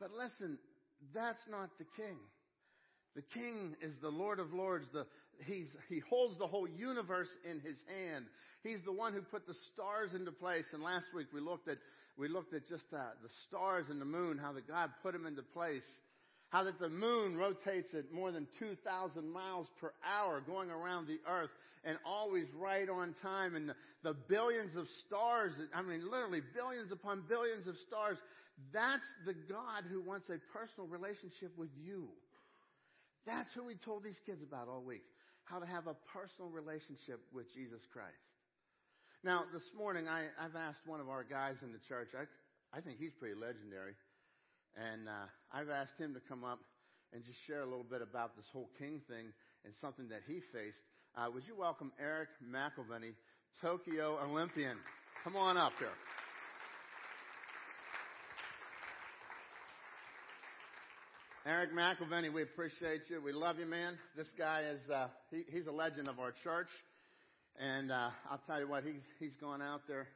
But 0.00 0.10
listen, 0.10 0.58
that's 1.14 1.38
not 1.48 1.70
the 1.78 1.86
king. 1.96 2.18
The 3.14 3.22
king 3.22 3.76
is 3.80 3.94
the 4.02 4.08
Lord 4.08 4.40
of 4.40 4.52
Lords. 4.52 4.86
The, 4.92 5.06
he 5.46 6.00
holds 6.10 6.36
the 6.38 6.48
whole 6.48 6.66
universe 6.66 7.30
in 7.48 7.60
his 7.60 7.78
hand. 7.86 8.24
He's 8.64 8.82
the 8.84 8.92
one 8.92 9.12
who 9.12 9.22
put 9.22 9.46
the 9.46 9.54
stars 9.72 10.14
into 10.14 10.32
place. 10.32 10.66
And 10.72 10.82
last 10.82 11.14
week 11.14 11.28
we 11.32 11.40
looked 11.40 11.68
at, 11.68 11.78
we 12.18 12.26
looked 12.26 12.54
at 12.54 12.68
just 12.68 12.86
uh, 12.92 13.14
the 13.22 13.30
stars 13.46 13.86
and 13.88 14.00
the 14.00 14.06
moon, 14.06 14.36
how 14.36 14.52
the 14.52 14.62
God 14.62 14.90
put 15.00 15.12
them 15.12 15.26
into 15.26 15.42
place. 15.42 15.86
How 16.52 16.64
that 16.64 16.78
the 16.78 16.90
moon 16.90 17.34
rotates 17.34 17.94
at 17.94 18.12
more 18.12 18.30
than 18.30 18.46
2,000 18.58 18.76
miles 19.32 19.66
per 19.80 19.90
hour 20.04 20.42
going 20.42 20.70
around 20.70 21.06
the 21.06 21.18
earth 21.26 21.48
and 21.82 21.96
always 22.04 22.44
right 22.54 22.90
on 22.90 23.14
time. 23.22 23.56
And 23.56 23.70
the, 23.70 23.74
the 24.02 24.12
billions 24.28 24.76
of 24.76 24.86
stars, 25.06 25.52
I 25.74 25.80
mean, 25.80 26.04
literally 26.04 26.42
billions 26.54 26.92
upon 26.92 27.22
billions 27.26 27.66
of 27.66 27.78
stars. 27.88 28.18
That's 28.70 29.08
the 29.24 29.32
God 29.32 29.88
who 29.90 30.02
wants 30.02 30.28
a 30.28 30.36
personal 30.52 30.86
relationship 30.88 31.56
with 31.56 31.70
you. 31.82 32.08
That's 33.24 33.48
who 33.54 33.64
we 33.64 33.76
told 33.76 34.04
these 34.04 34.20
kids 34.26 34.42
about 34.42 34.68
all 34.68 34.82
week. 34.82 35.08
How 35.44 35.58
to 35.58 35.66
have 35.66 35.86
a 35.86 35.96
personal 36.12 36.50
relationship 36.50 37.20
with 37.32 37.48
Jesus 37.54 37.80
Christ. 37.94 38.12
Now, 39.24 39.44
this 39.54 39.70
morning, 39.74 40.06
I, 40.06 40.26
I've 40.38 40.56
asked 40.56 40.84
one 40.84 41.00
of 41.00 41.08
our 41.08 41.24
guys 41.24 41.56
in 41.62 41.72
the 41.72 41.80
church, 41.88 42.08
I, 42.12 42.28
I 42.76 42.82
think 42.82 42.98
he's 42.98 43.12
pretty 43.18 43.40
legendary. 43.40 43.94
And 44.76 45.08
uh, 45.08 45.28
I've 45.52 45.68
asked 45.68 45.98
him 45.98 46.14
to 46.14 46.20
come 46.28 46.44
up 46.44 46.60
and 47.12 47.22
just 47.24 47.38
share 47.46 47.60
a 47.60 47.66
little 47.66 47.84
bit 47.84 48.00
about 48.00 48.36
this 48.36 48.46
whole 48.52 48.70
king 48.78 49.00
thing 49.08 49.32
and 49.64 49.74
something 49.80 50.08
that 50.08 50.20
he 50.26 50.40
faced. 50.52 50.80
Uh, 51.16 51.28
would 51.32 51.44
you 51.46 51.54
welcome 51.56 51.92
Eric 52.00 52.28
McElvenny, 52.42 53.12
Tokyo 53.60 54.18
Olympian? 54.24 54.76
Come 55.24 55.36
on 55.36 55.56
up 55.56 55.72
here. 55.78 55.88
Eric 61.44 61.70
McElvenny, 61.74 62.32
we 62.32 62.42
appreciate 62.42 63.02
you. 63.08 63.20
We 63.20 63.32
love 63.32 63.58
you, 63.58 63.66
man. 63.66 63.98
This 64.16 64.28
guy 64.38 64.62
is, 64.72 64.80
uh, 64.88 65.08
he, 65.30 65.42
he's 65.50 65.66
a 65.66 65.72
legend 65.72 66.08
of 66.08 66.20
our 66.20 66.32
church. 66.44 66.68
And, 67.58 67.92
uh, 67.92 68.10
I'll 68.30 68.40
tell 68.46 68.60
you 68.60 68.68
what, 68.68 68.84
he's, 68.84 69.02
he's 69.18 69.36
gone 69.36 69.60
out 69.60 69.82
there. 69.86 70.06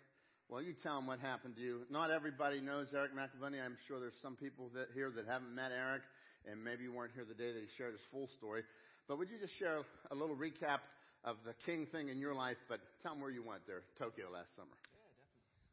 Well, 0.49 0.63
you 0.63 0.75
tell 0.81 0.99
him 0.99 1.09
what 1.09 1.19
happened 1.19 1.57
to 1.57 1.63
you. 1.63 1.81
Not 1.91 2.11
everybody 2.11 2.61
knows 2.61 2.87
Eric 2.95 3.11
McElvenny. 3.19 3.59
I'm 3.59 3.77
sure 3.89 3.99
there's 3.99 4.15
some 4.23 4.37
people 4.37 4.71
that, 4.75 4.95
here 4.95 5.11
that 5.11 5.27
haven't 5.27 5.53
met 5.53 5.73
Eric, 5.75 6.03
and 6.49 6.63
maybe 6.63 6.85
you 6.85 6.93
weren't 6.93 7.11
here 7.15 7.25
the 7.27 7.35
day 7.35 7.51
that 7.51 7.59
he 7.59 7.67
shared 7.77 7.93
his 7.93 8.07
full 8.13 8.29
story. 8.39 8.63
But 9.09 9.19
would 9.19 9.29
you 9.29 9.39
just 9.43 9.59
share 9.59 9.83
a 10.11 10.15
little 10.15 10.37
recap 10.37 10.87
of 11.25 11.37
the 11.45 11.55
king 11.67 11.87
thing 11.91 12.11
in 12.11 12.19
your 12.19 12.33
life, 12.33 12.57
but 12.69 12.79
tell 13.03 13.13
them 13.15 13.23
where 13.23 13.31
you 13.31 13.43
went 13.43 13.67
there, 13.67 13.83
Tokyo 13.99 14.31
last 14.31 14.55
summer. 14.55 14.71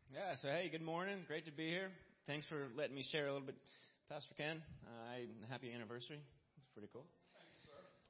Yeah, 0.10 0.34
definitely. 0.34 0.34
Yeah. 0.34 0.36
so 0.42 0.48
hey, 0.50 0.70
good 0.70 0.82
morning. 0.82 1.22
Great 1.28 1.46
to 1.46 1.52
be 1.52 1.70
here. 1.70 1.92
Thanks 2.26 2.48
for 2.48 2.70
letting 2.76 2.96
me 2.96 3.06
share 3.12 3.28
a 3.28 3.34
little 3.34 3.46
bit. 3.46 3.56
Pastor 4.10 4.34
Ken, 4.36 4.62
uh, 4.88 5.22
happy 5.52 5.72
anniversary. 5.72 6.18
It's 6.18 6.74
pretty 6.74 6.90
cool. 6.92 7.06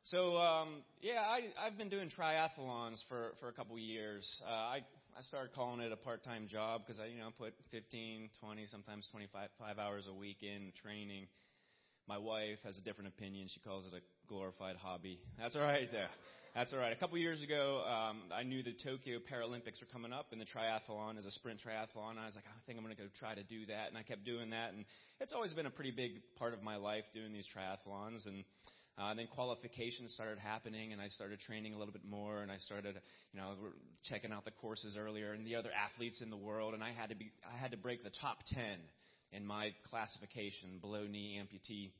So 0.05 0.37
um, 0.37 0.83
yeah, 1.01 1.21
I, 1.27 1.47
I've 1.59 1.77
been 1.77 1.89
doing 1.89 2.09
triathlons 2.09 2.99
for 3.09 3.33
for 3.39 3.49
a 3.49 3.53
couple 3.53 3.75
of 3.75 3.81
years. 3.81 4.25
Uh, 4.47 4.51
I 4.51 4.79
I 5.15 5.21
started 5.21 5.53
calling 5.53 5.79
it 5.81 5.91
a 5.91 5.97
part-time 5.97 6.47
job 6.47 6.81
because 6.85 6.99
I 6.99 7.05
you 7.05 7.19
know 7.19 7.29
put 7.37 7.53
15, 7.69 8.29
20, 8.41 8.65
sometimes 8.65 9.07
25 9.11 9.49
five 9.59 9.77
hours 9.77 10.07
a 10.09 10.13
week 10.13 10.41
in 10.41 10.73
training. 10.81 11.27
My 12.07 12.17
wife 12.17 12.57
has 12.65 12.77
a 12.77 12.81
different 12.81 13.13
opinion. 13.15 13.47
She 13.53 13.59
calls 13.59 13.85
it 13.85 13.93
a 13.93 14.01
glorified 14.27 14.75
hobby. 14.75 15.19
That's 15.37 15.55
all 15.55 15.61
right 15.61 15.87
there. 15.91 16.09
That's 16.55 16.73
all 16.73 16.79
right. 16.79 16.91
A 16.91 16.95
couple 16.95 17.17
years 17.17 17.41
ago, 17.41 17.83
um, 17.85 18.29
I 18.33 18.43
knew 18.43 18.61
the 18.63 18.73
Tokyo 18.73 19.19
Paralympics 19.19 19.81
were 19.81 19.89
coming 19.91 20.11
up, 20.11 20.27
and 20.31 20.41
the 20.41 20.45
triathlon 20.45 21.17
is 21.17 21.25
a 21.25 21.31
sprint 21.31 21.61
triathlon. 21.61 22.17
I 22.17 22.25
was 22.25 22.35
like, 22.35 22.45
I 22.45 22.57
think 22.65 22.77
I'm 22.77 22.83
going 22.83 22.95
to 22.95 23.01
go 23.01 23.09
try 23.17 23.33
to 23.33 23.43
do 23.43 23.65
that, 23.67 23.89
and 23.89 23.97
I 23.97 24.03
kept 24.03 24.25
doing 24.25 24.49
that, 24.49 24.73
and 24.73 24.85
it's 25.21 25.33
always 25.33 25.53
been 25.53 25.65
a 25.65 25.73
pretty 25.73 25.91
big 25.91 26.21
part 26.37 26.53
of 26.53 26.61
my 26.61 26.75
life 26.75 27.05
doing 27.13 27.33
these 27.33 27.47
triathlons, 27.49 28.27
and 28.27 28.43
uh, 28.97 29.13
then 29.15 29.27
qualifications 29.33 30.13
started 30.13 30.37
happening, 30.37 30.93
and 30.93 31.01
I 31.01 31.07
started 31.07 31.39
training 31.39 31.73
a 31.73 31.79
little 31.79 31.93
bit 31.93 32.05
more, 32.07 32.41
and 32.41 32.51
I 32.51 32.57
started, 32.57 32.95
you 33.33 33.39
know, 33.39 33.55
checking 34.09 34.31
out 34.31 34.45
the 34.45 34.51
courses 34.51 34.95
earlier 34.97 35.33
and 35.33 35.45
the 35.45 35.55
other 35.55 35.71
athletes 35.71 36.21
in 36.21 36.29
the 36.29 36.37
world, 36.37 36.73
and 36.73 36.83
I 36.83 36.91
had 36.91 37.09
to 37.09 37.15
be, 37.15 37.31
I 37.43 37.57
had 37.57 37.71
to 37.71 37.77
break 37.77 38.03
the 38.03 38.11
top 38.21 38.37
ten 38.53 38.77
in 39.31 39.45
my 39.45 39.71
classification, 39.89 40.77
below 40.79 41.05
knee 41.07 41.41
amputee. 41.41 41.91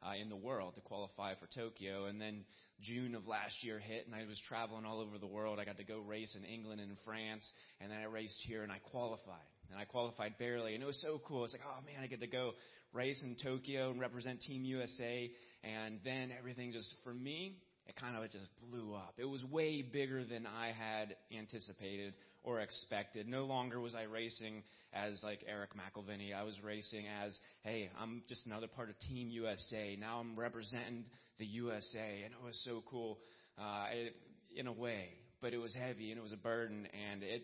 Uh, 0.00 0.12
in 0.22 0.28
the 0.28 0.36
world 0.36 0.76
to 0.76 0.80
qualify 0.80 1.34
for 1.34 1.48
Tokyo. 1.52 2.06
And 2.06 2.20
then 2.20 2.44
June 2.82 3.16
of 3.16 3.26
last 3.26 3.64
year 3.64 3.80
hit, 3.80 4.06
and 4.06 4.14
I 4.14 4.24
was 4.28 4.40
traveling 4.46 4.84
all 4.84 5.00
over 5.00 5.18
the 5.18 5.26
world. 5.26 5.58
I 5.58 5.64
got 5.64 5.76
to 5.78 5.84
go 5.84 5.98
race 5.98 6.36
in 6.38 6.44
England 6.44 6.80
and 6.80 6.96
France, 7.04 7.42
and 7.80 7.90
then 7.90 7.98
I 7.98 8.04
raced 8.04 8.40
here, 8.46 8.62
and 8.62 8.70
I 8.70 8.78
qualified. 8.78 9.42
And 9.72 9.80
I 9.80 9.86
qualified 9.86 10.38
barely, 10.38 10.74
and 10.74 10.84
it 10.84 10.86
was 10.86 11.00
so 11.02 11.20
cool. 11.26 11.44
It's 11.44 11.52
like, 11.52 11.62
oh 11.66 11.84
man, 11.84 11.96
I 12.00 12.06
get 12.06 12.20
to 12.20 12.28
go 12.28 12.52
race 12.92 13.20
in 13.22 13.36
Tokyo 13.42 13.90
and 13.90 14.00
represent 14.00 14.40
Team 14.40 14.64
USA. 14.64 15.30
And 15.64 15.98
then 16.04 16.30
everything 16.36 16.72
just, 16.72 16.94
for 17.04 17.12
me, 17.12 17.56
it 17.86 17.96
kind 17.96 18.16
of 18.16 18.22
just 18.30 18.48
blew 18.70 18.94
up. 18.94 19.14
It 19.16 19.24
was 19.24 19.42
way 19.44 19.82
bigger 19.82 20.24
than 20.24 20.46
I 20.46 20.72
had 20.72 21.16
anticipated 21.36 22.14
or 22.44 22.60
expected. 22.60 23.26
No 23.26 23.44
longer 23.44 23.80
was 23.80 23.94
I 23.94 24.02
racing 24.02 24.62
as 24.92 25.20
like 25.22 25.40
Eric 25.48 25.70
McElvenny. 25.74 26.34
I 26.34 26.42
was 26.42 26.54
racing 26.62 27.06
as, 27.24 27.36
hey, 27.64 27.90
I'm 28.00 28.22
just 28.28 28.46
another 28.46 28.68
part 28.68 28.90
of 28.90 28.98
Team 29.00 29.28
USA. 29.30 29.96
Now 29.98 30.20
I'm 30.20 30.38
representing 30.38 31.04
the 31.38 31.46
USA, 31.46 32.22
and 32.24 32.34
it 32.34 32.44
was 32.44 32.60
so 32.64 32.82
cool 32.90 33.18
uh, 33.58 33.86
it, 33.92 34.14
in 34.54 34.66
a 34.66 34.72
way. 34.72 35.08
But 35.40 35.52
it 35.54 35.58
was 35.58 35.74
heavy 35.74 36.10
and 36.10 36.18
it 36.18 36.22
was 36.22 36.32
a 36.32 36.36
burden, 36.36 36.86
and 37.10 37.22
it 37.22 37.42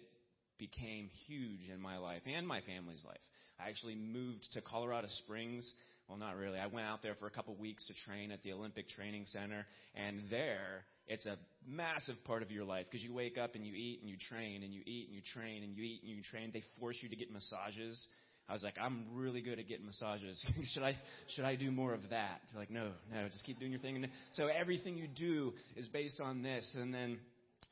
became 0.59 1.11
huge 1.27 1.69
in 1.73 1.81
my 1.81 1.99
life 1.99 2.23
and 2.27 2.47
my 2.47 2.61
family's 2.61 3.03
life. 3.05 3.21
I 3.59 3.69
actually 3.69 3.95
moved 3.95 4.47
to 4.55 4.61
Colorado 4.61 5.09
Springs 5.25 5.71
well, 6.09 6.19
not 6.19 6.37
really. 6.37 6.59
I 6.59 6.67
went 6.67 6.87
out 6.87 7.03
there 7.03 7.15
for 7.15 7.27
a 7.27 7.31
couple 7.31 7.55
weeks 7.57 7.87
to 7.87 7.95
train 8.07 8.31
at 8.31 8.43
the 8.43 8.53
Olympic 8.53 8.89
Training 8.89 9.25
Center, 9.27 9.67
and 9.95 10.23
there 10.31 10.85
it's 11.07 11.27
a 11.27 11.37
massive 11.67 12.17
part 12.25 12.43
of 12.43 12.51
your 12.51 12.65
life 12.65 12.87
because 12.91 13.05
you 13.05 13.13
wake 13.13 13.37
up 13.37 13.55
and 13.55 13.67
you 13.67 13.75
eat 13.75 14.01
and 14.01 14.09
you 14.09 14.17
train 14.31 14.63
and 14.63 14.73
you 14.73 14.81
eat 14.87 15.09
and 15.09 15.17
you 15.17 15.23
train 15.35 15.63
and 15.63 15.77
you 15.77 15.83
eat 15.85 16.01
and 16.03 16.17
you 16.17 16.23
train. 16.23 16.51
They 16.53 16.63
force 16.81 16.97
you 17.01 17.09
to 17.11 17.17
get 17.17 17.31
massages. 17.31 18.07
I 18.49 18.53
was 18.53 18.63
like, 18.63 18.75
I'm 18.81 19.05
really 19.13 19.41
good 19.41 19.59
at 19.59 19.69
getting 19.69 19.87
massages. 19.87 20.45
should 20.73 20.83
I 20.83 20.97
should 21.29 21.45
I 21.45 21.57
do 21.57 21.71
more 21.71 21.95
of 21.95 22.03
that? 22.11 22.41
They're 22.53 22.61
like, 22.61 22.71
no, 22.71 22.91
no, 23.13 23.29
just 23.29 23.45
keep 23.45 23.59
doing 23.59 23.71
your 23.73 23.81
thing. 23.81 23.97
And 23.97 24.09
so 24.33 24.47
everything 24.47 24.97
you 24.97 25.09
do 25.09 25.53
is 25.77 25.89
based 25.89 26.21
on 26.21 26.43
this. 26.43 26.75
And 26.79 26.93
then 26.93 27.19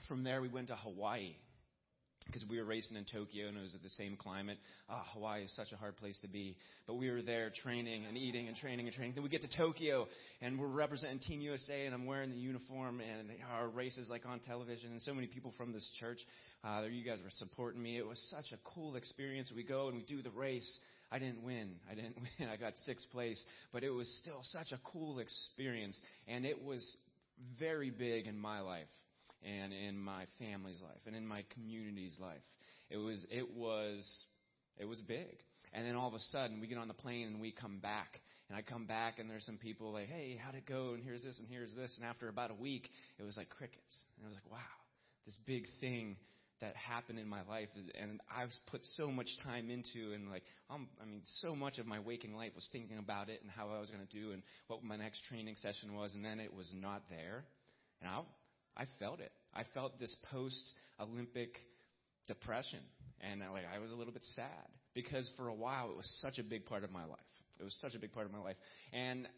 from 0.09 0.25
there 0.25 0.41
we 0.41 0.49
went 0.49 0.69
to 0.69 0.77
Hawaii 0.77 1.35
because 2.27 2.45
we 2.49 2.59
were 2.59 2.65
racing 2.65 2.97
in 2.97 3.05
Tokyo 3.05 3.49
and 3.49 3.57
it 3.57 3.61
was 3.61 3.75
at 3.75 3.83
the 3.83 3.89
same 3.91 4.17
climate. 4.17 4.59
Ah, 4.89 5.05
Hawaii 5.13 5.45
is 5.45 5.55
such 5.55 5.73
a 5.73 5.77
hard 5.77 5.97
place 5.97 6.19
to 6.21 6.29
be. 6.29 6.57
But 6.87 6.95
we 6.95 7.11
were 7.11 7.23
there 7.23 7.51
training 7.63 8.05
and 8.07 8.17
eating 8.17 8.49
and 8.49 8.57
training 8.57 8.87
and 8.87 8.95
training. 8.95 9.15
Then 9.15 9.23
we 9.23 9.29
get 9.29 9.43
to 9.43 9.57
Tokyo 9.57 10.07
and 10.41 10.59
we're 10.59 10.67
representing 10.67 11.19
Team 11.21 11.41
USA 11.41 11.87
and 11.87 11.95
I'm 11.95 12.07
wearing 12.07 12.31
the 12.31 12.37
uniform 12.37 13.01
and 13.01 13.29
our 13.53 13.69
race 13.69 13.99
is 13.99 14.09
like 14.09 14.27
on 14.27 14.41
television 14.41 14.93
and 14.93 15.03
so 15.03 15.15
many 15.15 15.27
people 15.27 15.53
from 15.57 15.73
this 15.73 15.89
church, 15.99 16.19
uh, 16.65 16.83
you 16.91 17.05
guys 17.05 17.19
were 17.23 17.31
supporting 17.31 17.83
me. 17.83 17.99
It 17.99 18.07
was 18.07 18.21
such 18.31 18.53
a 18.53 18.61
cool 18.75 18.97
experience. 18.97 19.53
We 19.55 19.65
go 19.65 19.89
and 19.89 19.97
we 19.97 20.03
do 20.03 20.23
the 20.23 20.31
race. 20.31 20.81
I 21.11 21.19
didn't 21.19 21.43
win. 21.43 21.77
I 21.91 21.95
didn't 21.95 22.17
win. 22.39 22.49
I 22.49 22.57
got 22.57 22.75
sixth 22.85 23.11
place, 23.13 23.43
but 23.73 23.83
it 23.83 23.91
was 23.91 24.09
still 24.23 24.41
such 24.43 24.73
a 24.73 24.81
cool 24.85 25.19
experience 25.19 25.99
and 26.29 26.45
it 26.45 26.63
was 26.63 26.97
very 27.59 27.91
big 27.91 28.27
in 28.27 28.39
my 28.39 28.61
life 28.61 28.87
and 29.45 29.73
in 29.73 29.99
my 29.99 30.25
family's 30.39 30.81
life 30.83 31.01
and 31.07 31.17
in 31.17 31.27
my 31.27 31.45
community's 31.53 32.17
life. 32.21 32.43
It 32.91 32.97
was, 32.97 33.27
it 33.31 33.55
was, 33.55 34.25
it 34.79 34.85
was 34.85 34.99
big. 35.01 35.39
And 35.73 35.87
then 35.87 35.97
all 35.97 36.09
of 36.09 36.15
a 36.15 36.21
sudden 36.31 36.61
we 36.61 36.67
get 36.67 36.79
on 36.79 36.89
the 36.89 36.95
plane 36.95 37.29
and 37.29 37.41
we 37.41 37.53
come 37.53 37.79
back. 37.79 38.21
And 38.49 38.59
I 38.59 38.63
come 38.63 38.87
back 38.87 39.19
and 39.19 39.31
there's 39.31 39.47
some 39.47 39.59
people 39.59 39.93
like, 39.93 40.09
hey, 40.09 40.39
how'd 40.43 40.55
it 40.55 40.67
go? 40.67 40.93
And 40.93 41.03
here's 41.03 41.23
this 41.23 41.39
and 41.39 41.49
here's 41.49 41.75
this. 41.75 41.95
And 41.97 42.07
after 42.07 42.29
about 42.29 42.51
a 42.51 42.55
week, 42.55 42.89
it 43.19 43.23
was 43.23 43.37
like 43.37 43.49
crickets. 43.49 44.05
And 44.17 44.27
I 44.27 44.29
was 44.29 44.37
like, 44.37 44.51
wow, 44.51 44.77
this 45.25 45.39
big 45.47 45.65
thing 45.81 46.17
that 46.63 46.77
happened 46.77 47.19
in 47.19 47.29
my 47.29 47.41
life 47.49 47.69
and 48.01 48.21
I've 48.31 48.51
put 48.71 48.85
so 48.95 49.09
much 49.09 49.27
time 49.43 49.69
into 49.69 50.15
and 50.15 50.31
like 50.31 50.45
um, 50.71 50.87
I 51.03 51.05
mean 51.05 51.23
so 51.41 51.57
much 51.57 51.79
of 51.79 51.87
my 51.87 51.99
waking 51.99 52.37
life 52.37 52.53
was 52.55 52.69
thinking 52.71 52.99
about 52.99 53.29
it 53.29 53.41
and 53.43 53.51
how 53.51 53.69
I 53.69 53.81
was 53.81 53.91
going 53.91 54.07
to 54.07 54.17
do 54.17 54.31
and 54.31 54.43
what 54.69 54.83
my 54.85 54.97
next 54.97 55.25
training 55.29 55.57
session 55.59 55.97
was 55.97 56.15
and 56.15 56.25
then 56.25 56.39
it 56.39 56.55
was 56.55 56.73
not 56.73 57.03
there 57.11 57.45
and 58.01 58.09
I 58.09 58.21
I 58.77 58.85
felt 58.99 59.21
it. 59.21 59.33
I 59.55 59.65
felt 59.75 59.99
this 60.01 60.17
post 60.31 60.63
Olympic 61.01 61.51
depression. 62.27 62.81
And 63.21 63.43
I, 63.43 63.51
like 63.51 63.65
I 63.73 63.79
was 63.79 63.93
a 63.93 63.97
little 63.97 64.13
bit 64.13 64.25
sad. 64.35 64.69
because 64.95 65.29
for 65.37 65.49
a 65.49 65.55
while 65.55 65.91
it 65.91 65.97
was 65.97 66.09
such 66.21 66.39
a 66.39 66.43
big 66.43 66.67
part 66.67 66.85
of 66.85 66.91
my 66.91 67.05
life. 67.05 67.21
It 67.61 67.65
was 67.65 67.77
such 67.81 67.95
a 67.95 67.99
big 67.99 68.13
part 68.13 68.27
of 68.27 68.33
my 68.33 68.41
life. 68.41 68.57
And 68.93 69.29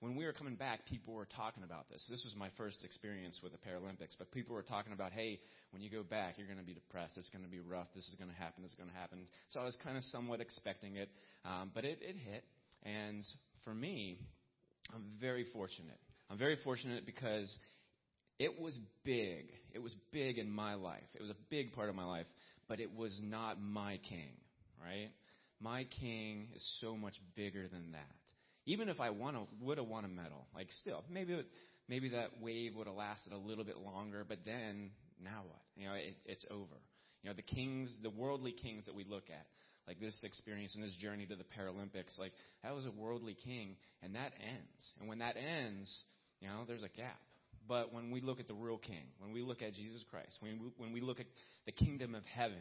when 0.00 0.16
we 0.16 0.24
were 0.24 0.32
coming 0.32 0.54
back, 0.54 0.86
people 0.86 1.14
were 1.14 1.26
talking 1.36 1.62
about 1.64 1.88
this. 1.88 2.04
This 2.10 2.22
was 2.24 2.34
my 2.36 2.48
first 2.56 2.84
experience 2.84 3.40
with 3.42 3.52
the 3.52 3.58
Paralympics, 3.58 4.16
but 4.18 4.30
people 4.30 4.54
were 4.54 4.62
talking 4.62 4.92
about, 4.92 5.12
hey, 5.12 5.40
when 5.70 5.82
you 5.82 5.90
go 5.90 6.02
back, 6.02 6.38
you're 6.38 6.46
going 6.46 6.58
to 6.58 6.64
be 6.64 6.74
depressed. 6.74 7.16
It's 7.16 7.30
going 7.30 7.44
to 7.44 7.50
be 7.50 7.60
rough. 7.60 7.88
This 7.94 8.06
is 8.08 8.14
going 8.14 8.30
to 8.30 8.36
happen. 8.36 8.62
This 8.62 8.72
is 8.72 8.76
going 8.76 8.90
to 8.90 8.96
happen. 8.96 9.26
So 9.50 9.60
I 9.60 9.64
was 9.64 9.76
kind 9.82 9.96
of 9.96 10.04
somewhat 10.04 10.40
expecting 10.40 10.96
it, 10.96 11.08
um, 11.44 11.70
but 11.74 11.84
it, 11.84 11.98
it 12.00 12.16
hit. 12.16 12.44
And 12.84 13.24
for 13.64 13.74
me, 13.74 14.18
I'm 14.94 15.04
very 15.20 15.46
fortunate. 15.52 15.98
I'm 16.30 16.38
very 16.38 16.56
fortunate 16.62 17.04
because 17.06 17.54
it 18.38 18.60
was 18.60 18.78
big. 19.04 19.46
It 19.74 19.82
was 19.82 19.94
big 20.12 20.38
in 20.38 20.50
my 20.50 20.74
life. 20.74 21.02
It 21.14 21.20
was 21.20 21.30
a 21.30 21.36
big 21.50 21.72
part 21.72 21.88
of 21.88 21.94
my 21.94 22.04
life, 22.04 22.26
but 22.68 22.80
it 22.80 22.94
was 22.94 23.18
not 23.22 23.60
my 23.60 23.98
king, 24.08 24.32
right? 24.80 25.10
My 25.60 25.84
king 26.00 26.48
is 26.54 26.78
so 26.80 26.96
much 26.96 27.14
bigger 27.34 27.66
than 27.68 27.92
that. 27.92 28.14
Even 28.66 28.88
if 28.88 29.00
I 29.00 29.10
won 29.10 29.34
a, 29.34 29.44
would 29.62 29.78
have 29.78 29.88
won 29.88 30.04
a 30.04 30.08
medal, 30.08 30.46
like 30.54 30.68
still, 30.80 31.02
maybe 31.10 31.42
maybe 31.88 32.10
that 32.10 32.40
wave 32.40 32.76
would 32.76 32.86
have 32.86 32.96
lasted 32.96 33.32
a 33.32 33.36
little 33.38 33.64
bit 33.64 33.78
longer, 33.78 34.24
but 34.28 34.38
then 34.44 34.90
now 35.22 35.42
what? 35.46 35.60
You 35.76 35.88
know, 35.88 35.94
it, 35.94 36.16
it's 36.26 36.44
over. 36.50 36.76
You 37.22 37.30
know, 37.30 37.34
the 37.34 37.42
kings, 37.42 37.98
the 38.02 38.10
worldly 38.10 38.52
kings 38.52 38.86
that 38.86 38.94
we 38.94 39.04
look 39.04 39.24
at, 39.30 39.46
like 39.88 39.98
this 40.00 40.20
experience 40.22 40.74
and 40.74 40.84
this 40.84 40.94
journey 40.96 41.26
to 41.26 41.34
the 41.34 41.44
Paralympics, 41.58 42.18
like 42.18 42.32
that 42.62 42.74
was 42.74 42.86
a 42.86 42.90
worldly 42.90 43.36
king, 43.42 43.76
and 44.02 44.14
that 44.14 44.32
ends. 44.40 44.92
And 45.00 45.08
when 45.08 45.18
that 45.18 45.36
ends, 45.36 46.04
you 46.40 46.48
know, 46.48 46.64
there's 46.66 46.84
a 46.84 46.88
gap. 46.88 47.18
But 47.68 47.92
when 47.92 48.10
we 48.10 48.20
look 48.20 48.40
at 48.40 48.48
the 48.48 48.54
real 48.54 48.78
king, 48.78 49.04
when 49.18 49.32
we 49.32 49.42
look 49.42 49.62
at 49.62 49.74
Jesus 49.74 50.04
Christ, 50.10 50.38
when 50.40 50.58
we, 50.58 50.70
when 50.78 50.92
we 50.92 51.00
look 51.00 51.20
at 51.20 51.26
the 51.66 51.72
kingdom 51.72 52.14
of 52.14 52.24
heaven, 52.24 52.56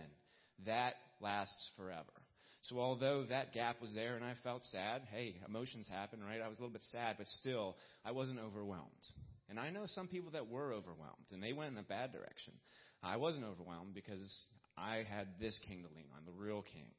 that 0.65 0.95
lasts 1.21 1.71
forever. 1.77 2.03
So 2.63 2.79
although 2.79 3.25
that 3.29 3.53
gap 3.53 3.81
was 3.81 3.93
there 3.93 4.15
and 4.15 4.25
I 4.25 4.33
felt 4.43 4.63
sad, 4.65 5.03
hey, 5.11 5.35
emotions 5.47 5.87
happen, 5.89 6.19
right? 6.21 6.41
I 6.43 6.49
was 6.49 6.57
a 6.57 6.61
little 6.61 6.73
bit 6.73 6.83
sad, 6.91 7.15
but 7.17 7.27
still, 7.39 7.77
I 8.03 8.11
wasn't 8.11 8.39
overwhelmed. 8.39 8.91
And 9.49 9.59
I 9.59 9.69
know 9.69 9.83
some 9.85 10.07
people 10.09 10.31
that 10.31 10.49
were 10.49 10.73
overwhelmed 10.73 11.31
and 11.31 11.41
they 11.41 11.53
went 11.53 11.71
in 11.71 11.77
a 11.77 11.83
bad 11.83 12.11
direction. 12.11 12.53
I 13.01 13.15
wasn't 13.15 13.45
overwhelmed 13.45 13.93
because 13.93 14.45
I 14.77 15.05
had 15.09 15.27
this 15.39 15.57
king 15.67 15.83
to 15.83 15.95
lean 15.95 16.07
on, 16.17 16.25
the 16.25 16.31
real 16.31 16.61
king. 16.61 16.89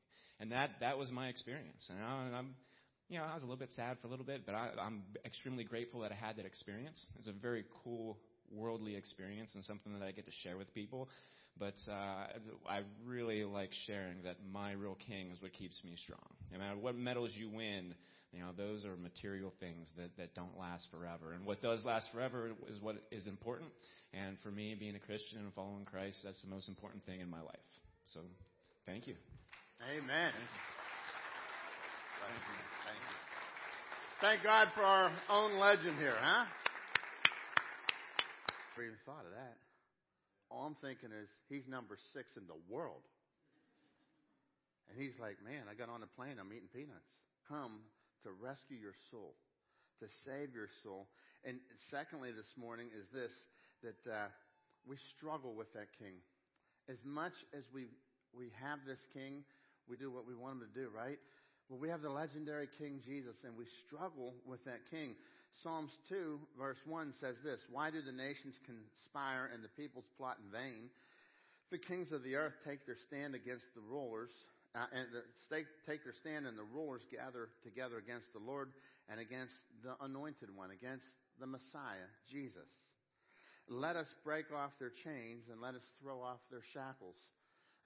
And 0.40 0.52
that, 0.52 0.70
that 0.80 0.96
was 0.96 1.10
my 1.10 1.28
experience. 1.28 1.90
And 1.90 2.34
I'm, 2.34 2.54
you 3.08 3.18
know, 3.18 3.24
I 3.24 3.34
was 3.34 3.42
a 3.42 3.46
little 3.46 3.58
bit 3.58 3.72
sad 3.72 3.96
for 4.00 4.06
a 4.06 4.10
little 4.10 4.26
bit, 4.26 4.42
but 4.44 4.54
I, 4.54 4.70
I'm 4.80 5.02
extremely 5.24 5.64
grateful 5.64 6.00
that 6.00 6.12
I 6.12 6.14
had 6.14 6.36
that 6.36 6.46
experience. 6.46 7.04
It's 7.18 7.26
a 7.26 7.32
very 7.32 7.64
cool 7.82 8.18
worldly 8.50 8.96
experience 8.96 9.54
and 9.54 9.64
something 9.64 9.92
that 9.98 10.02
I 10.02 10.12
get 10.12 10.26
to 10.26 10.32
share 10.42 10.56
with 10.56 10.72
people. 10.74 11.08
But 11.58 11.74
uh, 11.88 12.26
I 12.68 12.82
really 13.04 13.44
like 13.44 13.70
sharing 13.86 14.22
that 14.24 14.36
my 14.52 14.72
real 14.72 14.96
king 15.06 15.30
is 15.32 15.42
what 15.42 15.52
keeps 15.52 15.82
me 15.84 15.96
strong. 16.04 16.28
No 16.52 16.58
matter 16.58 16.76
what 16.76 16.94
medals 16.94 17.32
you 17.34 17.48
win, 17.50 17.94
you 18.32 18.40
know, 18.40 18.50
those 18.56 18.84
are 18.84 18.94
material 18.96 19.52
things 19.58 19.90
that, 19.96 20.16
that 20.18 20.34
don't 20.34 20.56
last 20.58 20.86
forever. 20.90 21.32
And 21.32 21.44
what 21.44 21.60
does 21.62 21.84
last 21.84 22.10
forever 22.12 22.50
is 22.70 22.80
what 22.80 22.96
is 23.10 23.26
important. 23.26 23.70
And 24.12 24.36
for 24.42 24.50
me, 24.50 24.76
being 24.78 24.94
a 24.94 25.00
Christian 25.00 25.38
and 25.38 25.52
following 25.54 25.84
Christ, 25.84 26.18
that's 26.22 26.42
the 26.42 26.50
most 26.50 26.68
important 26.68 27.04
thing 27.06 27.20
in 27.20 27.28
my 27.28 27.40
life. 27.40 27.56
So, 28.12 28.20
thank 28.86 29.06
you. 29.06 29.14
Amen. 29.82 30.32
Thank 30.32 30.34
you. 30.34 30.58
Thank 32.20 32.58
you. 32.58 32.67
Thank 34.18 34.42
God 34.42 34.66
for 34.74 34.82
our 34.82 35.14
own 35.30 35.62
legend 35.62 35.94
here, 35.94 36.18
huh? 36.18 36.42
Never 38.74 38.90
even 38.90 38.98
thought 39.06 39.22
of 39.22 39.30
that. 39.30 39.54
All 40.50 40.66
I'm 40.66 40.74
thinking 40.82 41.14
is 41.14 41.30
he's 41.46 41.70
number 41.70 41.94
six 42.10 42.26
in 42.34 42.42
the 42.50 42.58
world. 42.66 43.06
And 44.90 44.98
he's 44.98 45.14
like, 45.22 45.38
man, 45.46 45.70
I 45.70 45.78
got 45.78 45.86
on 45.86 46.02
a 46.02 46.10
plane. 46.18 46.34
I'm 46.42 46.50
eating 46.50 46.66
peanuts. 46.74 47.06
Come 47.46 47.78
to 48.26 48.34
rescue 48.34 48.74
your 48.74 48.98
soul, 49.14 49.38
to 50.02 50.10
save 50.26 50.50
your 50.50 50.66
soul. 50.82 51.06
And 51.46 51.62
secondly, 51.94 52.34
this 52.34 52.50
morning 52.58 52.90
is 52.90 53.06
this 53.14 53.30
that 53.86 54.02
uh, 54.10 54.34
we 54.82 54.98
struggle 55.14 55.54
with 55.54 55.70
that 55.78 55.94
king. 55.94 56.18
As 56.90 56.98
much 57.06 57.38
as 57.54 57.62
we 57.70 57.86
we 58.34 58.50
have 58.58 58.82
this 58.82 58.98
king, 59.14 59.46
we 59.86 59.94
do 59.94 60.10
what 60.10 60.26
we 60.26 60.34
want 60.34 60.58
him 60.58 60.66
to 60.66 60.74
do, 60.74 60.90
right? 60.90 61.22
Well, 61.68 61.78
we 61.78 61.90
have 61.90 62.00
the 62.00 62.10
legendary 62.10 62.68
King 62.78 63.00
Jesus, 63.04 63.36
and 63.44 63.52
we 63.56 63.66
struggle 63.84 64.32
with 64.46 64.64
that 64.64 64.88
king. 64.90 65.14
Psalms 65.62 65.92
2, 66.08 66.40
verse 66.58 66.78
1 66.86 67.12
says 67.20 67.36
this 67.44 67.60
Why 67.70 67.90
do 67.90 68.00
the 68.00 68.12
nations 68.12 68.56
conspire 68.64 69.50
and 69.52 69.62
the 69.62 69.68
peoples 69.76 70.08
plot 70.16 70.38
in 70.42 70.50
vain? 70.50 70.88
The 71.70 71.76
kings 71.76 72.12
of 72.12 72.24
the 72.24 72.36
earth 72.36 72.54
take 72.64 72.86
their 72.86 72.96
stand 72.96 73.34
against 73.34 73.66
the 73.74 73.84
rulers, 73.84 74.30
uh, 74.74 74.88
and 74.96 75.08
the, 75.12 75.22
take 75.84 76.04
their 76.04 76.16
stand, 76.16 76.46
and 76.46 76.56
the 76.56 76.64
rulers 76.72 77.02
gather 77.12 77.50
together 77.62 77.98
against 77.98 78.32
the 78.32 78.40
Lord 78.40 78.72
and 79.10 79.20
against 79.20 79.54
the 79.84 79.92
anointed 80.00 80.48
one, 80.56 80.70
against 80.70 81.04
the 81.38 81.46
Messiah, 81.46 82.08
Jesus. 82.30 82.68
Let 83.68 83.96
us 83.96 84.08
break 84.24 84.48
off 84.56 84.72
their 84.80 84.92
chains 85.04 85.44
and 85.52 85.60
let 85.60 85.74
us 85.74 85.84
throw 86.00 86.22
off 86.22 86.40
their 86.50 86.64
shackles. 86.72 87.16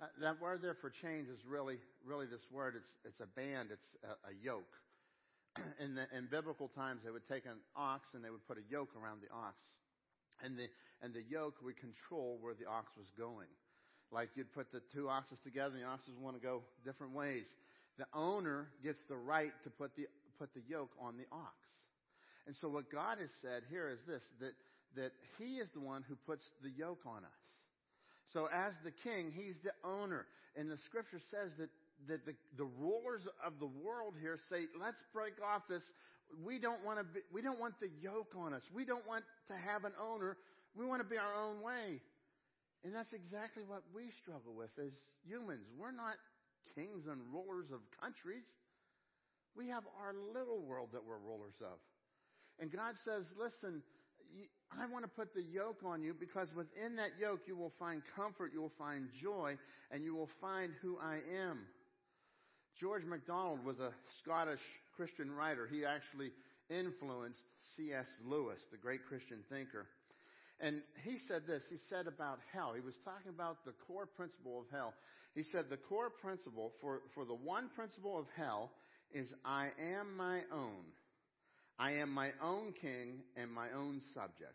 Uh, 0.02 0.06
that 0.20 0.40
word 0.42 0.58
there 0.60 0.74
for 0.74 0.90
chains 0.90 1.28
is 1.28 1.38
really, 1.46 1.78
really 2.04 2.26
this 2.26 2.42
word. 2.50 2.74
It's, 2.74 2.90
it's 3.04 3.20
a 3.20 3.30
band. 3.38 3.68
It's 3.70 3.86
a, 4.02 4.30
a 4.30 4.34
yoke. 4.42 4.74
in, 5.78 5.94
the, 5.94 6.10
in 6.10 6.26
biblical 6.26 6.66
times, 6.66 7.02
they 7.04 7.12
would 7.12 7.28
take 7.28 7.46
an 7.46 7.62
ox 7.76 8.10
and 8.14 8.24
they 8.24 8.30
would 8.30 8.44
put 8.48 8.58
a 8.58 8.66
yoke 8.68 8.90
around 8.98 9.22
the 9.22 9.30
ox. 9.32 9.54
And 10.42 10.58
the, 10.58 10.66
and 11.02 11.14
the 11.14 11.22
yoke 11.30 11.54
would 11.62 11.78
control 11.78 12.38
where 12.40 12.54
the 12.54 12.66
ox 12.66 12.90
was 12.98 13.06
going. 13.16 13.46
Like 14.10 14.30
you'd 14.34 14.52
put 14.52 14.72
the 14.72 14.82
two 14.92 15.08
oxes 15.08 15.38
together 15.44 15.78
and 15.78 15.84
the 15.84 15.88
oxes 15.88 16.18
want 16.18 16.34
to 16.34 16.42
go 16.42 16.62
different 16.84 17.14
ways. 17.14 17.46
The 17.96 18.06
owner 18.12 18.66
gets 18.82 18.98
the 19.08 19.16
right 19.16 19.52
to 19.62 19.70
put 19.70 19.94
the, 19.94 20.06
put 20.36 20.52
the 20.52 20.62
yoke 20.66 20.90
on 21.00 21.16
the 21.16 21.30
ox. 21.30 21.54
And 22.48 22.56
so 22.56 22.68
what 22.68 22.90
God 22.90 23.18
has 23.20 23.30
said 23.40 23.62
here 23.70 23.88
is 23.88 24.00
this, 24.02 24.22
that, 24.40 24.58
that 24.96 25.12
He 25.38 25.62
is 25.62 25.68
the 25.74 25.80
one 25.80 26.02
who 26.08 26.16
puts 26.26 26.42
the 26.60 26.70
yoke 26.70 27.06
on 27.06 27.22
us. 27.22 27.41
So 28.32 28.48
as 28.52 28.72
the 28.84 28.92
king, 29.04 29.32
he's 29.34 29.56
the 29.62 29.72
owner. 29.84 30.26
And 30.56 30.70
the 30.70 30.78
scripture 30.88 31.20
says 31.30 31.52
that, 31.58 31.70
that 32.08 32.24
the, 32.24 32.34
the 32.56 32.68
rulers 32.80 33.22
of 33.44 33.58
the 33.60 33.68
world 33.68 34.14
here 34.20 34.38
say, 34.48 34.68
let's 34.80 35.02
break 35.12 35.34
off 35.40 35.62
this. 35.68 35.82
We 36.44 36.58
don't 36.58 36.84
want 36.84 36.98
to 36.98 37.04
be, 37.04 37.20
we 37.32 37.42
don't 37.42 37.60
want 37.60 37.78
the 37.80 37.90
yoke 38.00 38.32
on 38.36 38.54
us. 38.54 38.62
We 38.74 38.84
don't 38.84 39.06
want 39.06 39.24
to 39.48 39.54
have 39.54 39.84
an 39.84 39.92
owner. 40.00 40.36
We 40.74 40.86
want 40.86 41.02
to 41.02 41.08
be 41.08 41.18
our 41.18 41.34
own 41.36 41.60
way. 41.60 42.00
And 42.84 42.94
that's 42.94 43.12
exactly 43.12 43.62
what 43.66 43.82
we 43.94 44.10
struggle 44.22 44.56
with 44.56 44.70
as 44.80 44.92
humans. 45.28 45.68
We're 45.78 45.92
not 45.92 46.16
kings 46.74 47.06
and 47.06 47.20
rulers 47.30 47.70
of 47.70 47.80
countries. 48.00 48.44
We 49.54 49.68
have 49.68 49.84
our 50.00 50.16
little 50.32 50.64
world 50.64 50.88
that 50.92 51.04
we're 51.04 51.20
rulers 51.20 51.60
of. 51.60 51.76
And 52.58 52.72
God 52.72 52.96
says, 53.04 53.24
listen, 53.36 53.82
I 54.80 54.86
want 54.86 55.04
to 55.04 55.10
put 55.10 55.34
the 55.34 55.42
yoke 55.42 55.80
on 55.84 56.02
you 56.02 56.14
because 56.18 56.48
within 56.56 56.96
that 56.96 57.10
yoke 57.20 57.40
you 57.46 57.56
will 57.56 57.72
find 57.78 58.02
comfort, 58.16 58.52
you 58.54 58.60
will 58.60 58.72
find 58.78 59.08
joy, 59.20 59.56
and 59.90 60.02
you 60.02 60.14
will 60.14 60.30
find 60.40 60.72
who 60.80 60.98
I 60.98 61.18
am. 61.46 61.60
George 62.80 63.04
MacDonald 63.04 63.64
was 63.64 63.78
a 63.78 63.92
Scottish 64.20 64.60
Christian 64.96 65.30
writer. 65.30 65.68
He 65.70 65.84
actually 65.84 66.30
influenced 66.70 67.42
C.S. 67.76 68.06
Lewis, 68.24 68.58
the 68.70 68.78
great 68.78 69.04
Christian 69.06 69.40
thinker. 69.50 69.86
And 70.58 70.82
he 71.04 71.18
said 71.28 71.42
this. 71.46 71.62
He 71.68 71.76
said 71.90 72.06
about 72.06 72.38
hell. 72.52 72.72
He 72.74 72.80
was 72.80 72.94
talking 73.04 73.30
about 73.34 73.64
the 73.64 73.72
core 73.86 74.06
principle 74.06 74.60
of 74.60 74.66
hell. 74.70 74.94
He 75.34 75.42
said 75.42 75.66
the 75.68 75.76
core 75.76 76.10
principle 76.10 76.72
for, 76.80 77.02
for 77.14 77.24
the 77.24 77.34
one 77.34 77.68
principle 77.74 78.18
of 78.18 78.26
hell 78.36 78.70
is 79.12 79.32
I 79.44 79.68
am 79.78 80.16
my 80.16 80.40
own. 80.52 80.84
I 81.82 81.98
am 81.98 82.14
my 82.14 82.30
own 82.40 82.72
king 82.80 83.26
and 83.36 83.50
my 83.50 83.66
own 83.74 84.00
subject. 84.14 84.54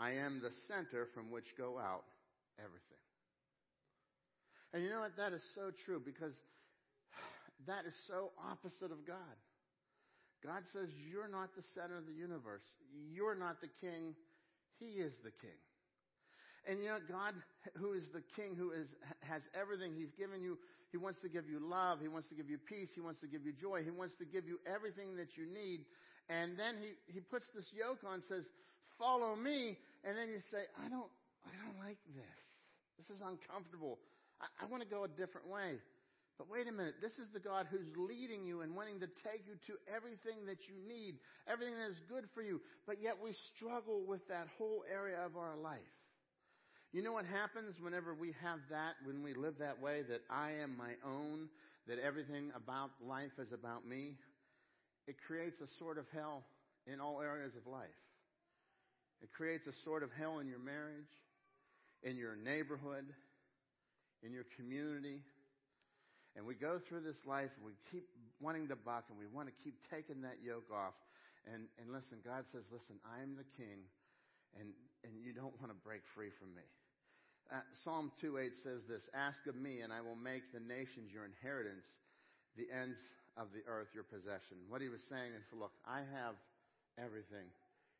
I 0.00 0.18
am 0.18 0.42
the 0.42 0.50
center 0.66 1.06
from 1.14 1.30
which 1.30 1.56
go 1.56 1.78
out 1.78 2.02
everything. 2.58 3.04
And 4.72 4.82
you 4.82 4.90
know 4.90 4.98
what? 4.98 5.16
That 5.16 5.32
is 5.32 5.42
so 5.54 5.70
true 5.86 6.02
because 6.04 6.34
that 7.68 7.86
is 7.86 7.94
so 8.08 8.32
opposite 8.50 8.90
of 8.90 9.06
God. 9.06 9.38
God 10.42 10.64
says, 10.72 10.88
You're 11.08 11.30
not 11.30 11.54
the 11.54 11.62
center 11.72 11.96
of 11.96 12.06
the 12.06 12.18
universe. 12.18 12.66
You're 13.12 13.38
not 13.38 13.60
the 13.60 13.70
king. 13.80 14.16
He 14.80 14.98
is 14.98 15.14
the 15.22 15.30
king. 15.30 15.62
And 16.66 16.80
you 16.80 16.88
know, 16.88 16.98
God, 17.08 17.34
who 17.76 17.92
is 17.92 18.04
the 18.12 18.22
king, 18.36 18.56
who 18.56 18.72
is, 18.72 18.88
has 19.20 19.42
everything, 19.52 19.92
He's 19.94 20.12
given 20.16 20.40
you, 20.40 20.58
He 20.92 20.96
wants 20.96 21.20
to 21.20 21.28
give 21.28 21.48
you 21.48 21.60
love, 21.60 22.00
He 22.00 22.08
wants 22.08 22.28
to 22.28 22.34
give 22.34 22.48
you 22.48 22.58
peace, 22.58 22.88
He 22.94 23.00
wants 23.00 23.20
to 23.20 23.28
give 23.28 23.44
you 23.44 23.52
joy, 23.52 23.84
He 23.84 23.90
wants 23.90 24.14
to 24.18 24.24
give 24.24 24.48
you 24.48 24.58
everything 24.64 25.16
that 25.16 25.36
you 25.36 25.44
need. 25.44 25.84
And 26.28 26.58
then 26.58 26.76
He, 26.80 26.96
he 27.12 27.20
puts 27.20 27.44
this 27.54 27.68
yoke 27.76 28.00
on, 28.06 28.22
says, 28.28 28.44
follow 28.98 29.36
me. 29.36 29.76
And 30.04 30.16
then 30.16 30.28
you 30.28 30.40
say, 30.50 30.64
I 30.80 30.88
don't, 30.88 31.10
I 31.44 31.52
don't 31.64 31.78
like 31.84 32.00
this. 32.16 32.38
This 32.96 33.08
is 33.12 33.20
uncomfortable. 33.20 33.98
I, 34.40 34.64
I 34.64 34.66
want 34.66 34.82
to 34.82 34.88
go 34.88 35.04
a 35.04 35.08
different 35.08 35.48
way. 35.48 35.76
But 36.38 36.50
wait 36.50 36.66
a 36.66 36.72
minute. 36.72 36.98
This 37.00 37.14
is 37.14 37.30
the 37.32 37.38
God 37.38 37.66
who's 37.70 37.86
leading 37.94 38.44
you 38.44 38.62
and 38.62 38.74
wanting 38.74 38.98
to 39.00 39.06
take 39.22 39.46
you 39.46 39.54
to 39.70 39.78
everything 39.86 40.46
that 40.46 40.58
you 40.66 40.74
need, 40.82 41.14
everything 41.46 41.78
that 41.78 41.90
is 41.90 42.00
good 42.08 42.24
for 42.34 42.42
you. 42.42 42.60
But 42.86 43.00
yet 43.00 43.22
we 43.22 43.36
struggle 43.54 44.02
with 44.06 44.26
that 44.28 44.48
whole 44.58 44.82
area 44.90 45.18
of 45.24 45.36
our 45.36 45.56
life. 45.56 45.78
You 46.94 47.02
know 47.02 47.10
what 47.10 47.26
happens 47.26 47.74
whenever 47.82 48.14
we 48.14 48.36
have 48.40 48.60
that, 48.70 48.94
when 49.02 49.24
we 49.24 49.34
live 49.34 49.58
that 49.58 49.82
way, 49.82 50.02
that 50.08 50.22
I 50.30 50.52
am 50.62 50.78
my 50.78 50.94
own, 51.04 51.48
that 51.88 51.98
everything 51.98 52.52
about 52.54 52.90
life 53.02 53.34
is 53.40 53.50
about 53.50 53.84
me, 53.84 54.14
it 55.08 55.16
creates 55.26 55.60
a 55.60 55.66
sort 55.66 55.98
of 55.98 56.06
hell 56.14 56.44
in 56.86 57.00
all 57.00 57.20
areas 57.20 57.50
of 57.56 57.66
life. 57.66 57.98
It 59.20 59.32
creates 59.32 59.66
a 59.66 59.72
sort 59.72 60.04
of 60.04 60.10
hell 60.16 60.38
in 60.38 60.46
your 60.46 60.60
marriage, 60.60 61.10
in 62.04 62.16
your 62.16 62.36
neighborhood, 62.36 63.06
in 64.22 64.32
your 64.32 64.46
community. 64.54 65.18
And 66.36 66.46
we 66.46 66.54
go 66.54 66.78
through 66.78 67.00
this 67.00 67.18
life 67.26 67.50
and 67.56 67.66
we 67.66 67.72
keep 67.90 68.06
wanting 68.38 68.68
to 68.68 68.76
buck 68.76 69.06
and 69.10 69.18
we 69.18 69.26
want 69.26 69.48
to 69.48 69.54
keep 69.64 69.74
taking 69.90 70.22
that 70.22 70.38
yoke 70.44 70.70
off. 70.72 70.94
And, 71.52 71.66
and 71.82 71.90
listen, 71.90 72.18
God 72.24 72.44
says, 72.52 72.62
listen, 72.70 73.02
I'm 73.02 73.34
the 73.34 73.50
king 73.58 73.82
and, 74.54 74.68
and 75.02 75.12
you 75.18 75.32
don't 75.32 75.58
want 75.58 75.74
to 75.74 75.78
break 75.82 76.02
free 76.14 76.30
from 76.38 76.54
me. 76.54 76.62
Uh, 77.52 77.60
Psalm 77.84 78.10
2:8 78.22 78.56
says 78.62 78.80
this, 78.88 79.02
ask 79.12 79.46
of 79.46 79.56
me 79.56 79.80
and 79.80 79.92
I 79.92 80.00
will 80.00 80.16
make 80.16 80.52
the 80.52 80.60
nations 80.60 81.12
your 81.12 81.24
inheritance, 81.24 81.84
the 82.56 82.70
ends 82.72 82.98
of 83.36 83.52
the 83.52 83.60
earth 83.68 83.88
your 83.94 84.04
possession. 84.04 84.56
What 84.68 84.80
he 84.80 84.88
was 84.88 85.02
saying 85.10 85.34
is, 85.34 85.44
look, 85.52 85.72
I 85.84 86.00
have 86.00 86.36
everything. 86.96 87.50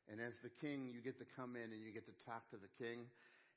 And 0.09 0.20
as 0.20 0.36
the 0.42 0.53
king, 0.61 0.88
you 0.92 1.01
get 1.01 1.18
to 1.18 1.28
come 1.36 1.57
in 1.57 1.72
and 1.72 1.80
you 1.82 1.92
get 1.92 2.07
to 2.07 2.16
talk 2.24 2.49
to 2.51 2.57
the 2.57 2.70
king 2.76 3.05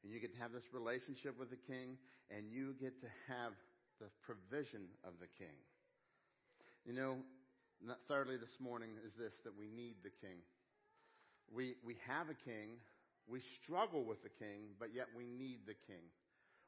and 0.04 0.12
you 0.12 0.20
get 0.20 0.34
to 0.36 0.40
have 0.40 0.52
this 0.52 0.68
relationship 0.74 1.38
with 1.40 1.50
the 1.52 1.62
king 1.68 1.98
and 2.32 2.52
you 2.52 2.76
get 2.80 3.00
to 3.02 3.10
have 3.28 3.54
the 4.00 4.08
provision 4.24 4.88
of 5.04 5.16
the 5.20 5.28
king. 5.40 5.56
You 6.86 6.94
know, 6.94 7.20
thirdly 8.08 8.38
this 8.38 8.58
morning 8.60 8.96
is 9.06 9.14
this, 9.20 9.34
that 9.44 9.56
we 9.58 9.68
need 9.68 10.00
the 10.04 10.14
king. 10.24 10.40
We, 11.52 11.76
we 11.84 11.96
have 12.08 12.28
a 12.28 12.38
king. 12.48 12.80
We 13.30 13.42
struggle 13.64 14.04
with 14.04 14.24
the 14.24 14.30
king, 14.30 14.72
but 14.80 14.96
yet 14.96 15.08
we 15.16 15.26
need 15.26 15.60
the 15.68 15.76
king. 15.86 16.04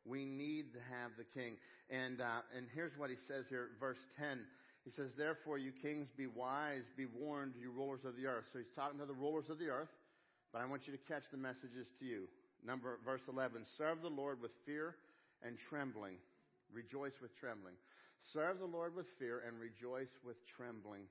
We 0.05 0.25
need 0.25 0.73
to 0.73 0.79
have 0.91 1.11
the 1.17 1.27
king. 1.39 1.55
And, 1.89 2.21
uh, 2.21 2.43
and 2.55 2.67
here's 2.73 2.97
what 2.97 3.09
he 3.09 3.15
says 3.27 3.45
here, 3.49 3.69
verse 3.79 3.99
10. 4.17 4.39
He 4.83 4.91
says, 4.91 5.11
Therefore, 5.17 5.57
you 5.57 5.71
kings, 5.81 6.07
be 6.17 6.27
wise, 6.27 6.83
be 6.97 7.05
warned, 7.05 7.53
you 7.59 7.71
rulers 7.71 8.05
of 8.05 8.15
the 8.15 8.27
earth. 8.27 8.45
So 8.51 8.59
he's 8.59 8.73
talking 8.75 8.99
to 8.99 9.05
the 9.05 9.13
rulers 9.13 9.49
of 9.49 9.59
the 9.59 9.69
earth, 9.69 9.91
but 10.51 10.61
I 10.61 10.65
want 10.65 10.87
you 10.87 10.93
to 10.93 11.03
catch 11.07 11.23
the 11.31 11.37
messages 11.37 11.87
to 11.99 12.05
you. 12.05 12.27
Number, 12.65 12.99
verse 13.05 13.21
11. 13.29 13.63
Serve 13.77 14.01
the 14.01 14.09
Lord 14.09 14.41
with 14.41 14.51
fear 14.65 14.95
and 15.43 15.57
trembling. 15.69 16.15
Rejoice 16.73 17.13
with 17.21 17.37
trembling. 17.39 17.75
Serve 18.33 18.59
the 18.59 18.65
Lord 18.65 18.95
with 18.95 19.07
fear 19.17 19.43
and 19.47 19.59
rejoice 19.59 20.11
with 20.25 20.35
trembling. 20.45 21.03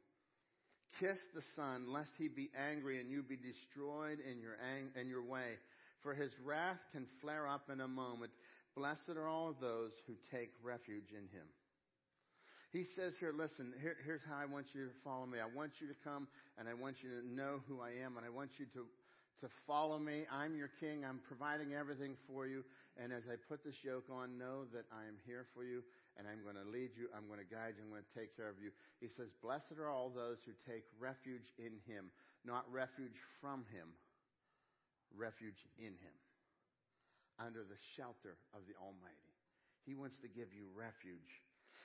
Kiss 1.00 1.18
the 1.34 1.42
Son, 1.54 1.92
lest 1.92 2.10
he 2.18 2.28
be 2.28 2.50
angry 2.58 3.00
and 3.00 3.10
you 3.10 3.22
be 3.22 3.36
destroyed 3.36 4.18
in 4.20 4.40
your, 4.40 4.56
ang- 4.58 4.90
in 5.00 5.08
your 5.08 5.22
way. 5.22 5.54
For 6.02 6.14
his 6.14 6.32
wrath 6.44 6.78
can 6.92 7.06
flare 7.20 7.46
up 7.46 7.70
in 7.72 7.80
a 7.80 7.88
moment. 7.88 8.32
Blessed 8.76 9.16
are 9.16 9.28
all 9.28 9.54
those 9.60 9.92
who 10.06 10.14
take 10.30 10.50
refuge 10.62 11.10
in 11.10 11.26
him. 11.34 11.46
He 12.72 12.84
says 12.96 13.14
here, 13.18 13.32
listen, 13.32 13.72
here, 13.80 13.96
here's 14.04 14.20
how 14.28 14.36
I 14.36 14.44
want 14.44 14.66
you 14.74 14.84
to 14.86 14.92
follow 15.02 15.24
me. 15.24 15.38
I 15.40 15.48
want 15.48 15.72
you 15.80 15.88
to 15.88 15.96
come 16.04 16.28
and 16.58 16.68
I 16.68 16.74
want 16.74 16.96
you 17.02 17.08
to 17.08 17.26
know 17.26 17.60
who 17.66 17.80
I 17.80 18.04
am 18.04 18.16
and 18.16 18.26
I 18.26 18.28
want 18.28 18.50
you 18.58 18.66
to, 18.74 18.84
to 19.40 19.48
follow 19.66 19.98
me. 19.98 20.26
I'm 20.32 20.56
your 20.56 20.70
king. 20.80 21.04
I'm 21.04 21.20
providing 21.26 21.74
everything 21.74 22.16
for 22.26 22.46
you. 22.46 22.64
And 22.98 23.12
as 23.12 23.22
I 23.30 23.36
put 23.48 23.62
this 23.64 23.78
yoke 23.84 24.10
on, 24.10 24.38
know 24.38 24.66
that 24.74 24.86
I 24.90 25.06
am 25.06 25.16
here 25.26 25.46
for 25.54 25.62
you 25.62 25.82
and 26.18 26.26
I'm 26.26 26.42
going 26.42 26.58
to 26.58 26.66
lead 26.66 26.98
you. 26.98 27.06
I'm 27.14 27.30
going 27.30 27.38
to 27.38 27.46
guide 27.46 27.78
you. 27.78 27.86
I'm 27.86 27.94
going 27.94 28.02
to 28.02 28.18
take 28.18 28.34
care 28.34 28.50
of 28.50 28.58
you. 28.58 28.74
He 28.98 29.06
says, 29.06 29.30
blessed 29.38 29.78
are 29.78 29.86
all 29.86 30.10
those 30.10 30.42
who 30.42 30.50
take 30.66 30.82
refuge 30.98 31.54
in 31.58 31.78
him, 31.86 32.10
not 32.42 32.66
refuge 32.74 33.14
from 33.38 33.62
him, 33.70 33.94
refuge 35.14 35.62
in 35.78 35.94
him, 35.94 36.16
under 37.38 37.62
the 37.62 37.78
shelter 37.94 38.34
of 38.50 38.66
the 38.66 38.74
Almighty. 38.82 39.30
He 39.86 39.94
wants 39.94 40.18
to 40.26 40.28
give 40.28 40.50
you 40.50 40.66
refuge. 40.74 41.30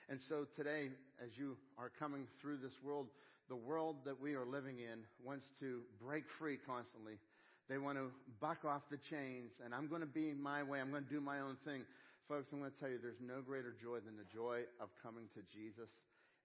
And 0.09 0.19
so 0.19 0.49
today, 0.57 0.89
as 1.21 1.37
you 1.37 1.55
are 1.77 1.93
coming 2.01 2.25
through 2.41 2.57
this 2.57 2.75
world, 2.83 3.07
the 3.49 3.55
world 3.55 3.97
that 4.05 4.19
we 4.19 4.33
are 4.33 4.45
living 4.45 4.79
in 4.79 5.05
wants 5.23 5.45
to 5.59 5.81
break 6.01 6.23
free 6.39 6.57
constantly. 6.57 7.21
They 7.69 7.77
want 7.77 7.97
to 7.97 8.11
buck 8.41 8.65
off 8.65 8.83
the 8.91 8.97
chains, 8.97 9.51
and 9.63 9.73
I'm 9.73 9.87
going 9.87 10.01
to 10.01 10.09
be 10.09 10.33
my 10.33 10.63
way. 10.63 10.81
I'm 10.81 10.91
going 10.91 11.03
to 11.03 11.09
do 11.09 11.21
my 11.21 11.39
own 11.39 11.57
thing. 11.65 11.83
Folks, 12.27 12.49
I'm 12.51 12.59
going 12.59 12.71
to 12.71 12.79
tell 12.79 12.89
you, 12.89 12.99
there's 13.01 13.23
no 13.23 13.41
greater 13.41 13.73
joy 13.81 14.03
than 14.03 14.15
the 14.19 14.27
joy 14.31 14.67
of 14.79 14.89
coming 15.01 15.25
to 15.35 15.41
Jesus 15.51 15.89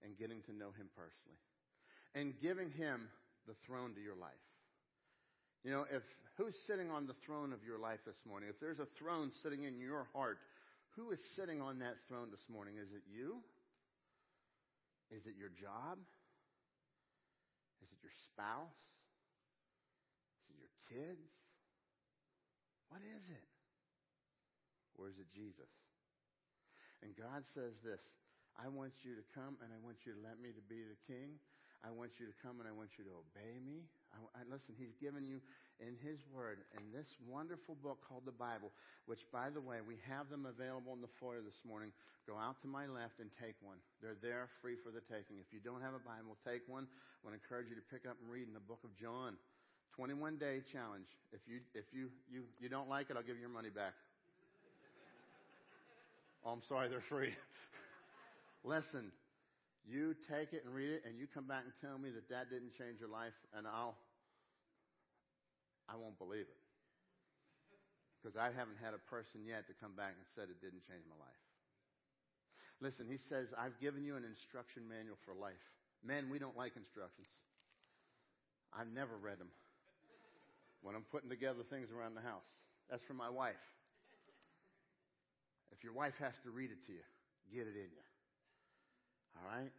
and 0.03 0.17
getting 0.17 0.41
to 0.47 0.53
know 0.55 0.71
Him 0.79 0.87
personally. 0.95 1.39
And 2.15 2.33
giving 2.39 2.71
Him 2.71 3.07
the 3.47 3.53
throne 3.67 3.93
to 3.95 4.01
your 4.01 4.15
life. 4.15 4.43
You 5.63 5.71
know, 5.71 5.85
if 5.91 6.03
who's 6.37 6.55
sitting 6.67 6.89
on 6.89 7.05
the 7.05 7.15
throne 7.25 7.51
of 7.51 7.63
your 7.67 7.77
life 7.77 7.99
this 8.05 8.19
morning? 8.27 8.47
If 8.49 8.59
there's 8.59 8.79
a 8.79 8.87
throne 8.97 9.31
sitting 9.43 9.63
in 9.63 9.79
your 9.79 10.07
heart, 10.15 10.39
who 10.95 11.11
is 11.11 11.19
sitting 11.35 11.61
on 11.61 11.79
that 11.79 11.95
throne 12.07 12.31
this 12.31 12.47
morning? 12.51 12.75
Is 12.79 12.91
it 12.95 13.03
you? 13.11 13.43
Is 15.11 15.25
it 15.25 15.35
your 15.37 15.49
job? 15.49 15.99
Is 17.83 17.89
it 17.91 17.99
your 18.01 18.15
spouse? 18.31 18.79
Kids? 20.89 21.29
What 22.89 23.05
is 23.05 23.23
it? 23.29 23.47
Or 24.97 25.07
is 25.07 25.21
it 25.21 25.29
Jesus? 25.29 25.69
And 27.05 27.15
God 27.15 27.45
says 27.45 27.77
this 27.85 28.01
I 28.57 28.67
want 28.67 29.05
you 29.05 29.15
to 29.15 29.23
come 29.31 29.55
and 29.63 29.71
I 29.71 29.79
want 29.79 30.03
you 30.03 30.17
to 30.17 30.19
let 30.19 30.41
me 30.41 30.51
to 30.51 30.63
be 30.65 30.83
the 30.83 30.99
king. 31.07 31.39
I 31.79 31.95
want 31.95 32.19
you 32.19 32.27
to 32.27 32.35
come 32.43 32.59
and 32.59 32.67
I 32.67 32.75
want 32.75 32.99
you 32.99 33.07
to 33.07 33.13
obey 33.23 33.55
me. 33.63 33.87
I, 34.11 34.19
I, 34.35 34.43
listen, 34.51 34.75
He's 34.75 34.99
given 34.99 35.23
you 35.23 35.39
in 35.79 35.95
His 36.03 36.27
Word 36.27 36.59
in 36.75 36.91
this 36.91 37.15
wonderful 37.23 37.79
book 37.79 38.03
called 38.03 38.27
the 38.27 38.35
Bible, 38.35 38.75
which, 39.07 39.23
by 39.31 39.47
the 39.47 39.63
way, 39.63 39.79
we 39.79 39.95
have 40.03 40.27
them 40.27 40.43
available 40.43 40.91
in 40.91 40.99
the 40.99 41.13
foyer 41.23 41.39
this 41.39 41.63
morning. 41.63 41.95
Go 42.27 42.35
out 42.35 42.59
to 42.61 42.67
my 42.67 42.83
left 42.83 43.23
and 43.23 43.31
take 43.39 43.55
one. 43.63 43.79
They're 44.03 44.19
there 44.19 44.51
free 44.59 44.75
for 44.75 44.91
the 44.91 44.99
taking. 45.07 45.39
If 45.39 45.55
you 45.55 45.63
don't 45.63 45.79
have 45.79 45.95
a 45.95 46.03
Bible, 46.03 46.35
take 46.43 46.67
one. 46.67 46.83
I 46.83 47.19
want 47.23 47.31
to 47.31 47.39
encourage 47.39 47.71
you 47.71 47.79
to 47.79 47.87
pick 47.87 48.03
up 48.03 48.19
and 48.19 48.27
read 48.27 48.43
in 48.43 48.51
the 48.51 48.67
book 48.67 48.83
of 48.83 48.91
John. 48.99 49.39
21 49.99 50.39
day 50.39 50.63
challenge. 50.71 51.11
If 51.35 51.43
you, 51.43 51.59
if 51.75 51.83
you, 51.91 52.07
you, 52.31 52.47
you 52.55 52.71
don't 52.71 52.87
like 52.87 53.11
it, 53.11 53.19
I'll 53.19 53.27
give 53.27 53.35
you 53.35 53.43
your 53.43 53.51
money 53.51 53.67
back. 53.67 53.91
oh, 56.45 56.55
I'm 56.55 56.63
sorry, 56.63 56.87
they're 56.87 57.03
free. 57.03 57.35
Listen, 58.63 59.11
you 59.83 60.15
take 60.31 60.55
it 60.55 60.63
and 60.63 60.71
read 60.71 60.87
it, 60.87 61.03
and 61.03 61.19
you 61.19 61.27
come 61.27 61.51
back 61.51 61.67
and 61.67 61.75
tell 61.83 61.99
me 61.99 62.15
that 62.15 62.31
that 62.31 62.47
didn't 62.47 62.71
change 62.79 63.03
your 63.03 63.11
life, 63.11 63.35
and 63.51 63.67
I'll, 63.67 63.99
I 65.91 65.99
won't 65.99 66.15
believe 66.15 66.47
it. 66.47 66.61
Because 68.23 68.39
I 68.39 68.55
haven't 68.55 68.79
had 68.79 68.95
a 68.95 69.03
person 69.11 69.43
yet 69.43 69.67
to 69.67 69.75
come 69.83 69.99
back 69.99 70.15
and 70.15 70.23
said 70.31 70.47
it 70.47 70.63
didn't 70.63 70.87
change 70.87 71.03
my 71.11 71.19
life. 71.19 71.43
Listen, 72.79 73.03
he 73.11 73.19
says, 73.19 73.51
I've 73.51 73.75
given 73.83 74.07
you 74.07 74.15
an 74.15 74.23
instruction 74.23 74.87
manual 74.87 75.19
for 75.27 75.35
life. 75.35 75.59
Men, 76.07 76.31
we 76.31 76.39
don't 76.39 76.55
like 76.55 76.79
instructions. 76.79 77.27
I've 78.71 78.95
never 78.95 79.19
read 79.19 79.43
them 79.43 79.51
when 80.81 80.95
I'm 80.95 81.05
putting 81.11 81.29
together 81.29 81.63
things 81.67 81.91
around 81.91 82.15
the 82.15 82.25
house. 82.25 82.47
That's 82.89 83.03
for 83.03 83.13
my 83.13 83.29
wife. 83.29 83.59
If 85.71 85.83
your 85.83 85.93
wife 85.93 86.17
has 86.19 86.33
to 86.43 86.49
read 86.49 86.71
it 86.71 86.81
to 86.87 86.93
you, 86.93 87.07
get 87.53 87.67
it 87.67 87.77
in 87.77 87.91
you. 87.93 88.07
All 89.37 89.45
right? 89.47 89.71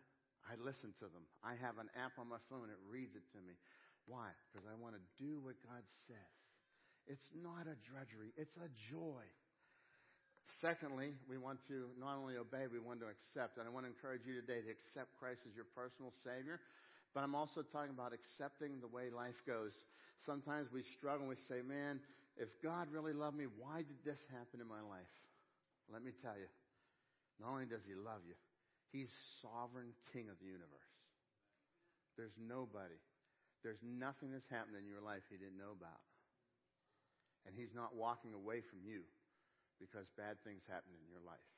I 0.48 0.56
listen 0.56 0.96
to 1.02 1.06
them. 1.12 1.24
I 1.44 1.58
have 1.60 1.76
an 1.76 1.92
app 1.98 2.16
on 2.16 2.28
my 2.28 2.40
phone. 2.48 2.72
It 2.72 2.80
reads 2.88 3.12
it 3.14 3.26
to 3.36 3.40
me. 3.44 3.54
Why? 4.08 4.32
Because 4.48 4.64
I 4.64 4.74
want 4.80 4.96
to 4.96 5.02
do 5.20 5.38
what 5.44 5.60
God 5.62 5.84
says. 6.08 6.34
It's 7.06 7.28
not 7.36 7.68
a 7.68 7.76
drudgery. 7.84 8.32
It's 8.40 8.56
a 8.56 8.70
joy. 8.90 9.26
Secondly, 10.58 11.14
we 11.30 11.38
want 11.38 11.62
to 11.70 11.94
not 12.00 12.18
only 12.18 12.34
obey, 12.34 12.66
we 12.66 12.82
want 12.82 12.98
to 13.04 13.08
accept. 13.12 13.58
And 13.58 13.68
I 13.68 13.70
want 13.70 13.86
to 13.86 13.92
encourage 13.92 14.26
you 14.26 14.34
today 14.34 14.64
to 14.64 14.70
accept 14.70 15.14
Christ 15.20 15.46
as 15.46 15.54
your 15.54 15.68
personal 15.76 16.10
Savior. 16.26 16.58
But 17.14 17.24
I'm 17.24 17.34
also 17.34 17.62
talking 17.62 17.90
about 17.90 18.12
accepting 18.12 18.78
the 18.80 18.88
way 18.88 19.10
life 19.10 19.42
goes. 19.46 19.72
Sometimes 20.24 20.70
we 20.72 20.82
struggle 20.82 21.26
and 21.26 21.28
we 21.28 21.40
say, 21.48 21.62
man, 21.66 21.98
if 22.36 22.48
God 22.62 22.86
really 22.92 23.12
loved 23.12 23.36
me, 23.36 23.46
why 23.58 23.82
did 23.82 23.98
this 24.04 24.20
happen 24.30 24.62
in 24.62 24.68
my 24.68 24.80
life? 24.80 25.10
Let 25.90 26.04
me 26.04 26.12
tell 26.22 26.38
you, 26.38 26.46
not 27.42 27.50
only 27.50 27.66
does 27.66 27.82
He 27.82 27.98
love 27.98 28.22
you, 28.22 28.38
He's 28.94 29.10
sovereign 29.42 29.94
king 30.14 30.30
of 30.30 30.38
the 30.38 30.46
universe. 30.46 30.94
There's 32.18 32.34
nobody, 32.36 32.98
there's 33.62 33.80
nothing 33.80 34.34
that's 34.34 34.50
happened 34.50 34.76
in 34.76 34.84
your 34.84 35.00
life 35.00 35.22
he 35.30 35.38
didn't 35.38 35.56
know 35.56 35.72
about. 35.72 36.02
And 37.48 37.56
he's 37.56 37.72
not 37.72 37.96
walking 37.96 38.36
away 38.36 38.60
from 38.60 38.84
you 38.84 39.06
because 39.80 40.04
bad 40.18 40.36
things 40.44 40.60
happened 40.68 40.98
in 41.00 41.08
your 41.08 41.24
life, 41.24 41.48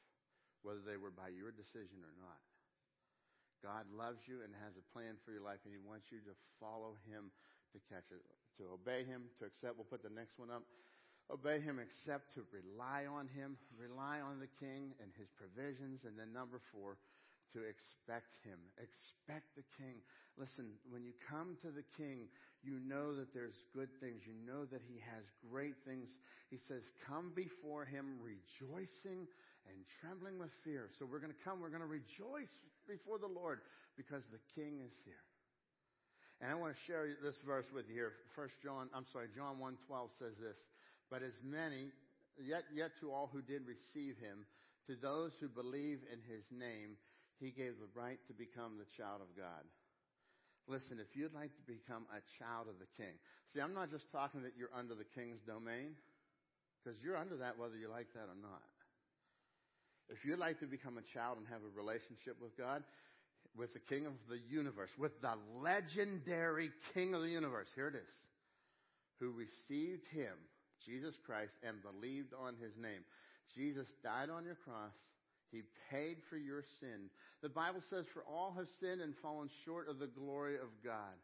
whether 0.63 0.85
they 0.85 1.01
were 1.01 1.11
by 1.11 1.35
your 1.35 1.51
decision 1.51 2.05
or 2.07 2.15
not. 2.21 2.39
God 3.63 3.87
loves 3.95 4.21
you 4.27 4.43
and 4.43 4.51
has 4.67 4.75
a 4.75 4.85
plan 4.91 5.17
for 5.23 5.31
your 5.31 5.47
life, 5.47 5.63
and 5.65 5.71
he 5.71 5.79
wants 5.79 6.11
you 6.11 6.19
to 6.27 6.35
follow 6.59 6.99
him 7.07 7.31
to 7.73 7.79
catch 7.89 8.11
it, 8.11 8.21
to 8.59 8.69
obey 8.75 9.07
him, 9.07 9.31
to 9.39 9.47
accept. 9.49 9.79
We'll 9.79 9.89
put 9.89 10.03
the 10.03 10.13
next 10.13 10.37
one 10.37 10.51
up. 10.51 10.67
Obey 11.31 11.63
him, 11.63 11.79
accept 11.79 12.35
to 12.35 12.45
rely 12.53 13.07
on 13.09 13.31
him, 13.33 13.57
rely 13.79 14.21
on 14.21 14.43
the 14.43 14.51
king 14.61 14.93
and 15.01 15.09
his 15.17 15.31
provisions. 15.39 16.05
And 16.05 16.19
then 16.19 16.35
number 16.35 16.61
four, 16.75 16.99
to 17.55 17.63
expect 17.65 18.37
him. 18.45 18.59
Expect 18.77 19.49
the 19.57 19.65
king. 19.79 20.03
Listen, 20.37 20.77
when 20.89 21.05
you 21.05 21.13
come 21.29 21.57
to 21.63 21.71
the 21.71 21.85
king, 21.97 22.29
you 22.65 22.81
know 22.85 23.15
that 23.17 23.33
there's 23.33 23.57
good 23.77 23.93
things. 24.01 24.25
You 24.25 24.37
know 24.45 24.65
that 24.69 24.81
he 24.85 25.01
has 25.13 25.25
great 25.49 25.77
things. 25.85 26.09
He 26.51 26.59
says, 26.69 26.83
come 27.07 27.33
before 27.37 27.85
him 27.85 28.17
rejoicing 28.21 29.29
and 29.69 29.77
trembling 30.01 30.41
with 30.41 30.51
fear. 30.65 30.89
So 30.99 31.05
we're 31.05 31.21
going 31.21 31.33
to 31.33 31.45
come, 31.45 31.61
we're 31.61 31.73
going 31.73 31.85
to 31.85 31.89
rejoice 31.89 32.53
before 32.89 33.19
the 33.19 33.31
Lord 33.31 33.61
because 33.97 34.25
the 34.31 34.41
King 34.55 34.81
is 34.85 34.93
here. 35.05 35.23
And 36.41 36.51
I 36.51 36.55
want 36.55 36.75
to 36.75 36.83
share 36.91 37.07
this 37.23 37.39
verse 37.47 37.71
with 37.73 37.87
you 37.89 37.95
here. 37.95 38.13
First 38.35 38.59
John, 38.63 38.91
I'm 38.95 39.07
sorry, 39.13 39.29
John 39.35 39.59
1:12 39.63 40.11
says 40.19 40.35
this, 40.39 40.59
but 41.11 41.23
as 41.23 41.39
many 41.45 41.93
yet 42.41 42.65
yet 42.75 42.91
to 43.01 43.13
all 43.13 43.31
who 43.31 43.43
did 43.43 43.63
receive 43.67 44.17
him, 44.19 44.47
to 44.87 44.97
those 44.97 45.33
who 45.39 45.49
believe 45.49 46.03
in 46.11 46.19
his 46.27 46.43
name, 46.51 46.99
he 47.39 47.51
gave 47.51 47.79
the 47.79 47.91
right 47.95 48.19
to 48.27 48.35
become 48.35 48.79
the 48.79 48.91
child 48.97 49.23
of 49.23 49.31
God. 49.37 49.63
Listen, 50.67 50.99
if 50.99 51.15
you'd 51.15 51.35
like 51.35 51.55
to 51.55 51.65
become 51.67 52.07
a 52.11 52.23
child 52.39 52.67
of 52.67 52.79
the 52.79 52.91
king. 52.97 53.15
See, 53.53 53.61
I'm 53.61 53.75
not 53.75 53.91
just 53.91 54.11
talking 54.11 54.43
that 54.43 54.55
you're 54.57 54.73
under 54.75 54.95
the 54.95 55.07
king's 55.15 55.43
domain, 55.43 55.95
because 56.83 56.99
you're 57.03 57.17
under 57.17 57.37
that 57.39 57.59
whether 57.59 57.77
you 57.77 57.91
like 57.91 58.11
that 58.15 58.27
or 58.31 58.39
not. 58.41 58.63
If 60.09 60.25
you'd 60.25 60.39
like 60.39 60.61
to 60.61 60.67
become 60.67 60.99
a 60.99 61.07
child 61.15 61.39
and 61.39 61.47
have 61.49 61.63
a 61.63 61.77
relationship 61.79 62.37
with 62.41 62.57
God, 62.57 62.83
with 63.57 63.73
the 63.73 63.81
king 63.81 64.07
of 64.07 64.13
the 64.29 64.39
universe, 64.49 64.91
with 64.99 65.21
the 65.21 65.35
legendary 65.63 66.71
king 66.95 67.15
of 67.15 67.23
the 67.23 67.29
universe, 67.29 67.69
here 67.75 67.89
it 67.89 67.95
is, 67.95 68.15
who 69.21 69.31
received 69.31 70.07
him, 70.13 70.35
Jesus 70.85 71.15
Christ, 71.25 71.53
and 71.67 71.77
believed 71.83 72.33
on 72.35 72.55
his 72.57 72.73
name. 72.77 73.05
Jesus 73.55 73.87
died 74.03 74.31
on 74.31 74.45
your 74.45 74.57
cross. 74.57 74.97
He 75.51 75.63
paid 75.91 76.17
for 76.31 76.37
your 76.37 76.65
sin. 76.81 77.11
The 77.43 77.49
Bible 77.51 77.83
says, 77.91 78.07
For 78.15 78.25
all 78.25 78.55
have 78.57 78.69
sinned 78.81 79.03
and 79.03 79.15
fallen 79.21 79.51
short 79.65 79.89
of 79.89 79.99
the 79.99 80.07
glory 80.07 80.57
of 80.57 80.69
God. 80.83 81.15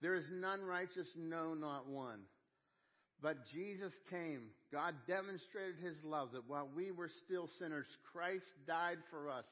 There 0.00 0.14
is 0.14 0.26
none 0.32 0.62
righteous, 0.62 1.08
no, 1.16 1.54
not 1.54 1.88
one. 1.88 2.20
But 3.22 3.46
Jesus 3.52 3.92
came. 4.10 4.50
God 4.72 4.94
demonstrated 5.06 5.76
his 5.80 5.94
love 6.02 6.32
that 6.32 6.48
while 6.48 6.68
we 6.74 6.90
were 6.90 7.08
still 7.24 7.48
sinners, 7.58 7.86
Christ 8.12 8.52
died 8.66 8.98
for 9.10 9.30
us. 9.30 9.44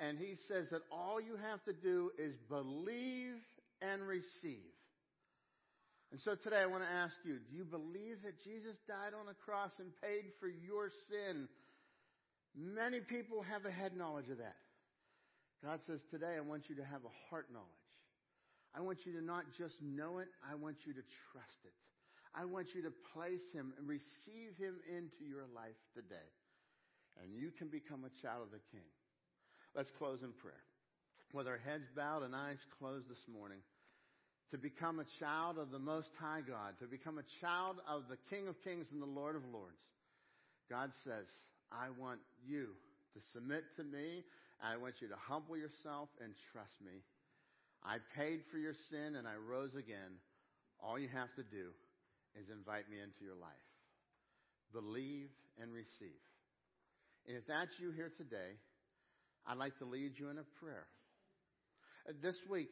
And 0.00 0.18
he 0.18 0.34
says 0.48 0.66
that 0.70 0.82
all 0.90 1.20
you 1.20 1.36
have 1.36 1.62
to 1.64 1.72
do 1.72 2.10
is 2.18 2.34
believe 2.48 3.38
and 3.80 4.02
receive. 4.02 4.72
And 6.10 6.20
so 6.20 6.34
today 6.34 6.58
I 6.58 6.66
want 6.66 6.82
to 6.82 6.90
ask 6.90 7.14
you, 7.24 7.38
do 7.38 7.56
you 7.56 7.64
believe 7.64 8.22
that 8.24 8.42
Jesus 8.42 8.76
died 8.88 9.14
on 9.18 9.28
a 9.30 9.34
cross 9.34 9.70
and 9.78 9.88
paid 10.02 10.32
for 10.40 10.48
your 10.48 10.90
sin? 11.08 11.48
Many 12.56 13.00
people 13.00 13.42
have 13.42 13.64
a 13.64 13.70
head 13.70 13.96
knowledge 13.96 14.28
of 14.28 14.38
that. 14.38 14.56
God 15.64 15.80
says 15.86 16.00
today 16.10 16.34
I 16.36 16.40
want 16.40 16.68
you 16.68 16.74
to 16.76 16.84
have 16.84 17.02
a 17.04 17.30
heart 17.30 17.46
knowledge. 17.52 17.68
I 18.74 18.80
want 18.80 19.06
you 19.06 19.12
to 19.12 19.24
not 19.24 19.44
just 19.56 19.80
know 19.80 20.18
it, 20.18 20.28
I 20.50 20.56
want 20.56 20.78
you 20.86 20.92
to 20.92 21.02
trust 21.30 21.58
it. 21.64 21.72
I 22.34 22.44
want 22.44 22.74
you 22.74 22.82
to 22.82 22.92
place 23.12 23.44
him 23.52 23.72
and 23.76 23.88
receive 23.88 24.56
him 24.56 24.80
into 24.88 25.28
your 25.28 25.44
life 25.54 25.76
today. 25.94 26.30
And 27.22 27.36
you 27.36 27.50
can 27.50 27.68
become 27.68 28.04
a 28.04 28.22
child 28.24 28.48
of 28.48 28.50
the 28.50 28.64
King. 28.72 28.88
Let's 29.76 29.90
close 29.98 30.22
in 30.22 30.32
prayer. 30.40 30.64
With 31.32 31.46
our 31.46 31.58
heads 31.58 31.84
bowed 31.94 32.22
and 32.22 32.34
eyes 32.34 32.60
closed 32.78 33.08
this 33.08 33.24
morning, 33.28 33.60
to 34.50 34.58
become 34.58 35.00
a 35.00 35.08
child 35.18 35.56
of 35.58 35.70
the 35.70 35.78
Most 35.78 36.10
High 36.20 36.40
God, 36.46 36.76
to 36.80 36.86
become 36.86 37.16
a 37.16 37.28
child 37.40 37.76
of 37.88 38.04
the 38.08 38.20
King 38.28 38.48
of 38.48 38.62
Kings 38.62 38.88
and 38.92 39.00
the 39.00 39.06
Lord 39.06 39.36
of 39.36 39.42
Lords, 39.52 39.80
God 40.68 40.90
says, 41.04 41.28
I 41.72 41.88
want 41.98 42.20
you 42.46 42.68
to 43.14 43.20
submit 43.32 43.64
to 43.76 43.84
me. 43.84 44.24
I 44.62 44.76
want 44.76 45.00
you 45.00 45.08
to 45.08 45.16
humble 45.16 45.56
yourself 45.56 46.08
and 46.22 46.32
trust 46.52 46.76
me. 46.84 47.00
I 47.84 47.96
paid 48.16 48.40
for 48.50 48.58
your 48.58 48.74
sin 48.90 49.16
and 49.16 49.26
I 49.26 49.34
rose 49.36 49.74
again. 49.74 50.20
All 50.80 50.98
you 50.98 51.08
have 51.08 51.32
to 51.36 51.42
do 51.42 51.72
is 52.38 52.48
invite 52.48 52.88
me 52.90 52.98
into 53.02 53.24
your 53.24 53.36
life. 53.36 53.68
Believe 54.72 55.28
and 55.60 55.72
receive. 55.72 56.22
And 57.26 57.36
if 57.36 57.46
that's 57.46 57.78
you 57.78 57.92
here 57.92 58.10
today, 58.16 58.58
I'd 59.46 59.58
like 59.58 59.78
to 59.78 59.84
lead 59.84 60.18
you 60.18 60.30
in 60.30 60.38
a 60.38 60.46
prayer. 60.58 60.86
This 62.22 62.36
week, 62.48 62.70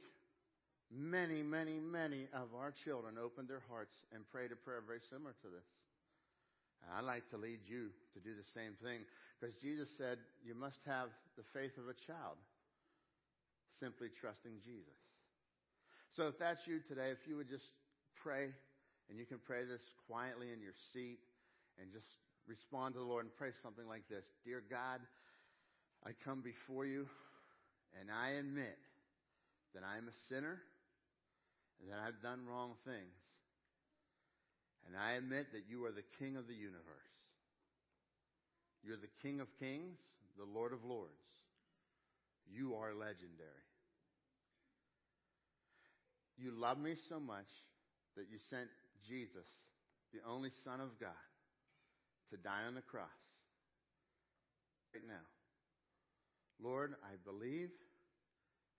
many, 0.91 1.43
many, 1.43 1.79
many 1.79 2.27
of 2.35 2.51
our 2.59 2.73
children 2.73 3.15
opened 3.19 3.49
their 3.49 3.63
hearts 3.69 3.95
and 4.13 4.27
prayed 4.31 4.51
a 4.51 4.57
prayer 4.57 4.83
very 4.85 5.01
similar 5.11 5.35
to 5.43 5.49
this. 5.49 5.69
And 6.83 6.97
I'd 6.97 7.05
like 7.07 7.29
to 7.31 7.37
lead 7.37 7.61
you 7.67 7.91
to 8.15 8.21
do 8.21 8.35
the 8.35 8.47
same 8.55 8.75
thing 8.83 9.05
because 9.39 9.55
Jesus 9.57 9.89
said 9.97 10.19
you 10.43 10.55
must 10.55 10.81
have 10.87 11.09
the 11.37 11.45
faith 11.53 11.77
of 11.79 11.87
a 11.89 11.95
child, 11.95 12.41
simply 13.79 14.09
trusting 14.09 14.59
Jesus. 14.65 14.99
So 16.17 16.27
if 16.27 16.39
that's 16.39 16.67
you 16.67 16.81
today, 16.89 17.11
if 17.13 17.29
you 17.29 17.37
would 17.37 17.49
just 17.49 17.71
pray, 18.17 18.51
and 19.11 19.19
you 19.19 19.27
can 19.27 19.39
pray 19.45 19.65
this 19.65 19.83
quietly 20.07 20.55
in 20.55 20.63
your 20.63 20.79
seat 20.95 21.19
and 21.83 21.91
just 21.93 22.07
respond 22.47 22.95
to 22.95 23.01
the 23.01 23.05
Lord 23.07 23.27
and 23.27 23.35
pray 23.35 23.51
something 23.63 23.87
like 23.87 24.09
this 24.09 24.25
Dear 24.45 24.63
God, 24.71 25.01
I 26.07 26.11
come 26.25 26.41
before 26.41 26.87
you 26.87 27.07
and 27.99 28.09
I 28.09 28.39
admit 28.39 28.79
that 29.75 29.83
I'm 29.83 30.07
a 30.07 30.17
sinner 30.33 30.63
and 31.81 31.91
that 31.91 31.99
I've 32.07 32.23
done 32.23 32.47
wrong 32.49 32.75
things. 32.85 33.19
And 34.87 34.97
I 34.97 35.13
admit 35.13 35.53
that 35.53 35.65
you 35.69 35.85
are 35.85 35.93
the 35.93 36.07
King 36.19 36.37
of 36.37 36.47
the 36.47 36.55
universe. 36.55 37.11
You're 38.83 38.97
the 38.97 39.13
King 39.23 39.41
of 39.41 39.47
kings, 39.59 39.99
the 40.39 40.45
Lord 40.45 40.73
of 40.73 40.85
lords. 40.85 41.13
You 42.51 42.75
are 42.75 42.95
legendary. 42.95 43.69
You 46.39 46.53
love 46.53 46.79
me 46.79 46.95
so 47.09 47.21
much 47.21 47.47
that 48.17 48.27
you 48.31 48.39
sent 48.49 48.69
Jesus, 49.09 49.47
the 50.13 50.21
only 50.29 50.51
Son 50.65 50.81
of 50.81 50.99
God, 50.99 51.11
to 52.31 52.37
die 52.37 52.65
on 52.67 52.75
the 52.75 52.83
cross. 52.83 53.09
Right 54.95 55.07
now. 55.07 55.25
Lord, 56.63 56.95
I 57.05 57.17
believe 57.25 57.71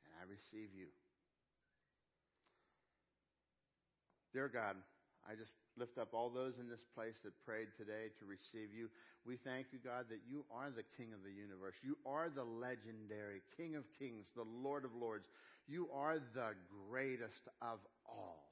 and 0.05 0.13
I 0.19 0.29
receive 0.29 0.69
you. 0.75 0.87
Dear 4.33 4.47
God, 4.47 4.75
I 5.27 5.35
just 5.35 5.51
lift 5.77 5.97
up 5.97 6.13
all 6.13 6.29
those 6.29 6.59
in 6.59 6.69
this 6.69 6.83
place 6.95 7.15
that 7.23 7.33
prayed 7.45 7.67
today 7.77 8.11
to 8.19 8.25
receive 8.25 8.73
you. 8.73 8.89
We 9.25 9.37
thank 9.37 9.67
you, 9.71 9.79
God, 9.83 10.05
that 10.09 10.21
you 10.27 10.45
are 10.51 10.69
the 10.69 10.87
King 10.97 11.13
of 11.13 11.23
the 11.23 11.31
universe. 11.31 11.75
You 11.83 11.97
are 12.05 12.29
the 12.29 12.43
legendary 12.43 13.41
King 13.57 13.75
of 13.75 13.83
kings, 13.97 14.27
the 14.35 14.47
Lord 14.63 14.85
of 14.85 14.95
lords. 14.95 15.27
You 15.67 15.89
are 15.93 16.17
the 16.33 16.55
greatest 16.89 17.47
of 17.61 17.79
all. 18.05 18.50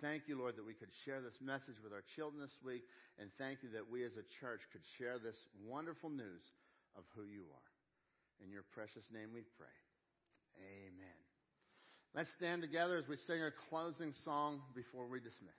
Thank 0.00 0.28
you, 0.28 0.36
Lord, 0.36 0.56
that 0.56 0.66
we 0.66 0.74
could 0.74 0.92
share 1.04 1.20
this 1.24 1.40
message 1.40 1.80
with 1.82 1.92
our 1.92 2.04
children 2.16 2.40
this 2.40 2.56
week. 2.60 2.84
And 3.18 3.30
thank 3.38 3.62
you 3.62 3.70
that 3.72 3.88
we 3.88 4.04
as 4.04 4.12
a 4.12 4.26
church 4.40 4.60
could 4.72 4.84
share 5.00 5.18
this 5.18 5.36
wonderful 5.64 6.10
news 6.10 6.44
of 6.96 7.04
who 7.16 7.24
you 7.24 7.48
are. 7.48 7.70
In 8.44 8.52
your 8.52 8.64
precious 8.76 9.04
name 9.08 9.32
we 9.32 9.40
pray. 9.56 9.72
Amen. 10.60 11.20
Let's 12.14 12.30
stand 12.36 12.60
together 12.60 12.96
as 12.96 13.08
we 13.08 13.16
sing 13.26 13.40
our 13.40 13.52
closing 13.68 14.12
song 14.24 14.60
before 14.74 15.06
we 15.08 15.18
dismiss. 15.20 15.56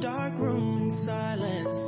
Dark 0.00 0.32
room 0.38 0.90
in 0.90 1.04
silence 1.04 1.87